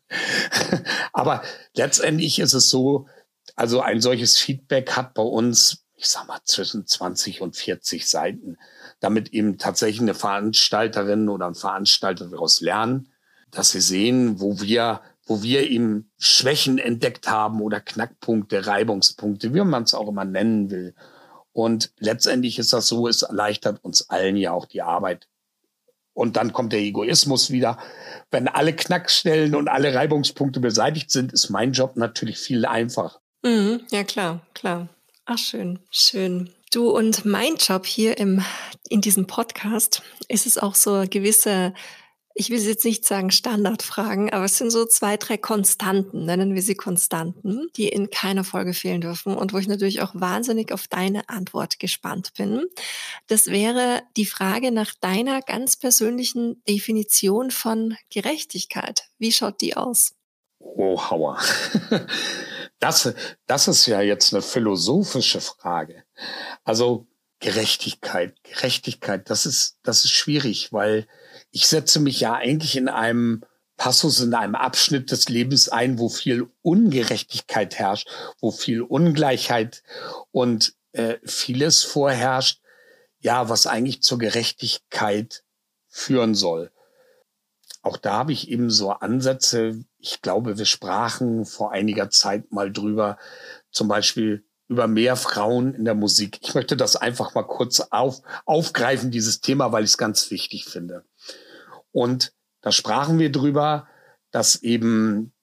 Aber 1.14 1.44
letztendlich 1.76 2.40
ist 2.40 2.54
es 2.54 2.70
so, 2.70 3.08
also 3.56 3.82
ein 3.82 4.02
solches 4.02 4.38
Feedback 4.38 4.92
hat 4.92 5.14
bei 5.14 5.24
uns, 5.24 5.86
ich 5.96 6.08
sag 6.08 6.28
mal, 6.28 6.40
zwischen 6.44 6.86
20 6.86 7.42
und 7.42 7.56
40 7.56 8.08
Seiten, 8.08 8.58
damit 9.00 9.30
eben 9.34 9.58
tatsächlich 9.58 10.02
eine 10.02 10.16
Veranstalterin 10.16 11.30
oder 11.30 11.48
ein 11.48 11.56
Veranstalter 11.56 12.28
daraus 12.28 12.62
lernen, 12.62 13.10
dass 13.52 13.72
sie 13.72 13.82
sehen, 13.82 14.40
wo 14.40 14.60
wir, 14.60 15.02
wo 15.26 15.42
wir 15.42 15.70
eben 15.70 16.12
Schwächen 16.18 16.78
entdeckt 16.78 17.30
haben 17.30 17.62
oder 17.62 17.80
Knackpunkte, 17.80 18.68
Reibungspunkte, 18.68 19.54
wie 19.54 19.62
man 19.62 19.84
es 19.84 19.94
auch 19.94 20.10
immer 20.10 20.26
nennen 20.26 20.70
will. 20.70 20.96
Und 21.56 21.94
letztendlich 22.00 22.60
ist 22.60 22.74
das 22.74 22.90
so, 22.90 23.08
es 23.08 23.22
erleichtert 23.22 23.82
uns 23.82 24.10
allen 24.10 24.36
ja 24.36 24.52
auch 24.52 24.66
die 24.66 24.82
Arbeit. 24.82 25.30
Und 26.14 26.36
dann 26.36 26.52
kommt 26.52 26.74
der 26.74 26.82
Egoismus 26.82 27.50
wieder. 27.50 27.80
Wenn 28.30 28.50
alle 28.50 28.76
Knackstellen 28.76 29.56
und 29.56 29.70
alle 29.70 29.94
Reibungspunkte 29.94 30.60
beseitigt 30.60 31.12
sind, 31.12 31.32
ist 31.32 31.50
mein 31.50 31.72
Job 31.72 31.96
natürlich 31.96 32.40
viel 32.40 32.66
einfacher. 32.66 33.22
Mhm, 33.42 33.84
ja, 33.90 34.04
klar, 34.04 34.46
klar. 34.54 34.90
Ach, 35.24 35.38
schön, 35.38 35.80
schön. 35.92 36.50
Du 36.74 36.90
und 36.90 37.24
mein 37.24 37.56
Job 37.56 37.86
hier 37.86 38.18
im, 38.18 38.44
in 38.90 39.00
diesem 39.00 39.26
Podcast 39.26 40.02
ist 40.28 40.46
es 40.46 40.58
auch 40.58 40.76
so 40.76 41.06
gewisse, 41.10 41.74
ich 42.38 42.50
will 42.50 42.60
jetzt 42.60 42.84
nicht 42.84 43.06
sagen 43.06 43.32
Standardfragen, 43.32 44.32
aber 44.34 44.44
es 44.44 44.58
sind 44.58 44.70
so 44.70 44.86
zwei, 44.86 45.16
drei 45.16 45.38
Konstanten, 45.38 46.26
nennen 46.26 46.54
wir 46.54 46.62
sie 46.62 46.76
Konstanten, 46.76 47.70
die 47.78 47.88
in 47.88 48.10
keiner 48.10 48.44
Folge 48.44 48.74
fehlen 48.74 49.00
dürfen 49.00 49.36
und 49.36 49.54
wo 49.54 49.58
ich 49.58 49.70
natürlich 49.70 50.02
auch 50.02 50.12
wahnsinnig 50.14 50.74
auf 50.74 50.90
deine 50.90 51.30
Antwort 51.30 51.80
gespannt 51.80 52.34
bin. 52.38 52.66
Das 53.28 53.48
wäre 53.48 54.04
die 54.18 54.26
Frage 54.26 54.74
nach 54.74 54.94
deiner 55.00 55.42
ganz 55.42 55.78
persönlichen 55.78 56.62
Definition 56.68 57.52
von 57.52 57.96
Gerechtigkeit. 58.10 59.06
Wie 59.18 59.32
schaut 59.32 59.62
die 59.62 59.78
aus? 59.78 60.14
Oh, 60.60 61.10
Hauer. 61.10 61.40
Das, 62.80 63.14
das 63.48 63.70
ist 63.70 63.86
ja 63.86 64.02
jetzt 64.02 64.34
eine 64.34 64.42
philosophische 64.42 65.40
Frage. 65.40 66.04
Also 66.66 67.08
Gerechtigkeit, 67.46 68.36
Gerechtigkeit, 68.42 69.30
das 69.30 69.46
ist, 69.46 69.78
das 69.84 70.04
ist 70.04 70.14
schwierig, 70.14 70.74
weil 70.74 71.06
ich 71.52 71.68
setze 71.68 72.00
mich 72.00 72.20
ja 72.20 72.34
eigentlich 72.34 72.76
in 72.76 72.90
einem 72.90 73.44
Passus, 73.78 74.20
in 74.20 74.34
einem 74.34 74.56
Abschnitt 74.56 75.12
des 75.12 75.30
Lebens 75.30 75.70
ein, 75.70 76.00
wo 76.00 76.10
viel 76.10 76.48
Ungerechtigkeit 76.64 77.76
herrscht, 77.76 78.10
wo 78.40 78.50
viel 78.50 78.82
Ungleichheit 78.82 79.84
und 80.32 80.74
äh, 80.94 81.20
vieles 81.24 81.84
vorherrscht, 81.84 82.62
ja, 83.20 83.48
was 83.48 83.68
eigentlich 83.68 84.02
zur 84.02 84.18
Gerechtigkeit 84.18 85.44
führen 85.88 86.34
soll. 86.34 86.72
Auch 87.84 87.98
da 87.98 88.14
habe 88.14 88.34
ich 88.34 88.50
eben 88.50 88.72
so 88.72 88.90
Ansätze, 88.90 89.86
ich 90.00 90.24
glaube, 90.24 90.58
wir 90.58 90.66
sprachen 90.66 91.46
vor 91.46 91.72
einiger 91.72 92.10
Zeit 92.10 92.52
mal 92.52 92.74
drüber, 92.74 93.20
zum 93.70 93.88
Beispiel 93.88 94.44
über 94.68 94.88
mehr 94.88 95.16
Frauen 95.16 95.74
in 95.74 95.86
der 95.86 95.96
Musik. 95.96 96.40
Ich 96.42 96.56
möchte 96.56 96.76
das 96.76 96.96
einfach 96.96 97.36
mal 97.36 97.44
kurz 97.44 97.80
auf, 97.92 98.22
aufgreifen, 98.46 99.12
dieses 99.12 99.42
Thema, 99.42 99.72
weil 99.72 99.84
ich 99.84 99.92
es 99.92 99.98
ganz 99.98 100.32
wichtig 100.32 100.66
finde. 100.66 101.06
Und 101.92 102.34
da 102.62 102.72
sprachen 102.72 103.20
wir 103.20 103.32
drüber, 103.32 103.88
dass 104.32 104.56
eben 104.64 105.34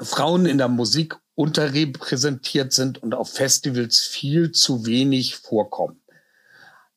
Frauen 0.00 0.46
in 0.46 0.58
der 0.58 0.68
Musik 0.68 1.16
unterrepräsentiert 1.34 2.72
sind 2.72 3.02
und 3.02 3.14
auf 3.14 3.32
Festivals 3.32 4.00
viel 4.00 4.50
zu 4.50 4.84
wenig 4.86 5.36
vorkommen. 5.36 6.02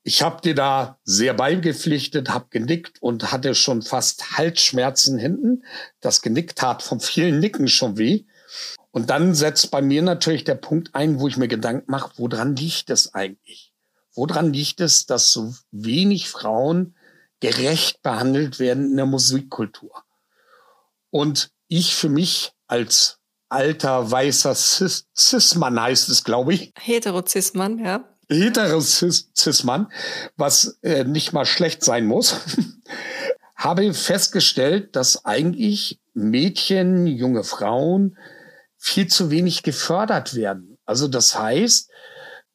Ich 0.02 0.22
habe 0.22 0.42
dir 0.42 0.56
da 0.56 0.98
sehr 1.04 1.34
beigepflichtet, 1.34 2.30
habe 2.30 2.48
genickt 2.50 3.02
und 3.02 3.32
hatte 3.32 3.54
schon 3.54 3.82
fast 3.82 4.38
Halsschmerzen 4.38 5.20
hinten. 5.20 5.64
Das 6.00 6.22
Genick 6.22 6.56
tat 6.56 6.82
vom 6.82 7.00
vielen 7.00 7.40
Nicken 7.40 7.68
schon 7.68 7.98
weh. 7.98 8.26
Und 8.92 9.10
dann 9.10 9.36
setzt 9.36 9.72
bei 9.72 9.82
mir 9.82 10.02
natürlich 10.02 10.44
der 10.44 10.56
Punkt 10.56 10.96
ein, 10.96 11.20
wo 11.20 11.28
ich 11.28 11.38
mir 11.38 11.48
Gedanken 11.48 11.92
mache, 11.92 12.12
woran 12.18 12.56
liegt 12.56 12.90
es 12.90 13.14
eigentlich? 13.14 13.74
Woran 14.16 14.52
liegt 14.52 14.82
es, 14.82 15.06
dass 15.06 15.32
so 15.32 15.54
wenig 15.72 16.30
Frauen 16.30 16.96
gerecht 17.40 18.02
behandelt 18.02 18.60
werden 18.60 18.92
in 18.92 18.98
der 18.98 19.06
Musikkultur? 19.06 20.04
Und 21.12 21.52
ich 21.68 21.96
für 21.96 22.10
mich 22.10 22.52
als 22.68 23.20
alter 23.50 24.10
weißer 24.10 24.56
Cis, 24.56 25.08
Cis-Mann 25.16 25.80
heißt 25.80 26.10
es, 26.10 26.24
glaube 26.24 26.54
ich. 26.54 26.74
Heterozismann, 26.78 27.84
ja 27.84 28.04
heteres 28.30 29.00
Cis-Mann, 29.36 29.92
was 30.38 30.78
äh, 30.84 31.04
nicht 31.04 31.34
mal 31.34 31.46
schlecht 31.46 31.84
sein 31.84 32.06
muss, 32.06 32.36
habe 33.56 33.94
festgestellt, 33.94 34.96
dass 34.96 35.26
eigentlich 35.26 36.00
Mädchen, 36.14 37.08
junge 37.08 37.44
Frauen 37.44 38.18
viel 38.80 39.08
zu 39.08 39.30
wenig 39.30 39.62
gefördert 39.62 40.36
werden. 40.36 40.78
Also 40.86 41.08
das 41.08 41.38
heißt, 41.38 41.92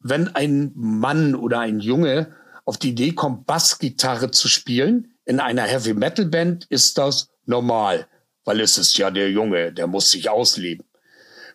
wenn 0.00 0.34
ein 0.34 0.72
Mann 0.74 1.34
oder 1.34 1.60
ein 1.60 1.78
Junge 1.78 2.34
auf 2.64 2.78
die 2.78 2.90
Idee 2.90 3.12
kommt, 3.12 3.46
Bassgitarre 3.46 4.30
zu 4.30 4.48
spielen 4.48 5.14
in 5.24 5.38
einer 5.38 5.62
Heavy 5.62 5.94
Metal 5.94 6.24
Band, 6.24 6.66
ist 6.70 6.98
das 6.98 7.28
normal, 7.44 8.08
weil 8.44 8.60
es 8.60 8.78
ist 8.78 8.98
ja 8.98 9.10
der 9.10 9.30
Junge, 9.30 9.72
der 9.72 9.86
muss 9.86 10.10
sich 10.10 10.28
ausleben 10.28 10.84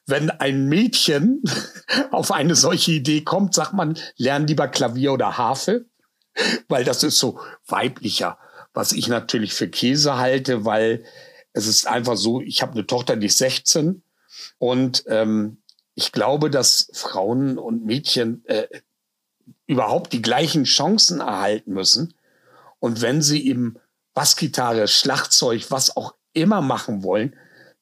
wenn 0.09 0.29
ein 0.31 0.67
Mädchen 0.67 1.43
auf 2.11 2.31
eine 2.31 2.55
solche 2.55 2.93
Idee 2.93 3.21
kommt, 3.21 3.53
sagt 3.53 3.73
man, 3.73 3.97
lern 4.17 4.47
lieber 4.47 4.67
Klavier 4.67 5.13
oder 5.13 5.37
Harfe, 5.37 5.85
weil 6.67 6.83
das 6.83 7.03
ist 7.03 7.19
so 7.19 7.39
weiblicher, 7.67 8.37
was 8.73 8.91
ich 8.91 9.07
natürlich 9.07 9.53
für 9.53 9.69
Käse 9.69 10.17
halte, 10.17 10.65
weil 10.65 11.03
es 11.53 11.67
ist 11.67 11.87
einfach 11.87 12.17
so, 12.17 12.41
ich 12.41 12.61
habe 12.61 12.73
eine 12.73 12.87
Tochter, 12.87 13.15
die 13.15 13.27
ist 13.27 13.37
16 13.37 14.03
und 14.57 15.03
ähm, 15.07 15.57
ich 15.95 16.11
glaube, 16.11 16.49
dass 16.49 16.89
Frauen 16.93 17.57
und 17.57 17.85
Mädchen 17.85 18.45
äh, 18.45 18.67
überhaupt 19.67 20.13
die 20.13 20.21
gleichen 20.21 20.63
Chancen 20.63 21.19
erhalten 21.19 21.73
müssen. 21.73 22.13
Und 22.79 23.01
wenn 23.01 23.21
sie 23.21 23.45
eben 23.45 23.75
Bassgitarre, 24.13 24.87
Schlagzeug, 24.87 25.69
was 25.71 25.95
auch 25.95 26.15
immer 26.33 26.61
machen 26.61 27.03
wollen, 27.03 27.35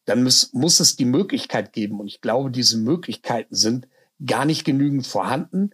dann 0.05 0.23
muss, 0.23 0.51
muss 0.53 0.79
es 0.79 0.95
die 0.95 1.05
Möglichkeit 1.05 1.73
geben. 1.73 1.99
Und 1.99 2.07
ich 2.07 2.21
glaube, 2.21 2.49
diese 2.49 2.77
Möglichkeiten 2.77 3.53
sind 3.55 3.87
gar 4.25 4.45
nicht 4.45 4.65
genügend 4.65 5.05
vorhanden, 5.05 5.71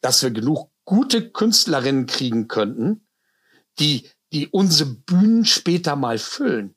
dass 0.00 0.22
wir 0.22 0.30
genug 0.30 0.70
gute 0.84 1.30
Künstlerinnen 1.30 2.06
kriegen 2.06 2.46
könnten, 2.46 3.06
die, 3.78 4.08
die 4.32 4.48
unsere 4.48 4.90
Bühnen 4.90 5.44
später 5.44 5.96
mal 5.96 6.18
füllen. 6.18 6.74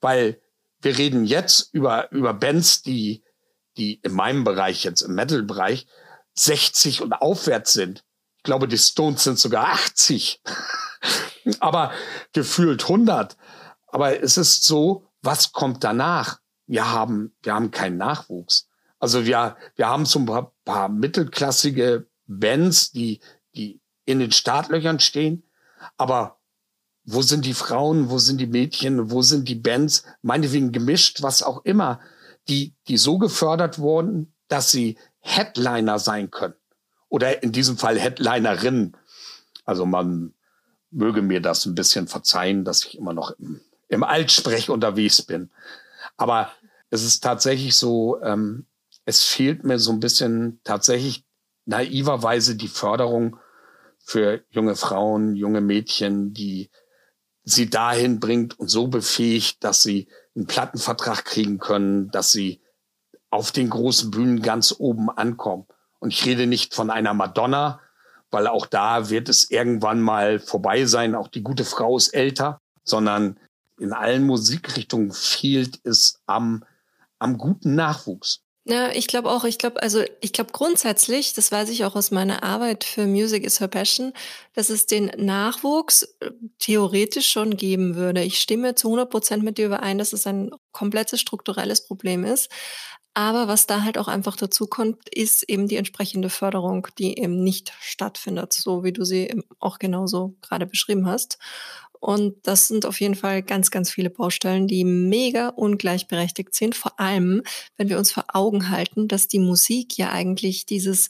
Weil 0.00 0.40
wir 0.80 0.98
reden 0.98 1.24
jetzt 1.24 1.70
über, 1.72 2.10
über 2.12 2.34
Bands, 2.34 2.82
die, 2.82 3.24
die 3.76 4.00
in 4.02 4.12
meinem 4.12 4.44
Bereich 4.44 4.84
jetzt, 4.84 5.02
im 5.02 5.14
Metal-Bereich, 5.14 5.86
60 6.34 7.02
und 7.02 7.12
aufwärts 7.12 7.72
sind. 7.72 8.04
Ich 8.36 8.44
glaube, 8.44 8.68
die 8.68 8.78
Stones 8.78 9.24
sind 9.24 9.38
sogar 9.38 9.68
80. 9.72 10.40
aber 11.60 11.92
gefühlt 12.32 12.82
100. 12.82 13.36
Aber 13.88 14.22
es 14.22 14.36
ist 14.36 14.64
so, 14.64 15.06
was 15.22 15.52
kommt 15.52 15.82
danach? 15.84 16.38
Wir 16.66 16.90
haben, 16.90 17.34
wir 17.42 17.54
haben 17.54 17.70
keinen 17.70 17.96
Nachwuchs. 17.96 18.68
Also 18.98 19.24
wir, 19.26 19.56
wir 19.76 19.88
haben 19.88 20.06
so 20.06 20.18
ein 20.18 20.26
paar, 20.26 20.54
paar 20.64 20.88
mittelklassige 20.88 22.08
Bands, 22.26 22.90
die, 22.90 23.20
die 23.54 23.80
in 24.04 24.18
den 24.18 24.32
Startlöchern 24.32 25.00
stehen. 25.00 25.48
Aber 25.96 26.37
wo 27.10 27.22
sind 27.22 27.46
die 27.46 27.54
Frauen? 27.54 28.10
Wo 28.10 28.18
sind 28.18 28.38
die 28.38 28.46
Mädchen? 28.46 29.10
Wo 29.10 29.22
sind 29.22 29.48
die 29.48 29.54
Bands? 29.54 30.04
Meinetwegen 30.20 30.72
gemischt, 30.72 31.22
was 31.22 31.42
auch 31.42 31.64
immer, 31.64 32.00
die, 32.48 32.74
die 32.86 32.98
so 32.98 33.16
gefördert 33.16 33.78
wurden, 33.78 34.34
dass 34.48 34.70
sie 34.70 34.98
Headliner 35.20 35.98
sein 35.98 36.30
können. 36.30 36.54
Oder 37.08 37.42
in 37.42 37.50
diesem 37.52 37.78
Fall 37.78 37.98
Headlinerinnen. 37.98 38.94
Also 39.64 39.86
man 39.86 40.34
möge 40.90 41.22
mir 41.22 41.40
das 41.40 41.64
ein 41.64 41.74
bisschen 41.74 42.08
verzeihen, 42.08 42.64
dass 42.64 42.84
ich 42.84 42.98
immer 42.98 43.14
noch 43.14 43.30
im, 43.38 43.62
im 43.88 44.04
Altsprech 44.04 44.68
unterwegs 44.68 45.22
bin. 45.22 45.50
Aber 46.18 46.50
es 46.90 47.02
ist 47.04 47.20
tatsächlich 47.20 47.74
so, 47.74 48.20
ähm, 48.22 48.66
es 49.06 49.24
fehlt 49.24 49.64
mir 49.64 49.78
so 49.78 49.92
ein 49.92 50.00
bisschen 50.00 50.60
tatsächlich 50.62 51.24
naiverweise 51.64 52.54
die 52.54 52.68
Förderung 52.68 53.38
für 53.98 54.42
junge 54.50 54.76
Frauen, 54.76 55.36
junge 55.36 55.62
Mädchen, 55.62 56.34
die 56.34 56.70
sie 57.50 57.70
dahin 57.70 58.20
bringt 58.20 58.58
und 58.58 58.68
so 58.68 58.88
befähigt, 58.88 59.62
dass 59.64 59.82
sie 59.82 60.08
einen 60.34 60.46
Plattenvertrag 60.46 61.24
kriegen 61.24 61.58
können, 61.58 62.10
dass 62.10 62.30
sie 62.30 62.62
auf 63.30 63.52
den 63.52 63.70
großen 63.70 64.10
Bühnen 64.10 64.42
ganz 64.42 64.74
oben 64.78 65.10
ankommen. 65.10 65.66
Und 65.98 66.12
ich 66.12 66.24
rede 66.24 66.46
nicht 66.46 66.74
von 66.74 66.90
einer 66.90 67.14
Madonna, 67.14 67.80
weil 68.30 68.46
auch 68.46 68.66
da 68.66 69.10
wird 69.10 69.28
es 69.28 69.50
irgendwann 69.50 70.00
mal 70.00 70.38
vorbei 70.38 70.84
sein. 70.84 71.14
Auch 71.14 71.28
die 71.28 71.42
gute 71.42 71.64
Frau 71.64 71.96
ist 71.96 72.08
älter, 72.08 72.60
sondern 72.84 73.38
in 73.78 73.92
allen 73.92 74.24
Musikrichtungen 74.24 75.12
fehlt 75.12 75.80
es 75.84 76.20
am, 76.26 76.64
am 77.18 77.38
guten 77.38 77.74
Nachwuchs. 77.74 78.42
Ja, 78.70 78.90
ich 78.92 79.06
glaube 79.06 79.30
auch, 79.30 79.44
ich 79.44 79.56
glaube, 79.56 79.82
also 79.82 80.02
ich 80.20 80.34
glaube 80.34 80.52
grundsätzlich, 80.52 81.32
das 81.32 81.50
weiß 81.50 81.70
ich 81.70 81.86
auch 81.86 81.96
aus 81.96 82.10
meiner 82.10 82.42
Arbeit 82.42 82.84
für 82.84 83.06
Music 83.06 83.42
is 83.44 83.60
Her 83.60 83.68
Passion, 83.68 84.12
dass 84.52 84.68
es 84.68 84.84
den 84.84 85.06
Nachwuchs 85.16 86.02
äh, 86.20 86.30
theoretisch 86.58 87.30
schon 87.30 87.56
geben 87.56 87.94
würde. 87.94 88.22
Ich 88.22 88.38
stimme 88.38 88.74
zu 88.74 88.88
100 88.88 89.08
Prozent 89.10 89.42
mit 89.42 89.56
dir 89.56 89.66
überein, 89.66 89.96
dass 89.96 90.12
es 90.12 90.26
ein 90.26 90.50
komplettes 90.72 91.18
strukturelles 91.20 91.86
Problem 91.86 92.24
ist. 92.24 92.50
Aber 93.14 93.48
was 93.48 93.66
da 93.66 93.82
halt 93.82 93.96
auch 93.98 94.06
einfach 94.06 94.36
dazu 94.36 94.66
kommt, 94.66 95.08
ist 95.08 95.42
eben 95.48 95.66
die 95.66 95.76
entsprechende 95.76 96.28
Förderung, 96.30 96.86
die 96.98 97.18
eben 97.18 97.42
nicht 97.42 97.72
stattfindet, 97.80 98.52
so 98.52 98.84
wie 98.84 98.92
du 98.92 99.04
sie 99.04 99.42
auch 99.60 99.78
genauso 99.78 100.36
gerade 100.42 100.66
beschrieben 100.66 101.06
hast. 101.08 101.38
Und 102.00 102.36
das 102.46 102.68
sind 102.68 102.86
auf 102.86 103.00
jeden 103.00 103.14
Fall 103.14 103.42
ganz, 103.42 103.70
ganz 103.70 103.90
viele 103.90 104.10
Baustellen, 104.10 104.66
die 104.66 104.84
mega 104.84 105.48
ungleichberechtigt 105.48 106.54
sind. 106.54 106.76
Vor 106.76 106.98
allem, 107.00 107.42
wenn 107.76 107.88
wir 107.88 107.98
uns 107.98 108.12
vor 108.12 108.24
Augen 108.32 108.70
halten, 108.70 109.08
dass 109.08 109.28
die 109.28 109.38
Musik 109.38 109.98
ja 109.98 110.10
eigentlich 110.10 110.66
dieses 110.66 111.08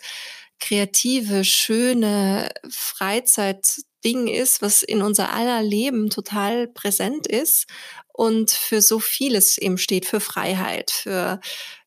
kreative, 0.60 1.44
schöne 1.44 2.50
Freizeitding 2.68 4.28
ist, 4.28 4.62
was 4.62 4.82
in 4.82 5.02
unser 5.02 5.32
aller 5.32 5.62
Leben 5.62 6.10
total 6.10 6.66
präsent 6.66 7.26
ist 7.26 7.66
und 8.12 8.50
für 8.50 8.82
so 8.82 8.98
vieles 8.98 9.58
eben 9.58 9.78
steht, 9.78 10.04
für 10.04 10.20
Freiheit, 10.20 10.90
für 10.90 11.40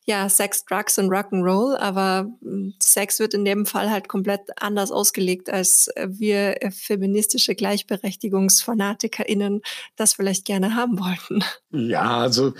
ja, 0.04 0.28
Sex, 0.28 0.64
Drugs 0.64 0.98
und 0.98 1.10
Rock'n'Roll, 1.10 1.76
aber 1.76 2.28
hm, 2.42 2.74
Sex 2.80 3.20
wird 3.20 3.34
in 3.34 3.44
dem 3.44 3.66
Fall 3.66 3.90
halt 3.90 4.08
komplett 4.08 4.40
anders 4.56 4.90
ausgelegt, 4.90 5.48
als 5.48 5.88
äh, 5.94 6.08
wir 6.10 6.62
äh, 6.62 6.70
feministische 6.70 7.54
GleichberechtigungsfanatikerInnen 7.54 9.62
das 9.96 10.14
vielleicht 10.14 10.44
gerne 10.44 10.74
haben 10.74 10.98
wollten. 10.98 11.44
Ja, 11.70 12.18
also 12.18 12.54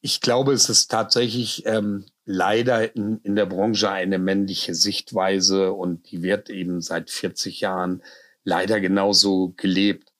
ich 0.00 0.20
glaube, 0.20 0.52
es 0.52 0.68
ist 0.68 0.88
tatsächlich 0.88 1.66
ähm, 1.66 2.06
leider 2.24 2.94
in, 2.94 3.18
in 3.24 3.34
der 3.34 3.46
Branche 3.46 3.90
eine 3.90 4.18
männliche 4.18 4.74
Sichtweise 4.74 5.72
und 5.72 6.10
die 6.10 6.22
wird 6.22 6.50
eben 6.50 6.80
seit 6.80 7.10
40 7.10 7.60
Jahren 7.60 8.02
leider 8.44 8.80
genauso 8.80 9.54
gelebt. 9.56 10.12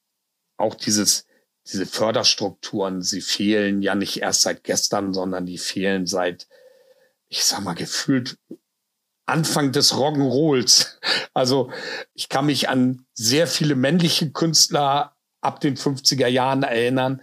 Auch 0.56 0.74
dieses 0.74 1.28
diese 1.70 1.86
Förderstrukturen, 1.86 3.02
sie 3.02 3.20
fehlen 3.20 3.82
ja 3.82 3.94
nicht 3.94 4.22
erst 4.22 4.42
seit 4.42 4.64
gestern, 4.64 5.12
sondern 5.12 5.46
die 5.46 5.58
fehlen 5.58 6.06
seit, 6.06 6.48
ich 7.28 7.44
sag 7.44 7.62
mal, 7.62 7.74
gefühlt 7.74 8.38
Anfang 9.26 9.72
des 9.72 9.94
Rock'n'Rolls. 9.94 10.98
Also 11.34 11.70
ich 12.14 12.28
kann 12.28 12.46
mich 12.46 12.68
an 12.68 13.06
sehr 13.14 13.46
viele 13.46 13.76
männliche 13.76 14.32
Künstler 14.32 15.14
ab 15.40 15.60
den 15.60 15.76
50er 15.76 16.26
Jahren 16.26 16.64
erinnern 16.64 17.22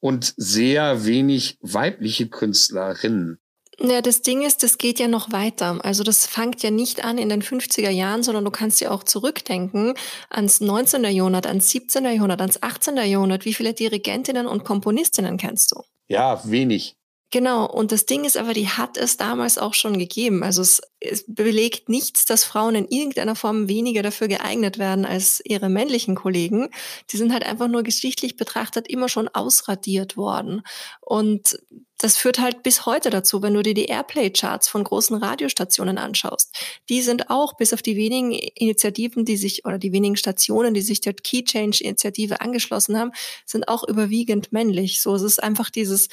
und 0.00 0.34
sehr 0.36 1.06
wenig 1.06 1.56
weibliche 1.62 2.28
Künstlerinnen. 2.28 3.41
Ja, 3.80 4.02
das 4.02 4.22
Ding 4.22 4.42
ist, 4.42 4.62
das 4.62 4.78
geht 4.78 4.98
ja 4.98 5.08
noch 5.08 5.32
weiter. 5.32 5.78
Also 5.82 6.04
das 6.04 6.26
fängt 6.26 6.62
ja 6.62 6.70
nicht 6.70 7.04
an 7.04 7.18
in 7.18 7.28
den 7.28 7.42
50er 7.42 7.90
Jahren, 7.90 8.22
sondern 8.22 8.44
du 8.44 8.50
kannst 8.50 8.80
ja 8.80 8.90
auch 8.90 9.02
zurückdenken 9.02 9.94
ans 10.28 10.60
19. 10.60 11.04
Jahrhundert, 11.04 11.46
ans 11.46 11.70
17. 11.70 12.04
Jahrhundert, 12.04 12.40
ans 12.40 12.62
18. 12.62 12.96
Jahrhundert. 12.98 13.44
Wie 13.44 13.54
viele 13.54 13.72
Dirigentinnen 13.72 14.46
und 14.46 14.64
Komponistinnen 14.64 15.38
kennst 15.38 15.72
du? 15.72 15.82
Ja, 16.08 16.42
wenig. 16.44 16.96
Genau, 17.32 17.64
und 17.64 17.92
das 17.92 18.04
Ding 18.04 18.26
ist 18.26 18.36
aber, 18.36 18.52
die 18.52 18.68
hat 18.68 18.98
es 18.98 19.16
damals 19.16 19.56
auch 19.56 19.72
schon 19.72 19.98
gegeben. 19.98 20.42
Also 20.42 20.60
es, 20.60 20.82
es, 21.00 21.24
belegt 21.26 21.88
nichts, 21.88 22.26
dass 22.26 22.44
Frauen 22.44 22.74
in 22.74 22.86
irgendeiner 22.86 23.34
Form 23.34 23.68
weniger 23.68 24.02
dafür 24.02 24.28
geeignet 24.28 24.78
werden 24.78 25.06
als 25.06 25.40
ihre 25.46 25.70
männlichen 25.70 26.14
Kollegen. 26.14 26.68
Die 27.10 27.16
sind 27.16 27.32
halt 27.32 27.46
einfach 27.46 27.68
nur 27.68 27.84
geschichtlich 27.84 28.36
betrachtet 28.36 28.86
immer 28.86 29.08
schon 29.08 29.28
ausradiert 29.28 30.18
worden. 30.18 30.60
Und 31.00 31.58
das 32.02 32.16
führt 32.16 32.40
halt 32.40 32.64
bis 32.64 32.84
heute 32.84 33.10
dazu, 33.10 33.42
wenn 33.42 33.54
du 33.54 33.62
dir 33.62 33.74
die 33.74 33.84
Airplay-Charts 33.84 34.68
von 34.68 34.82
großen 34.82 35.16
Radiostationen 35.16 35.98
anschaust. 35.98 36.52
Die 36.88 37.00
sind 37.00 37.30
auch 37.30 37.56
bis 37.56 37.72
auf 37.72 37.80
die 37.80 37.96
wenigen 37.96 38.32
Initiativen, 38.32 39.24
die 39.24 39.36
sich, 39.36 39.64
oder 39.64 39.78
die 39.78 39.92
wenigen 39.92 40.16
Stationen, 40.16 40.74
die 40.74 40.80
sich 40.80 41.00
der 41.00 41.14
Key 41.14 41.44
Change-Initiative 41.44 42.40
angeschlossen 42.40 42.98
haben, 42.98 43.12
sind 43.46 43.68
auch 43.68 43.86
überwiegend 43.86 44.52
männlich. 44.52 45.00
So, 45.00 45.14
es 45.14 45.22
ist 45.22 45.42
einfach 45.42 45.70
dieses 45.70 46.08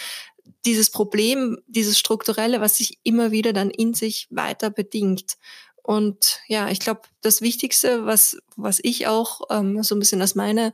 dieses 0.65 0.89
Problem, 0.89 1.57
dieses 1.67 1.97
Strukturelle, 1.99 2.59
was 2.59 2.77
sich 2.77 2.99
immer 3.03 3.31
wieder 3.31 3.53
dann 3.53 3.69
in 3.69 3.93
sich 3.93 4.27
weiter 4.29 4.69
bedingt. 4.69 5.37
Und 5.89 6.39
ja, 6.47 6.69
ich 6.69 6.79
glaube, 6.79 7.01
das 7.21 7.41
Wichtigste, 7.41 8.05
was, 8.05 8.37
was 8.55 8.79
ich 8.83 9.07
auch 9.07 9.41
ähm, 9.49 9.81
so 9.81 9.95
ein 9.95 9.99
bisschen 9.99 10.21
als 10.21 10.35
meine 10.35 10.71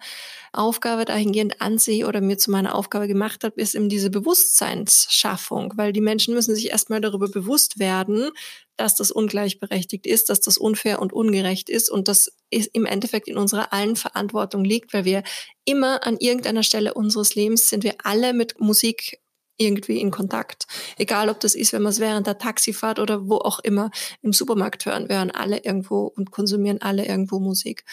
Aufgabe 0.51 1.05
dahingehend 1.05 1.61
ansehe 1.61 2.05
oder 2.05 2.19
mir 2.19 2.37
zu 2.37 2.51
meiner 2.51 2.75
Aufgabe 2.75 3.07
gemacht 3.07 3.45
habe, 3.45 3.61
ist 3.61 3.75
eben 3.75 3.87
diese 3.87 4.09
Bewusstseinsschaffung, 4.09 5.71
weil 5.77 5.93
die 5.93 6.01
Menschen 6.01 6.33
müssen 6.33 6.53
sich 6.53 6.69
erstmal 6.69 6.99
darüber 6.99 7.29
bewusst 7.29 7.79
werden, 7.79 8.29
dass 8.75 8.95
das 8.95 9.09
ungleichberechtigt 9.09 10.05
ist, 10.05 10.29
dass 10.29 10.41
das 10.41 10.57
unfair 10.57 11.01
und 11.01 11.13
ungerecht 11.13 11.69
ist 11.69 11.89
und 11.89 12.09
das 12.09 12.33
ist 12.49 12.71
im 12.73 12.85
Endeffekt 12.85 13.29
in 13.29 13.37
unserer 13.37 13.71
allen 13.71 13.95
Verantwortung 13.95 14.65
liegt, 14.65 14.93
weil 14.93 15.05
wir 15.05 15.23
immer 15.63 16.05
an 16.05 16.17
irgendeiner 16.17 16.63
Stelle 16.63 16.93
unseres 16.93 17.35
Lebens 17.35 17.69
sind 17.69 17.85
wir 17.85 17.95
alle 18.03 18.33
mit 18.33 18.59
Musik 18.59 19.21
irgendwie 19.57 19.99
in 19.99 20.11
Kontakt. 20.11 20.67
Egal, 20.97 21.29
ob 21.29 21.39
das 21.39 21.55
ist, 21.55 21.73
wenn 21.73 21.83
wir 21.83 21.89
es 21.89 21.99
während 21.99 22.27
der 22.27 22.37
Taxifahrt 22.37 22.99
oder 22.99 23.27
wo 23.27 23.37
auch 23.37 23.59
immer 23.59 23.91
im 24.21 24.33
Supermarkt 24.33 24.85
hören. 24.85 25.09
Wir 25.09 25.17
hören 25.17 25.31
alle 25.31 25.63
irgendwo 25.63 26.03
und 26.03 26.31
konsumieren 26.31 26.81
alle 26.81 27.05
irgendwo 27.05 27.39
Musik. 27.39 27.85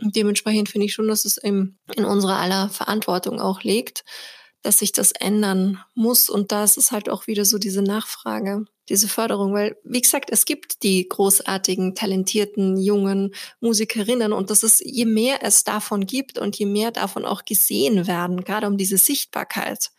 Und 0.00 0.14
dementsprechend 0.14 0.68
finde 0.68 0.86
ich 0.86 0.94
schon, 0.94 1.08
dass 1.08 1.24
es 1.24 1.36
in, 1.36 1.76
in 1.96 2.04
unserer 2.04 2.36
aller 2.36 2.68
Verantwortung 2.68 3.40
auch 3.40 3.62
liegt, 3.62 4.04
dass 4.62 4.78
sich 4.78 4.92
das 4.92 5.12
ändern 5.12 5.80
muss. 5.94 6.28
Und 6.28 6.52
da 6.52 6.64
ist 6.64 6.76
es 6.76 6.90
halt 6.92 7.08
auch 7.08 7.26
wieder 7.26 7.44
so 7.44 7.58
diese 7.58 7.82
Nachfrage, 7.82 8.64
diese 8.88 9.08
Förderung, 9.08 9.52
weil, 9.52 9.76
wie 9.84 10.00
gesagt, 10.00 10.30
es 10.30 10.44
gibt 10.44 10.82
die 10.82 11.08
großartigen, 11.08 11.94
talentierten, 11.94 12.76
jungen 12.76 13.34
Musikerinnen 13.60 14.32
und 14.32 14.50
das 14.50 14.62
ist, 14.62 14.80
je 14.84 15.04
mehr 15.04 15.42
es 15.42 15.64
davon 15.64 16.06
gibt 16.06 16.38
und 16.38 16.56
je 16.58 16.66
mehr 16.66 16.90
davon 16.90 17.24
auch 17.24 17.44
gesehen 17.44 18.06
werden, 18.06 18.44
gerade 18.44 18.66
um 18.66 18.78
diese 18.78 18.98
Sichtbarkeit, 18.98 19.90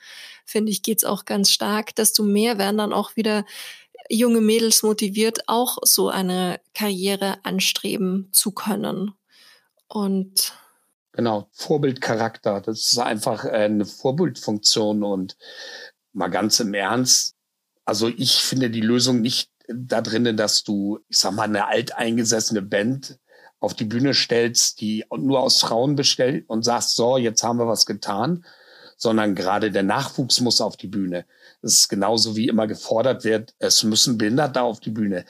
finde 0.50 0.72
ich, 0.72 0.82
geht's 0.82 1.04
auch 1.04 1.26
ganz 1.26 1.52
stark, 1.52 1.96
desto 1.96 2.24
mehr 2.24 2.58
werden 2.58 2.78
dann 2.78 2.94
auch 2.94 3.16
wieder 3.16 3.46
junge 4.10 4.42
Mädels 4.42 4.84
motiviert, 4.84 5.48
auch 5.48 5.78
so 5.84 6.10
eine 6.10 6.60
Karriere 6.74 7.38
anstreben 7.44 8.30
zu 8.32 8.52
können. 8.52 9.14
Und 9.88 10.54
genau, 11.12 11.48
Vorbildcharakter, 11.52 12.62
das 12.62 12.92
ist 12.92 12.98
einfach 12.98 13.46
eine 13.46 13.86
Vorbildfunktion 13.86 15.04
und 15.04 15.38
mal 16.14 16.30
ganz 16.30 16.60
im 16.60 16.74
Ernst, 16.74 17.36
also 17.90 18.08
ich 18.08 18.36
finde 18.38 18.70
die 18.70 18.82
Lösung 18.82 19.22
nicht 19.22 19.50
da 19.68 20.02
drinnen, 20.02 20.38
dass 20.38 20.64
du, 20.64 21.00
ich 21.10 21.18
sag 21.18 21.34
mal, 21.34 21.44
eine 21.44 21.66
alteingesessene 21.66 22.62
Band 22.62 23.18
auf 23.60 23.74
die 23.74 23.86
Bühne 23.86 24.14
stellst, 24.14 24.80
die 24.80 25.06
nur 25.16 25.40
aus 25.42 25.60
Frauen 25.60 25.96
bestellt 25.96 26.48
und 26.48 26.64
sagst, 26.64 26.96
so, 26.96 27.18
jetzt 27.18 27.42
haben 27.42 27.58
wir 27.58 27.68
was 27.68 27.88
getan, 27.88 28.46
sondern 29.00 29.34
gerade 29.34 29.72
der 29.72 29.84
Nachwuchs 29.84 30.42
muss 30.42 30.60
auf 30.60 30.76
die 30.76 30.88
Bühne. 30.88 31.26
Es 31.62 31.74
ist 31.80 31.90
genauso 31.90 32.36
wie 32.36 32.50
immer 32.50 32.68
gefordert 32.68 33.24
wird, 33.24 33.56
es 33.58 33.84
müssen 33.84 34.18
Behinderte 34.18 34.62
auf 34.62 34.82
die 34.82 34.92
Bühne. 34.92 35.26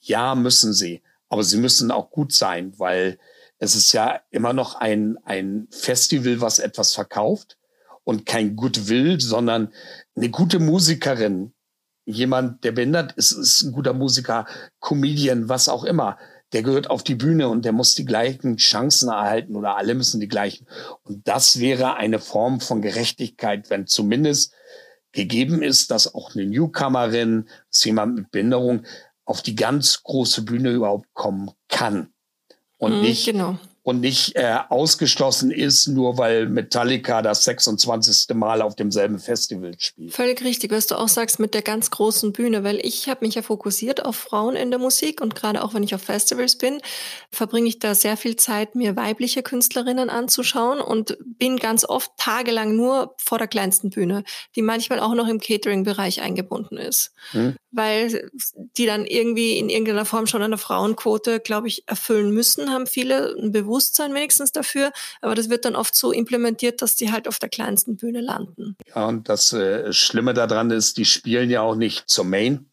Ja, 0.00 0.34
müssen 0.36 0.72
sie. 0.72 1.02
aber 1.28 1.42
sie 1.42 1.58
müssen 1.58 1.90
auch 1.90 2.10
gut 2.10 2.32
sein, 2.32 2.72
weil 2.78 3.18
es 3.58 3.74
ist 3.74 3.92
ja 3.92 4.20
immer 4.30 4.52
noch 4.52 4.76
ein, 4.76 5.18
ein 5.24 5.66
Festival, 5.70 6.40
was 6.40 6.60
etwas 6.60 6.94
verkauft 6.94 7.58
und 8.04 8.24
kein 8.24 8.54
Goodwill, 8.54 9.20
sondern 9.20 9.72
eine 10.16 10.30
gute 10.30 10.60
Musikerin, 10.60 11.52
jemand, 12.04 12.62
der 12.64 12.72
behindert 12.72 13.12
ist, 13.12 13.32
ist 13.32 13.62
ein 13.62 13.72
guter 13.72 13.92
Musiker, 13.92 14.46
Comedian, 14.80 15.48
was 15.48 15.68
auch 15.68 15.84
immer. 15.84 16.18
Der 16.52 16.62
gehört 16.62 16.88
auf 16.90 17.02
die 17.02 17.14
Bühne 17.14 17.48
und 17.48 17.64
der 17.64 17.72
muss 17.72 17.94
die 17.94 18.04
gleichen 18.04 18.56
Chancen 18.56 19.08
erhalten 19.08 19.54
oder 19.54 19.76
alle 19.76 19.94
müssen 19.94 20.20
die 20.20 20.28
gleichen. 20.28 20.66
Und 21.02 21.28
das 21.28 21.60
wäre 21.60 21.96
eine 21.96 22.18
Form 22.18 22.60
von 22.60 22.80
Gerechtigkeit, 22.80 23.68
wenn 23.70 23.86
zumindest 23.86 24.54
gegeben 25.12 25.62
ist, 25.62 25.90
dass 25.90 26.14
auch 26.14 26.34
eine 26.34 26.46
Newcomerin, 26.46 27.48
dass 27.70 27.84
jemand 27.84 28.14
mit 28.14 28.30
Behinderung 28.30 28.84
auf 29.24 29.42
die 29.42 29.56
ganz 29.56 30.02
große 30.02 30.42
Bühne 30.42 30.70
überhaupt 30.70 31.12
kommen 31.12 31.50
kann. 31.68 32.12
Und 32.78 32.98
mm, 32.98 33.02
nicht, 33.02 33.26
genau 33.26 33.58
und 33.88 34.00
nicht 34.00 34.36
äh, 34.36 34.58
ausgeschlossen 34.68 35.50
ist, 35.50 35.86
nur 35.86 36.18
weil 36.18 36.46
Metallica 36.46 37.22
das 37.22 37.44
26. 37.44 38.36
Mal 38.36 38.60
auf 38.60 38.76
demselben 38.76 39.18
Festival 39.18 39.72
spielt. 39.78 40.12
Völlig 40.12 40.44
richtig, 40.44 40.70
was 40.72 40.88
du 40.88 40.96
auch 40.96 41.08
sagst 41.08 41.38
mit 41.38 41.54
der 41.54 41.62
ganz 41.62 41.90
großen 41.90 42.34
Bühne, 42.34 42.64
weil 42.64 42.84
ich 42.84 43.08
habe 43.08 43.24
mich 43.24 43.36
ja 43.36 43.40
fokussiert 43.40 44.04
auf 44.04 44.14
Frauen 44.14 44.56
in 44.56 44.68
der 44.68 44.78
Musik 44.78 45.22
und 45.22 45.34
gerade 45.34 45.64
auch 45.64 45.72
wenn 45.72 45.82
ich 45.82 45.94
auf 45.94 46.02
Festivals 46.02 46.56
bin, 46.56 46.82
verbringe 47.30 47.66
ich 47.66 47.78
da 47.78 47.94
sehr 47.94 48.18
viel 48.18 48.36
Zeit, 48.36 48.74
mir 48.74 48.94
weibliche 48.94 49.42
Künstlerinnen 49.42 50.10
anzuschauen 50.10 50.82
und 50.82 51.16
bin 51.38 51.56
ganz 51.56 51.86
oft 51.86 52.10
tagelang 52.18 52.76
nur 52.76 53.14
vor 53.16 53.38
der 53.38 53.48
kleinsten 53.48 53.88
Bühne, 53.88 54.22
die 54.54 54.60
manchmal 54.60 55.00
auch 55.00 55.14
noch 55.14 55.28
im 55.28 55.40
Catering-Bereich 55.40 56.20
eingebunden 56.20 56.76
ist. 56.76 57.12
Hm 57.30 57.56
weil 57.70 58.30
die 58.76 58.86
dann 58.86 59.04
irgendwie 59.04 59.58
in 59.58 59.68
irgendeiner 59.68 60.04
Form 60.04 60.26
schon 60.26 60.42
eine 60.42 60.58
Frauenquote, 60.58 61.40
glaube 61.40 61.68
ich, 61.68 61.86
erfüllen 61.86 62.32
müssen, 62.32 62.70
haben 62.70 62.86
viele 62.86 63.36
ein 63.38 63.52
Bewusstsein 63.52 64.14
wenigstens 64.14 64.52
dafür. 64.52 64.92
Aber 65.20 65.34
das 65.34 65.50
wird 65.50 65.64
dann 65.64 65.76
oft 65.76 65.94
so 65.94 66.12
implementiert, 66.12 66.80
dass 66.80 66.96
die 66.96 67.12
halt 67.12 67.28
auf 67.28 67.38
der 67.38 67.48
kleinsten 67.48 67.96
Bühne 67.96 68.20
landen. 68.20 68.76
Ja, 68.94 69.06
und 69.06 69.28
das 69.28 69.52
äh, 69.52 69.92
Schlimme 69.92 70.34
daran 70.34 70.70
ist, 70.70 70.96
die 70.96 71.04
spielen 71.04 71.50
ja 71.50 71.60
auch 71.60 71.76
nicht 71.76 72.08
zur 72.08 72.24
Main, 72.24 72.68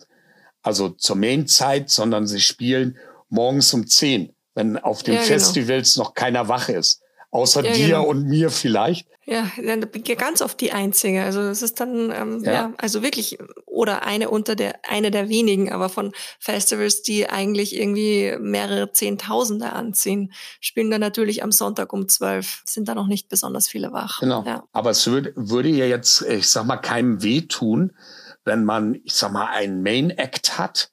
also 0.62 0.89
zur 0.89 1.16
Main-Zeit, 1.18 1.89
sondern 1.89 2.26
sie 2.26 2.41
spielen 2.41 2.98
morgens 3.30 3.74
um 3.74 3.88
zehn, 3.88 4.34
wenn 4.54 4.78
auf 4.78 5.04
den 5.04 5.16
ja, 5.16 5.22
genau. 5.22 5.34
Festivals 5.34 5.98
noch 5.98 6.14
keiner 6.14 6.48
wach 6.48 6.70
ist. 6.70 7.02
Außer 7.36 7.66
ja, 7.66 7.74
dir 7.74 7.88
genau. 7.88 8.06
und 8.06 8.30
mir 8.30 8.50
vielleicht. 8.50 9.10
Ja, 9.26 9.52
dann 9.58 9.82
bin 9.82 10.04
ich 10.08 10.18
ganz 10.18 10.42
oft 10.42 10.62
die 10.62 10.72
Einzige. 10.72 11.22
Also 11.22 11.42
es 11.42 11.62
ist 11.62 11.82
dann, 11.82 12.12
ähm, 12.12 12.42
ja. 12.46 12.52
ja. 12.54 12.74
also 12.78 13.04
wirklich, 13.04 13.38
oder 13.66 14.06
eine 14.06 14.30
unter 14.30 14.56
der, 14.56 14.80
eine 14.88 15.12
der 15.12 15.28
wenigen, 15.28 15.70
aber 15.70 15.90
von 15.90 16.14
Festivals, 16.40 17.02
die 17.02 17.28
eigentlich 17.28 17.76
irgendwie 17.76 18.38
mehrere 18.40 18.94
Zehntausende 18.94 19.74
anziehen, 19.74 20.32
spielen 20.62 20.90
dann 20.90 21.02
natürlich 21.02 21.44
am 21.44 21.52
Sonntag 21.52 21.92
um 21.92 22.08
zwölf. 22.08 22.64
Sind 22.66 22.88
da 22.88 22.96
noch 22.96 23.08
nicht 23.08 23.28
besonders 23.28 23.68
viele 23.68 23.92
wach. 23.92 24.22
Genau. 24.22 24.46
Ja. 24.46 24.64
Aber 24.72 24.92
es 24.92 25.06
würde, 25.06 25.34
würde 25.36 25.68
ja 25.68 25.86
jetzt, 25.86 26.22
ich 26.22 26.48
sag 26.48 26.66
mal, 26.66 26.78
keinem 26.78 27.22
wehtun, 27.22 27.92
wenn 28.46 28.64
man, 28.64 29.02
ich 29.04 29.14
sag 29.14 29.34
mal, 29.34 29.48
einen 29.48 29.84
Main 29.84 30.10
Act 30.10 30.58
hat, 30.58 30.92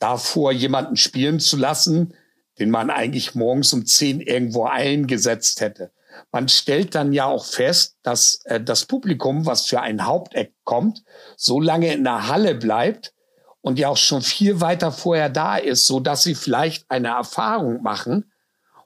davor 0.00 0.50
jemanden 0.50 0.96
spielen 0.96 1.38
zu 1.38 1.56
lassen, 1.56 2.12
den 2.58 2.70
man 2.70 2.90
eigentlich 2.90 3.34
morgens 3.34 3.72
um 3.72 3.86
zehn 3.86 4.20
irgendwo 4.20 4.64
eingesetzt 4.64 5.60
hätte. 5.60 5.92
Man 6.32 6.48
stellt 6.48 6.94
dann 6.94 7.12
ja 7.12 7.26
auch 7.26 7.44
fest, 7.44 7.96
dass 8.02 8.40
äh, 8.44 8.60
das 8.60 8.86
Publikum, 8.86 9.46
was 9.46 9.66
für 9.66 9.80
ein 9.80 10.06
Haupteck 10.06 10.54
kommt, 10.64 11.02
so 11.36 11.60
lange 11.60 11.92
in 11.92 12.04
der 12.04 12.28
Halle 12.28 12.54
bleibt 12.54 13.12
und 13.60 13.78
ja 13.78 13.88
auch 13.88 13.96
schon 13.96 14.22
viel 14.22 14.60
weiter 14.60 14.92
vorher 14.92 15.28
da 15.28 15.56
ist, 15.56 15.86
so 15.86 16.00
dass 16.00 16.22
sie 16.22 16.34
vielleicht 16.34 16.90
eine 16.90 17.08
Erfahrung 17.08 17.82
machen 17.82 18.32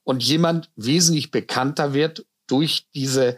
und 0.04 0.22
jemand 0.22 0.70
wesentlich 0.74 1.30
bekannter 1.30 1.94
wird 1.94 2.24
durch 2.48 2.86
diese, 2.94 3.36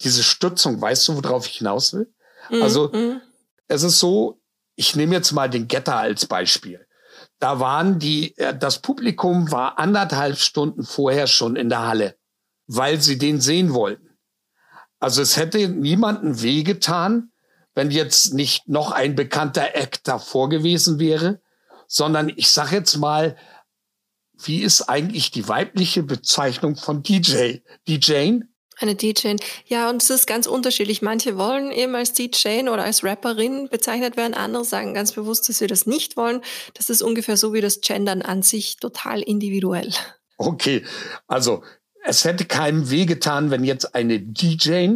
diese 0.00 0.22
Stützung. 0.22 0.80
Weißt 0.80 1.06
du, 1.08 1.22
worauf 1.22 1.46
ich 1.46 1.58
hinaus 1.58 1.92
will? 1.92 2.12
Mhm. 2.48 2.62
Also, 2.62 2.88
mhm. 2.92 3.20
es 3.66 3.82
ist 3.82 3.98
so, 3.98 4.40
ich 4.74 4.96
nehme 4.96 5.14
jetzt 5.16 5.32
mal 5.32 5.50
den 5.50 5.68
Getter 5.68 5.96
als 5.96 6.24
Beispiel. 6.26 6.86
Da 7.38 7.60
waren 7.60 7.98
die, 7.98 8.36
äh, 8.38 8.56
das 8.56 8.80
Publikum 8.80 9.50
war 9.50 9.78
anderthalb 9.78 10.38
Stunden 10.38 10.84
vorher 10.84 11.26
schon 11.26 11.56
in 11.56 11.68
der 11.68 11.86
Halle, 11.86 12.16
weil 12.66 13.00
sie 13.00 13.18
den 13.18 13.40
sehen 13.40 13.74
wollten. 13.74 14.18
Also 14.98 15.22
es 15.22 15.36
hätte 15.36 15.68
niemanden 15.68 16.42
wehgetan, 16.42 17.30
wenn 17.74 17.90
jetzt 17.90 18.34
nicht 18.34 18.68
noch 18.68 18.90
ein 18.90 19.14
bekannter 19.14 19.76
Act 19.76 20.08
davor 20.08 20.48
gewesen 20.48 20.98
wäre, 20.98 21.40
sondern 21.86 22.28
ich 22.28 22.50
sage 22.50 22.76
jetzt 22.76 22.96
mal, 22.96 23.36
wie 24.34 24.62
ist 24.62 24.82
eigentlich 24.82 25.30
die 25.30 25.48
weibliche 25.48 26.02
Bezeichnung 26.02 26.76
von 26.76 27.02
DJ? 27.02 27.58
DJ? 27.86 28.40
Eine 28.80 28.94
DJ. 28.94 29.36
Ja, 29.66 29.90
und 29.90 30.02
es 30.02 30.10
ist 30.10 30.26
ganz 30.26 30.46
unterschiedlich. 30.46 31.02
Manche 31.02 31.36
wollen 31.36 31.72
eben 31.72 31.94
als 31.96 32.12
DJ 32.12 32.60
oder 32.62 32.84
als 32.84 33.02
Rapperin 33.02 33.68
bezeichnet 33.68 34.16
werden. 34.16 34.34
Andere 34.34 34.64
sagen 34.64 34.94
ganz 34.94 35.12
bewusst, 35.12 35.48
dass 35.48 35.58
sie 35.58 35.66
das 35.66 35.86
nicht 35.86 36.16
wollen. 36.16 36.42
Das 36.74 36.88
ist 36.88 37.02
ungefähr 37.02 37.36
so 37.36 37.52
wie 37.52 37.60
das 37.60 37.80
Gendern 37.80 38.22
an 38.22 38.42
sich, 38.42 38.76
total 38.76 39.20
individuell. 39.20 39.92
Okay, 40.36 40.84
also 41.26 41.64
es 42.04 42.24
hätte 42.24 42.44
keinem 42.44 42.90
wehgetan, 42.90 43.50
wenn 43.50 43.64
jetzt 43.64 43.96
eine 43.96 44.20
DJ 44.20 44.90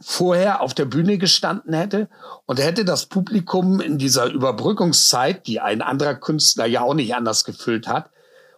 vorher 0.00 0.62
auf 0.62 0.72
der 0.72 0.86
Bühne 0.86 1.18
gestanden 1.18 1.74
hätte 1.74 2.08
und 2.46 2.58
hätte 2.58 2.86
das 2.86 3.06
Publikum 3.06 3.80
in 3.80 3.98
dieser 3.98 4.32
Überbrückungszeit, 4.32 5.46
die 5.46 5.60
ein 5.60 5.82
anderer 5.82 6.14
Künstler 6.14 6.64
ja 6.64 6.80
auch 6.80 6.94
nicht 6.94 7.14
anders 7.14 7.44
gefüllt 7.44 7.86
hat, 7.86 8.10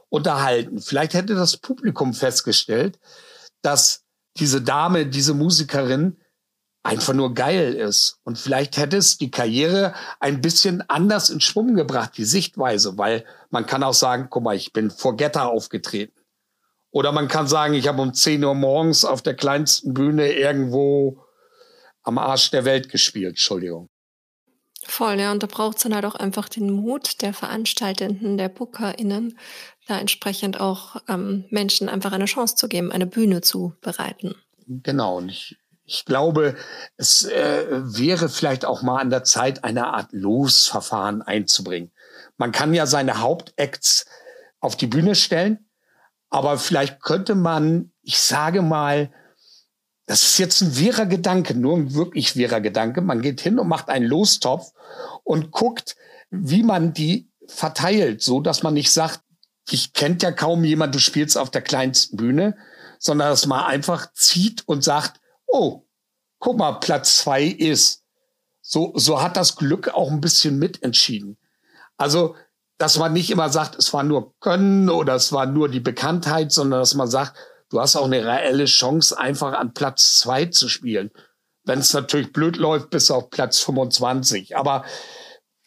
unterhalten. 0.08 0.80
Vielleicht 0.80 1.14
hätte 1.14 1.34
das 1.34 1.56
Publikum 1.56 2.14
festgestellt, 2.14 3.00
dass 3.62 4.01
diese 4.36 4.62
Dame, 4.62 5.06
diese 5.06 5.34
Musikerin 5.34 6.16
einfach 6.82 7.12
nur 7.12 7.34
geil 7.34 7.74
ist. 7.74 8.18
Und 8.24 8.38
vielleicht 8.38 8.76
hätte 8.76 8.96
es 8.96 9.18
die 9.18 9.30
Karriere 9.30 9.94
ein 10.20 10.40
bisschen 10.40 10.82
anders 10.88 11.30
in 11.30 11.40
Schwung 11.40 11.74
gebracht, 11.74 12.12
die 12.16 12.24
Sichtweise, 12.24 12.98
weil 12.98 13.24
man 13.50 13.66
kann 13.66 13.82
auch 13.82 13.94
sagen, 13.94 14.28
guck 14.30 14.42
mal, 14.42 14.56
ich 14.56 14.72
bin 14.72 14.90
vor 14.90 15.16
Getter 15.16 15.48
aufgetreten. 15.48 16.18
Oder 16.90 17.12
man 17.12 17.28
kann 17.28 17.46
sagen, 17.46 17.74
ich 17.74 17.88
habe 17.88 18.02
um 18.02 18.12
10 18.12 18.44
Uhr 18.44 18.54
morgens 18.54 19.04
auf 19.04 19.22
der 19.22 19.34
kleinsten 19.34 19.94
Bühne 19.94 20.32
irgendwo 20.32 21.24
am 22.02 22.18
Arsch 22.18 22.50
der 22.50 22.64
Welt 22.64 22.90
gespielt. 22.90 23.30
Entschuldigung. 23.30 23.88
Voll, 24.84 25.20
ja. 25.20 25.30
Und 25.32 25.42
da 25.42 25.46
braucht 25.46 25.76
es 25.76 25.82
dann 25.84 25.94
halt 25.94 26.04
auch 26.04 26.14
einfach 26.14 26.48
den 26.48 26.70
Mut 26.70 27.22
der 27.22 27.32
Veranstaltenden, 27.32 28.36
der 28.36 28.48
BookerInnen, 28.48 29.38
da 29.86 29.98
entsprechend 29.98 30.60
auch 30.60 30.96
ähm, 31.08 31.44
Menschen 31.50 31.88
einfach 31.88 32.12
eine 32.12 32.24
Chance 32.24 32.56
zu 32.56 32.68
geben, 32.68 32.92
eine 32.92 33.06
Bühne 33.06 33.40
zu 33.42 33.74
bereiten. 33.80 34.34
Genau. 34.66 35.18
Und 35.18 35.30
ich, 35.30 35.56
ich 35.84 36.04
glaube, 36.04 36.56
es 36.96 37.24
äh, 37.24 37.66
wäre 37.70 38.28
vielleicht 38.28 38.64
auch 38.64 38.82
mal 38.82 39.00
an 39.00 39.10
der 39.10 39.24
Zeit, 39.24 39.64
eine 39.64 39.86
Art 39.86 40.08
Losverfahren 40.12 41.22
einzubringen. 41.22 41.92
Man 42.36 42.52
kann 42.52 42.74
ja 42.74 42.86
seine 42.86 43.20
Hauptacts 43.20 44.06
auf 44.60 44.76
die 44.76 44.86
Bühne 44.86 45.14
stellen, 45.14 45.68
aber 46.30 46.58
vielleicht 46.58 47.00
könnte 47.00 47.34
man, 47.34 47.92
ich 48.02 48.18
sage 48.18 48.62
mal, 48.62 49.12
das 50.06 50.22
ist 50.22 50.38
jetzt 50.38 50.60
ein 50.60 50.76
wirrer 50.76 51.06
Gedanke, 51.06 51.54
nur 51.54 51.76
ein 51.76 51.94
wirklich 51.94 52.36
wirrer 52.36 52.60
Gedanke. 52.60 53.00
Man 53.00 53.22
geht 53.22 53.40
hin 53.40 53.58
und 53.58 53.68
macht 53.68 53.88
einen 53.88 54.06
Lostopf 54.06 54.72
und 55.24 55.50
guckt, 55.50 55.96
wie 56.30 56.62
man 56.62 56.92
die 56.92 57.30
verteilt, 57.46 58.22
so 58.22 58.40
dass 58.40 58.62
man 58.62 58.74
nicht 58.74 58.92
sagt, 58.92 59.20
ich 59.70 59.92
kennt 59.92 60.22
ja 60.22 60.32
kaum 60.32 60.64
jemand, 60.64 60.94
du 60.94 60.98
spielst 60.98 61.38
auf 61.38 61.50
der 61.50 61.62
kleinsten 61.62 62.16
Bühne, 62.16 62.56
sondern 62.98 63.28
dass 63.30 63.46
man 63.46 63.64
einfach 63.64 64.12
zieht 64.12 64.66
und 64.66 64.82
sagt, 64.82 65.20
oh, 65.46 65.86
guck 66.38 66.58
mal, 66.58 66.72
Platz 66.80 67.18
zwei 67.18 67.44
ist. 67.44 68.02
So, 68.60 68.92
so 68.96 69.22
hat 69.22 69.36
das 69.36 69.56
Glück 69.56 69.88
auch 69.88 70.10
ein 70.10 70.20
bisschen 70.20 70.58
mitentschieden. 70.58 71.36
Also, 71.96 72.36
dass 72.78 72.98
man 72.98 73.12
nicht 73.12 73.30
immer 73.30 73.48
sagt, 73.48 73.76
es 73.76 73.92
war 73.92 74.02
nur 74.02 74.34
Können 74.40 74.88
oder 74.88 75.14
es 75.14 75.32
war 75.32 75.46
nur 75.46 75.68
die 75.68 75.80
Bekanntheit, 75.80 76.50
sondern 76.50 76.80
dass 76.80 76.94
man 76.94 77.08
sagt, 77.08 77.36
du 77.72 77.80
hast 77.80 77.96
auch 77.96 78.04
eine 78.04 78.24
reelle 78.24 78.66
Chance, 78.66 79.18
einfach 79.18 79.54
an 79.54 79.72
Platz 79.72 80.18
zwei 80.18 80.44
zu 80.46 80.68
spielen. 80.68 81.10
Wenn 81.64 81.78
es 81.78 81.94
natürlich 81.94 82.32
blöd 82.32 82.56
läuft, 82.56 82.90
bis 82.90 83.10
auf 83.10 83.30
Platz 83.30 83.60
25. 83.60 84.56
Aber 84.56 84.84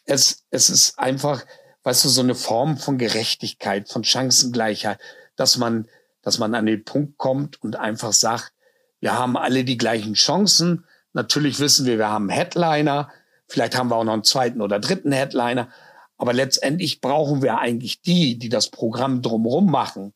es, 0.04 0.44
es 0.50 0.70
ist 0.70 0.98
einfach, 1.00 1.44
weißt 1.82 2.04
du, 2.04 2.08
so 2.08 2.20
eine 2.20 2.36
Form 2.36 2.78
von 2.78 2.96
Gerechtigkeit, 2.96 3.88
von 3.88 4.04
Chancengleichheit, 4.04 5.00
dass 5.34 5.56
man, 5.56 5.88
dass 6.22 6.38
man 6.38 6.54
an 6.54 6.66
den 6.66 6.84
Punkt 6.84 7.18
kommt 7.18 7.60
und 7.62 7.74
einfach 7.74 8.12
sagt, 8.12 8.52
wir 9.00 9.18
haben 9.18 9.36
alle 9.36 9.64
die 9.64 9.76
gleichen 9.76 10.14
Chancen. 10.14 10.84
Natürlich 11.12 11.58
wissen 11.58 11.86
wir, 11.86 11.98
wir 11.98 12.08
haben 12.08 12.28
Headliner. 12.28 13.10
Vielleicht 13.48 13.76
haben 13.76 13.90
wir 13.90 13.96
auch 13.96 14.04
noch 14.04 14.12
einen 14.12 14.24
zweiten 14.24 14.60
oder 14.60 14.78
dritten 14.78 15.10
Headliner. 15.12 15.70
Aber 16.18 16.32
letztendlich 16.32 17.00
brauchen 17.00 17.42
wir 17.42 17.58
eigentlich 17.58 18.00
die, 18.00 18.38
die 18.38 18.48
das 18.48 18.70
Programm 18.70 19.22
drumherum 19.22 19.66
machen, 19.66 20.14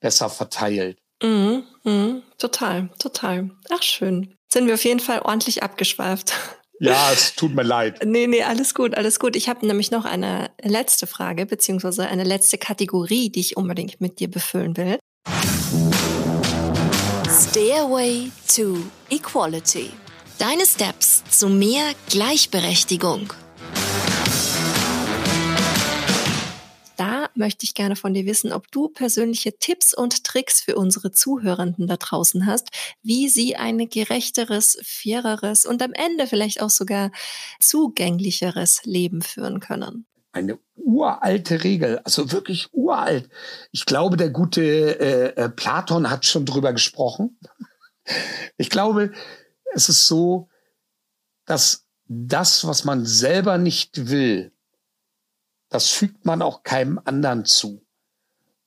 besser 0.00 0.30
verteilt. 0.30 0.98
Mhm, 1.22 1.64
mhm, 1.84 2.22
total, 2.38 2.90
total. 2.98 3.50
Ach, 3.70 3.82
schön. 3.82 4.34
Sind 4.52 4.66
wir 4.66 4.74
auf 4.74 4.84
jeden 4.84 5.00
Fall 5.00 5.20
ordentlich 5.20 5.62
abgeschweift. 5.62 6.32
Ja, 6.78 7.10
es 7.10 7.34
tut 7.34 7.54
mir 7.54 7.62
leid. 7.62 8.04
Nee, 8.04 8.26
nee, 8.26 8.42
alles 8.42 8.74
gut, 8.74 8.98
alles 8.98 9.18
gut. 9.18 9.34
Ich 9.34 9.48
habe 9.48 9.66
nämlich 9.66 9.90
noch 9.90 10.04
eine 10.04 10.50
letzte 10.62 11.06
Frage, 11.06 11.46
beziehungsweise 11.46 12.06
eine 12.06 12.22
letzte 12.22 12.58
Kategorie, 12.58 13.30
die 13.30 13.40
ich 13.40 13.56
unbedingt 13.56 13.98
mit 14.02 14.20
dir 14.20 14.30
befüllen 14.30 14.76
will. 14.76 14.98
Stairway 17.30 18.30
to 18.54 18.76
Equality. 19.08 19.90
Deine 20.38 20.66
Steps 20.66 21.24
zu 21.30 21.48
mehr 21.48 21.92
Gleichberechtigung. 22.10 23.32
Möchte 27.36 27.64
ich 27.64 27.74
gerne 27.74 27.96
von 27.96 28.14
dir 28.14 28.26
wissen, 28.26 28.52
ob 28.52 28.70
du 28.70 28.88
persönliche 28.88 29.58
Tipps 29.58 29.94
und 29.94 30.24
Tricks 30.24 30.60
für 30.60 30.76
unsere 30.76 31.12
Zuhörenden 31.12 31.86
da 31.86 31.96
draußen 31.96 32.46
hast, 32.46 32.68
wie 33.02 33.28
sie 33.28 33.56
ein 33.56 33.88
gerechteres, 33.88 34.78
faireres 34.82 35.66
und 35.66 35.82
am 35.82 35.92
Ende 35.92 36.26
vielleicht 36.26 36.62
auch 36.62 36.70
sogar 36.70 37.10
zugänglicheres 37.60 38.80
Leben 38.84 39.22
führen 39.22 39.60
können. 39.60 40.06
Eine 40.32 40.58
uralte 40.74 41.64
Regel, 41.64 41.98
also 42.00 42.30
wirklich 42.32 42.68
uralt. 42.72 43.28
Ich 43.72 43.86
glaube, 43.86 44.16
der 44.16 44.30
gute 44.30 44.62
äh, 44.62 45.44
äh 45.44 45.48
Platon 45.48 46.10
hat 46.10 46.26
schon 46.26 46.44
drüber 46.44 46.72
gesprochen. 46.72 47.38
Ich 48.56 48.70
glaube, 48.70 49.12
es 49.74 49.88
ist 49.88 50.06
so, 50.06 50.48
dass 51.44 51.86
das, 52.08 52.66
was 52.66 52.84
man 52.84 53.04
selber 53.04 53.58
nicht 53.58 54.08
will, 54.08 54.52
das 55.68 55.88
fügt 55.88 56.24
man 56.24 56.42
auch 56.42 56.62
keinem 56.62 57.00
anderen 57.04 57.44
zu. 57.44 57.84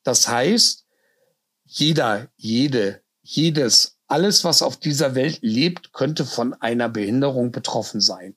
Das 0.03 0.27
heißt, 0.27 0.85
jeder, 1.65 2.27
jede, 2.35 3.01
jedes, 3.21 3.97
alles, 4.07 4.43
was 4.43 4.61
auf 4.61 4.77
dieser 4.77 5.15
Welt 5.15 5.39
lebt, 5.41 5.93
könnte 5.93 6.25
von 6.25 6.53
einer 6.55 6.89
Behinderung 6.89 7.51
betroffen 7.51 8.01
sein. 8.01 8.35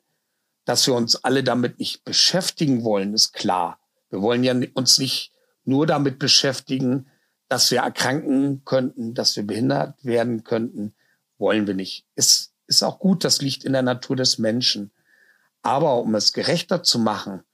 Dass 0.64 0.86
wir 0.86 0.94
uns 0.94 1.16
alle 1.24 1.42
damit 1.42 1.78
nicht 1.78 2.04
beschäftigen 2.04 2.84
wollen, 2.84 3.14
ist 3.14 3.32
klar. 3.32 3.80
Wir 4.10 4.20
wollen 4.20 4.44
ja 4.44 4.54
uns 4.74 4.98
nicht 4.98 5.32
nur 5.64 5.86
damit 5.86 6.18
beschäftigen, 6.18 7.10
dass 7.48 7.70
wir 7.70 7.80
erkranken 7.80 8.64
könnten, 8.64 9.14
dass 9.14 9.36
wir 9.36 9.46
behindert 9.46 10.04
werden 10.04 10.44
könnten, 10.44 10.94
wollen 11.38 11.66
wir 11.66 11.74
nicht. 11.74 12.06
Ist, 12.14 12.52
ist 12.66 12.82
auch 12.82 12.98
gut, 12.98 13.24
das 13.24 13.40
liegt 13.40 13.64
in 13.64 13.72
der 13.72 13.82
Natur 13.82 14.16
des 14.16 14.38
Menschen. 14.38 14.90
Aber 15.62 15.96
um 16.00 16.14
es 16.14 16.32
gerechter 16.32 16.82
zu 16.82 16.98
machen, 16.98 17.44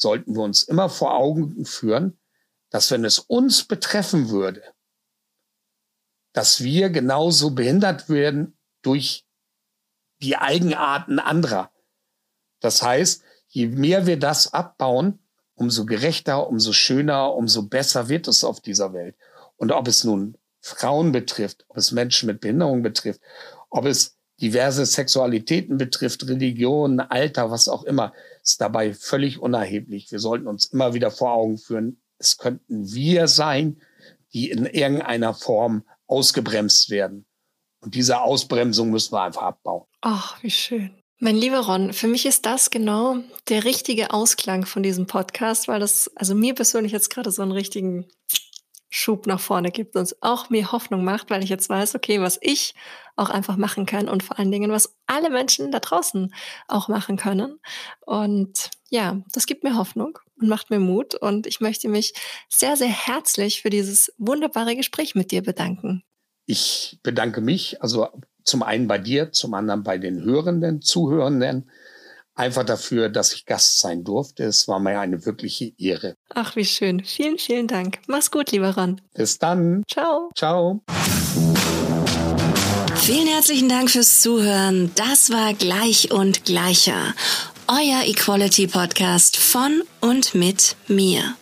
sollten 0.00 0.34
wir 0.34 0.42
uns 0.42 0.62
immer 0.62 0.88
vor 0.88 1.14
Augen 1.14 1.64
führen, 1.64 2.18
dass 2.70 2.90
wenn 2.90 3.04
es 3.04 3.18
uns 3.18 3.64
betreffen 3.64 4.30
würde, 4.30 4.62
dass 6.32 6.62
wir 6.62 6.90
genauso 6.90 7.50
behindert 7.50 8.08
werden 8.08 8.56
durch 8.82 9.26
die 10.22 10.36
Eigenarten 10.36 11.18
anderer. 11.18 11.72
Das 12.60 12.82
heißt, 12.82 13.22
je 13.48 13.66
mehr 13.66 14.06
wir 14.06 14.18
das 14.18 14.52
abbauen, 14.52 15.18
umso 15.54 15.84
gerechter, 15.84 16.48
umso 16.48 16.72
schöner, 16.72 17.34
umso 17.34 17.64
besser 17.64 18.08
wird 18.08 18.28
es 18.28 18.44
auf 18.44 18.60
dieser 18.60 18.92
Welt. 18.92 19.16
Und 19.56 19.72
ob 19.72 19.88
es 19.88 20.04
nun 20.04 20.38
Frauen 20.60 21.12
betrifft, 21.12 21.64
ob 21.68 21.76
es 21.76 21.90
Menschen 21.90 22.26
mit 22.26 22.40
Behinderung 22.40 22.82
betrifft, 22.82 23.20
ob 23.68 23.86
es 23.86 24.16
diverse 24.40 24.86
Sexualitäten 24.86 25.78
betrifft, 25.78 26.26
Religion, 26.26 27.00
Alter, 27.00 27.50
was 27.50 27.68
auch 27.68 27.84
immer, 27.84 28.12
ist 28.42 28.60
dabei 28.60 28.94
völlig 28.94 29.38
unerheblich. 29.38 30.10
Wir 30.10 30.18
sollten 30.18 30.46
uns 30.46 30.66
immer 30.66 30.94
wieder 30.94 31.10
vor 31.10 31.32
Augen 31.32 31.58
führen, 31.58 32.00
es 32.18 32.36
könnten 32.36 32.92
wir 32.92 33.28
sein, 33.28 33.80
die 34.32 34.50
in 34.50 34.66
irgendeiner 34.66 35.34
Form 35.34 35.84
ausgebremst 36.06 36.90
werden. 36.90 37.26
Und 37.80 37.94
diese 37.94 38.20
Ausbremsung 38.20 38.90
müssen 38.90 39.12
wir 39.12 39.22
einfach 39.22 39.42
abbauen. 39.42 39.86
Ach, 40.02 40.42
wie 40.42 40.50
schön. 40.50 40.90
Mein 41.18 41.36
lieber 41.36 41.60
Ron, 41.60 41.92
für 41.92 42.08
mich 42.08 42.24
ist 42.24 42.46
das 42.46 42.70
genau 42.70 43.16
der 43.48 43.64
richtige 43.64 44.12
Ausklang 44.12 44.64
von 44.64 44.82
diesem 44.82 45.06
Podcast, 45.06 45.68
weil 45.68 45.80
das 45.80 46.10
also 46.16 46.34
mir 46.34 46.54
persönlich 46.54 46.92
jetzt 46.92 47.10
gerade 47.10 47.30
so 47.30 47.42
einen 47.42 47.52
richtigen 47.52 48.06
Schub 48.90 49.26
nach 49.26 49.40
vorne 49.40 49.70
gibt 49.70 49.94
und 49.94 50.16
auch 50.20 50.50
mir 50.50 50.72
Hoffnung 50.72 51.04
macht, 51.04 51.30
weil 51.30 51.44
ich 51.44 51.48
jetzt 51.48 51.70
weiß, 51.70 51.94
okay, 51.94 52.20
was 52.20 52.38
ich 52.42 52.74
auch 53.14 53.30
einfach 53.30 53.56
machen 53.56 53.86
kann 53.86 54.08
und 54.08 54.24
vor 54.24 54.38
allen 54.38 54.50
Dingen, 54.50 54.72
was 54.72 54.96
alle 55.06 55.30
Menschen 55.30 55.70
da 55.70 55.78
draußen 55.78 56.34
auch 56.66 56.88
machen 56.88 57.16
können. 57.16 57.60
Und 58.00 58.70
ja, 58.90 59.22
das 59.32 59.46
gibt 59.46 59.62
mir 59.62 59.76
Hoffnung 59.76 60.18
und 60.40 60.48
macht 60.48 60.70
mir 60.70 60.80
Mut. 60.80 61.14
Und 61.14 61.46
ich 61.46 61.60
möchte 61.60 61.88
mich 61.88 62.14
sehr, 62.48 62.76
sehr 62.76 62.88
herzlich 62.88 63.62
für 63.62 63.70
dieses 63.70 64.12
wunderbare 64.18 64.74
Gespräch 64.74 65.14
mit 65.14 65.30
dir 65.30 65.42
bedanken. 65.42 66.02
Ich 66.46 66.98
bedanke 67.04 67.40
mich, 67.40 67.80
also 67.80 68.08
zum 68.42 68.64
einen 68.64 68.88
bei 68.88 68.98
dir, 68.98 69.30
zum 69.30 69.54
anderen 69.54 69.84
bei 69.84 69.98
den 69.98 70.24
Hörenden, 70.24 70.82
Zuhörenden 70.82 71.70
einfach 72.40 72.64
dafür, 72.64 73.08
dass 73.10 73.34
ich 73.34 73.44
Gast 73.44 73.78
sein 73.80 74.02
durfte. 74.02 74.44
Es 74.44 74.66
war 74.66 74.80
mir 74.80 74.98
eine 74.98 75.24
wirkliche 75.26 75.72
Ehre. 75.78 76.14
Ach, 76.34 76.56
wie 76.56 76.64
schön. 76.64 77.04
Vielen, 77.04 77.38
vielen 77.38 77.68
Dank. 77.68 77.98
Mach's 78.08 78.30
gut, 78.30 78.50
lieber 78.50 78.74
Ron. 78.74 79.00
Bis 79.14 79.38
dann. 79.38 79.84
Ciao. 79.88 80.30
Ciao. 80.34 80.80
Vielen 82.96 83.26
herzlichen 83.28 83.68
Dank 83.68 83.90
fürs 83.90 84.22
Zuhören. 84.22 84.90
Das 84.94 85.30
war 85.30 85.52
Gleich 85.54 86.12
und 86.12 86.44
Gleicher. 86.44 87.14
Euer 87.68 88.04
Equality 88.04 88.66
Podcast 88.66 89.36
von 89.36 89.82
und 90.00 90.34
mit 90.34 90.76
mir. 90.88 91.34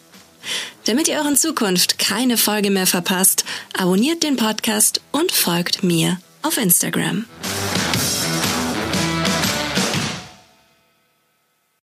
Damit 0.86 1.08
ihr 1.08 1.20
auch 1.20 1.28
in 1.28 1.36
Zukunft 1.36 1.98
keine 1.98 2.36
Folge 2.36 2.70
mehr 2.70 2.86
verpasst, 2.86 3.44
abonniert 3.76 4.22
den 4.22 4.36
Podcast 4.36 5.00
und 5.12 5.30
folgt 5.30 5.82
mir 5.82 6.18
auf 6.42 6.56
Instagram. 6.58 7.26